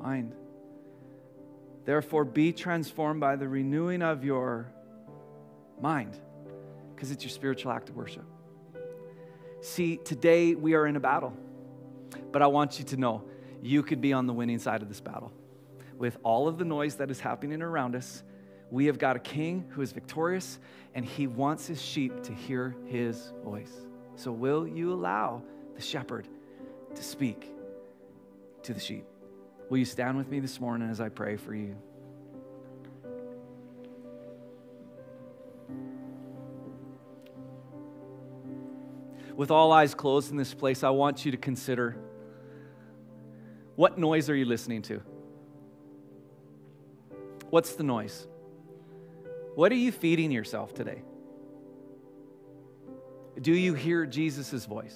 mind. 0.00 0.34
Therefore, 1.84 2.24
be 2.24 2.52
transformed 2.52 3.20
by 3.20 3.36
the 3.36 3.48
renewing 3.48 4.02
of 4.02 4.24
your 4.24 4.72
mind, 5.80 6.18
because 6.94 7.10
it's 7.10 7.22
your 7.22 7.30
spiritual 7.30 7.70
act 7.70 7.88
of 7.88 7.96
worship. 7.96 8.24
See, 9.60 9.96
today 9.96 10.54
we 10.54 10.74
are 10.74 10.86
in 10.86 10.96
a 10.96 11.00
battle, 11.00 11.32
but 12.32 12.42
I 12.42 12.48
want 12.48 12.78
you 12.78 12.84
to 12.86 12.96
know 12.96 13.22
you 13.62 13.82
could 13.82 14.00
be 14.00 14.12
on 14.12 14.26
the 14.26 14.32
winning 14.32 14.58
side 14.58 14.82
of 14.82 14.88
this 14.88 15.00
battle. 15.00 15.32
With 15.96 16.18
all 16.22 16.48
of 16.48 16.58
the 16.58 16.64
noise 16.64 16.96
that 16.96 17.10
is 17.10 17.20
happening 17.20 17.62
around 17.62 17.94
us, 17.94 18.22
we 18.70 18.86
have 18.86 18.98
got 18.98 19.16
a 19.16 19.20
king 19.20 19.64
who 19.70 19.82
is 19.82 19.92
victorious 19.92 20.58
and 20.94 21.04
he 21.04 21.26
wants 21.26 21.66
his 21.66 21.80
sheep 21.80 22.22
to 22.24 22.32
hear 22.32 22.74
his 22.86 23.32
voice. 23.44 23.72
So, 24.16 24.32
will 24.32 24.66
you 24.66 24.92
allow 24.92 25.42
the 25.74 25.82
shepherd 25.82 26.26
to 26.94 27.02
speak 27.02 27.52
to 28.62 28.72
the 28.72 28.80
sheep? 28.80 29.04
Will 29.68 29.78
you 29.78 29.84
stand 29.84 30.16
with 30.16 30.28
me 30.28 30.40
this 30.40 30.60
morning 30.60 30.88
as 30.88 31.00
I 31.00 31.08
pray 31.08 31.36
for 31.36 31.54
you? 31.54 31.76
with 39.36 39.50
all 39.50 39.70
eyes 39.70 39.94
closed 39.94 40.30
in 40.30 40.36
this 40.36 40.54
place, 40.54 40.82
I 40.82 40.90
want 40.90 41.24
you 41.24 41.30
to 41.30 41.36
consider 41.36 41.96
what 43.76 43.98
noise 43.98 44.30
are 44.30 44.34
you 44.34 44.46
listening 44.46 44.80
to? 44.82 45.02
What's 47.50 47.74
the 47.74 47.84
noise? 47.84 48.26
What 49.56 49.72
are 49.72 49.76
you 49.76 49.90
feeding 49.90 50.30
yourself 50.32 50.74
today? 50.74 51.00
Do 53.40 53.54
you 53.54 53.72
hear 53.72 54.04
Jesus' 54.04 54.66
voice? 54.66 54.94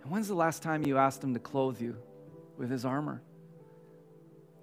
And 0.00 0.12
when's 0.12 0.28
the 0.28 0.36
last 0.36 0.62
time 0.62 0.86
you 0.86 0.96
asked 0.96 1.24
him 1.24 1.34
to 1.34 1.40
clothe 1.40 1.80
you 1.80 1.96
with 2.56 2.70
his 2.70 2.84
armor 2.84 3.22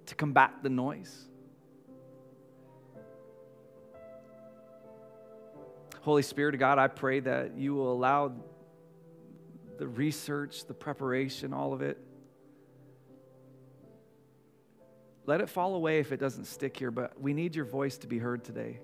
to 0.05 0.15
combat 0.15 0.63
the 0.63 0.69
noise? 0.69 1.27
Holy 5.99 6.21
Spirit 6.21 6.55
of 6.55 6.61
God, 6.61 6.79
I 6.79 6.87
pray 6.87 7.19
that 7.19 7.57
you 7.57 7.75
will 7.75 7.91
allow 7.91 8.31
the 9.79 9.87
research, 9.89 10.65
the 10.65 10.73
preparation, 10.73 11.53
all 11.53 11.73
of 11.73 11.81
it. 11.81 11.97
Let 15.32 15.39
it 15.39 15.47
fall 15.47 15.75
away 15.75 15.99
if 15.99 16.11
it 16.11 16.19
doesn't 16.19 16.43
stick 16.43 16.75
here, 16.75 16.91
but 16.91 17.17
we 17.17 17.34
need 17.34 17.55
your 17.55 17.63
voice 17.63 17.97
to 17.99 18.07
be 18.07 18.19
heard 18.19 18.43
today. 18.43 18.82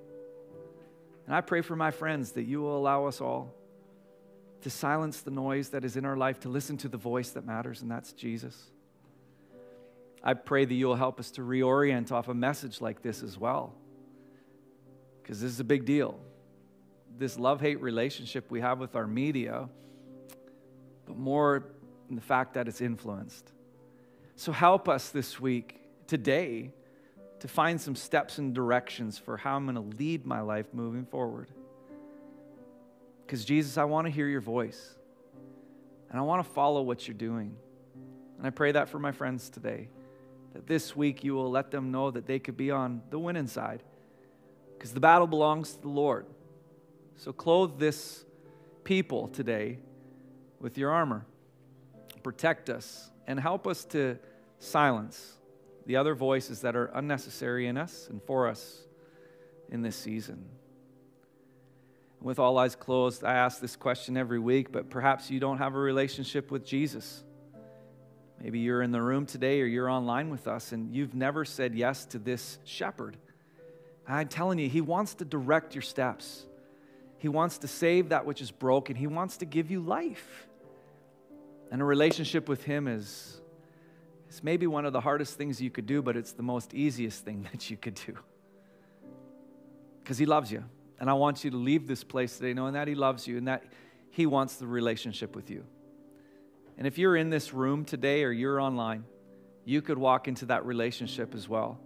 And 1.25 1.35
I 1.35 1.41
pray 1.41 1.59
for 1.59 1.75
my 1.75 1.91
friends 1.91 2.31
that 2.31 2.43
you 2.43 2.61
will 2.61 2.77
allow 2.77 3.05
us 3.05 3.19
all 3.19 3.53
to 4.61 4.69
silence 4.69 5.19
the 5.19 5.29
noise 5.29 5.71
that 5.71 5.83
is 5.83 5.97
in 5.97 6.05
our 6.05 6.15
life, 6.15 6.39
to 6.39 6.47
listen 6.47 6.77
to 6.77 6.87
the 6.87 6.95
voice 6.95 7.31
that 7.31 7.45
matters, 7.45 7.81
and 7.81 7.91
that's 7.91 8.13
Jesus. 8.13 8.57
I 10.23 10.35
pray 10.35 10.63
that 10.63 10.73
you'll 10.73 10.95
help 10.95 11.19
us 11.19 11.31
to 11.31 11.41
reorient 11.41 12.13
off 12.13 12.29
a 12.29 12.33
message 12.33 12.79
like 12.79 13.01
this 13.01 13.23
as 13.23 13.37
well, 13.37 13.75
because 15.21 15.41
this 15.41 15.51
is 15.51 15.59
a 15.59 15.65
big 15.65 15.83
deal 15.83 16.17
this 17.17 17.37
love 17.37 17.59
hate 17.59 17.81
relationship 17.81 18.49
we 18.49 18.61
have 18.61 18.79
with 18.79 18.95
our 18.95 19.05
media, 19.05 19.67
but 21.05 21.17
more 21.17 21.73
in 22.09 22.15
the 22.15 22.21
fact 22.21 22.53
that 22.53 22.69
it's 22.69 22.79
influenced. 22.79 23.51
So 24.37 24.53
help 24.53 24.87
us 24.87 25.09
this 25.09 25.41
week, 25.41 25.81
today, 26.07 26.71
to 27.39 27.47
find 27.47 27.79
some 27.79 27.95
steps 27.95 28.39
and 28.39 28.55
directions 28.55 29.19
for 29.19 29.37
how 29.37 29.55
I'm 29.55 29.65
going 29.65 29.75
to 29.75 29.97
lead 29.97 30.25
my 30.25 30.41
life 30.41 30.65
moving 30.73 31.05
forward. 31.05 31.49
Because, 33.25 33.45
Jesus, 33.45 33.77
I 33.77 33.83
want 33.83 34.07
to 34.07 34.11
hear 34.11 34.27
your 34.27 34.41
voice, 34.41 34.95
and 36.09 36.17
I 36.17 36.23
want 36.23 36.43
to 36.43 36.51
follow 36.51 36.81
what 36.81 37.07
you're 37.07 37.17
doing. 37.17 37.55
And 38.37 38.47
I 38.47 38.49
pray 38.49 38.71
that 38.71 38.89
for 38.89 38.97
my 38.97 39.11
friends 39.11 39.49
today, 39.49 39.89
that 40.53 40.65
this 40.65 40.95
week 40.95 41.23
you 41.23 41.35
will 41.35 41.51
let 41.51 41.69
them 41.69 41.91
know 41.91 42.09
that 42.09 42.25
they 42.25 42.39
could 42.39 42.57
be 42.57 42.71
on 42.71 43.01
the 43.11 43.19
winning 43.19 43.47
side, 43.47 43.83
because 44.75 44.93
the 44.93 44.99
battle 44.99 45.27
belongs 45.27 45.73
to 45.73 45.81
the 45.81 45.89
Lord. 45.89 46.25
So 47.17 47.31
clothe 47.33 47.77
this 47.77 48.25
people 48.83 49.27
today 49.27 49.79
with 50.59 50.77
your 50.77 50.91
armor. 50.91 51.25
Protect 52.23 52.69
us 52.69 53.11
and 53.27 53.39
help 53.39 53.67
us 53.67 53.85
to 53.85 54.17
silence 54.59 55.36
the 55.87 55.95
other 55.95 56.13
voices 56.13 56.61
that 56.61 56.75
are 56.75 56.91
unnecessary 56.93 57.65
in 57.65 57.77
us 57.77 58.07
and 58.09 58.21
for 58.21 58.47
us 58.47 58.83
in 59.69 59.81
this 59.81 59.95
season. 59.95 60.45
With 62.21 62.39
all 62.39 62.57
eyes 62.57 62.75
closed, 62.75 63.23
I 63.23 63.35
ask 63.35 63.61
this 63.61 63.75
question 63.75 64.17
every 64.17 64.39
week, 64.39 64.71
but 64.71 64.89
perhaps 64.89 65.31
you 65.31 65.39
don't 65.39 65.59
have 65.59 65.75
a 65.75 65.79
relationship 65.79 66.51
with 66.51 66.65
Jesus. 66.65 67.23
Maybe 68.41 68.59
you're 68.59 68.81
in 68.81 68.91
the 68.91 69.01
room 69.01 69.25
today 69.25 69.61
or 69.61 69.65
you're 69.65 69.89
online 69.89 70.29
with 70.29 70.47
us 70.47 70.73
and 70.73 70.93
you've 70.93 71.15
never 71.15 71.45
said 71.45 71.73
yes 71.73 72.05
to 72.07 72.19
this 72.19 72.59
shepherd. 72.65 73.17
I'm 74.07 74.27
telling 74.27 74.59
you, 74.59 74.69
he 74.69 74.81
wants 74.81 75.15
to 75.15 75.25
direct 75.25 75.73
your 75.73 75.81
steps. 75.81 76.45
He 77.17 77.29
wants 77.29 77.59
to 77.59 77.67
save 77.67 78.09
that 78.09 78.25
which 78.25 78.41
is 78.41 78.51
broken. 78.51 78.95
He 78.95 79.07
wants 79.07 79.37
to 79.37 79.45
give 79.45 79.71
you 79.71 79.79
life. 79.79 80.47
And 81.71 81.81
a 81.81 81.85
relationship 81.85 82.47
with 82.47 82.63
Him 82.63 82.87
is, 82.87 83.41
is 84.29 84.43
maybe 84.43 84.67
one 84.67 84.85
of 84.85 84.93
the 84.93 85.01
hardest 85.01 85.37
things 85.37 85.61
you 85.61 85.69
could 85.69 85.85
do, 85.85 86.01
but 86.01 86.17
it's 86.17 86.33
the 86.33 86.43
most 86.43 86.73
easiest 86.73 87.23
thing 87.23 87.47
that 87.51 87.69
you 87.69 87.77
could 87.77 87.95
do. 87.95 88.17
Because 90.03 90.17
He 90.17 90.25
loves 90.25 90.51
you. 90.51 90.63
And 90.99 91.09
I 91.09 91.13
want 91.13 91.43
you 91.43 91.51
to 91.51 91.57
leave 91.57 91.87
this 91.87 92.03
place 92.03 92.37
today 92.37 92.53
knowing 92.53 92.73
that 92.73 92.87
He 92.87 92.95
loves 92.95 93.27
you 93.27 93.37
and 93.37 93.47
that 93.47 93.63
He 94.09 94.25
wants 94.25 94.55
the 94.55 94.67
relationship 94.67 95.35
with 95.35 95.49
you. 95.49 95.63
And 96.77 96.85
if 96.85 96.97
you're 96.97 97.15
in 97.15 97.29
this 97.29 97.53
room 97.53 97.85
today 97.85 98.23
or 98.23 98.31
you're 98.31 98.61
online, 98.61 99.03
you 99.65 99.81
could 99.81 99.97
walk 99.97 100.27
into 100.27 100.45
that 100.47 100.65
relationship 100.65 101.33
as 101.33 101.49
well. 101.49 101.79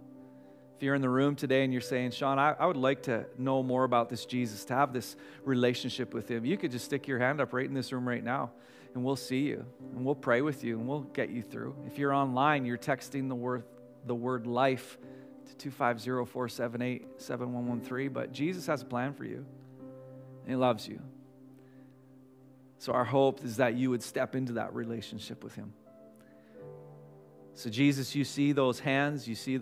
If 0.76 0.82
you're 0.82 0.94
in 0.94 1.02
the 1.02 1.08
room 1.08 1.36
today 1.36 1.64
and 1.64 1.72
you're 1.72 1.80
saying, 1.80 2.10
Sean, 2.10 2.38
I, 2.38 2.54
I 2.58 2.66
would 2.66 2.76
like 2.76 3.04
to 3.04 3.26
know 3.38 3.62
more 3.62 3.84
about 3.84 4.08
this 4.08 4.26
Jesus, 4.26 4.64
to 4.66 4.74
have 4.74 4.92
this 4.92 5.16
relationship 5.44 6.12
with 6.12 6.28
him, 6.28 6.44
you 6.44 6.56
could 6.56 6.72
just 6.72 6.84
stick 6.84 7.06
your 7.06 7.18
hand 7.18 7.40
up 7.40 7.52
right 7.52 7.66
in 7.66 7.74
this 7.74 7.92
room 7.92 8.06
right 8.06 8.22
now 8.22 8.50
and 8.94 9.04
we'll 9.04 9.16
see 9.16 9.40
you 9.40 9.64
and 9.94 10.04
we'll 10.04 10.14
pray 10.14 10.42
with 10.42 10.64
you 10.64 10.78
and 10.78 10.88
we'll 10.88 11.00
get 11.00 11.30
you 11.30 11.42
through. 11.42 11.74
If 11.86 11.98
you're 11.98 12.12
online, 12.12 12.64
you're 12.64 12.78
texting 12.78 13.28
the 13.28 13.34
word, 13.34 13.64
the 14.06 14.14
word 14.14 14.46
life 14.46 14.98
to 15.46 15.54
250 15.56 16.30
478 16.30 17.20
7113. 17.20 18.12
But 18.12 18.32
Jesus 18.32 18.66
has 18.66 18.82
a 18.82 18.84
plan 18.84 19.12
for 19.12 19.24
you, 19.24 19.44
and 20.42 20.48
He 20.48 20.56
loves 20.56 20.88
you. 20.88 21.00
So, 22.78 22.92
our 22.92 23.04
hope 23.04 23.44
is 23.44 23.58
that 23.58 23.74
you 23.74 23.90
would 23.90 24.02
step 24.02 24.34
into 24.34 24.54
that 24.54 24.74
relationship 24.74 25.44
with 25.44 25.54
Him. 25.54 25.72
So, 27.54 27.70
Jesus, 27.70 28.14
you 28.14 28.24
see 28.24 28.52
those 28.52 28.80
hands, 28.80 29.28
you 29.28 29.34
see 29.34 29.50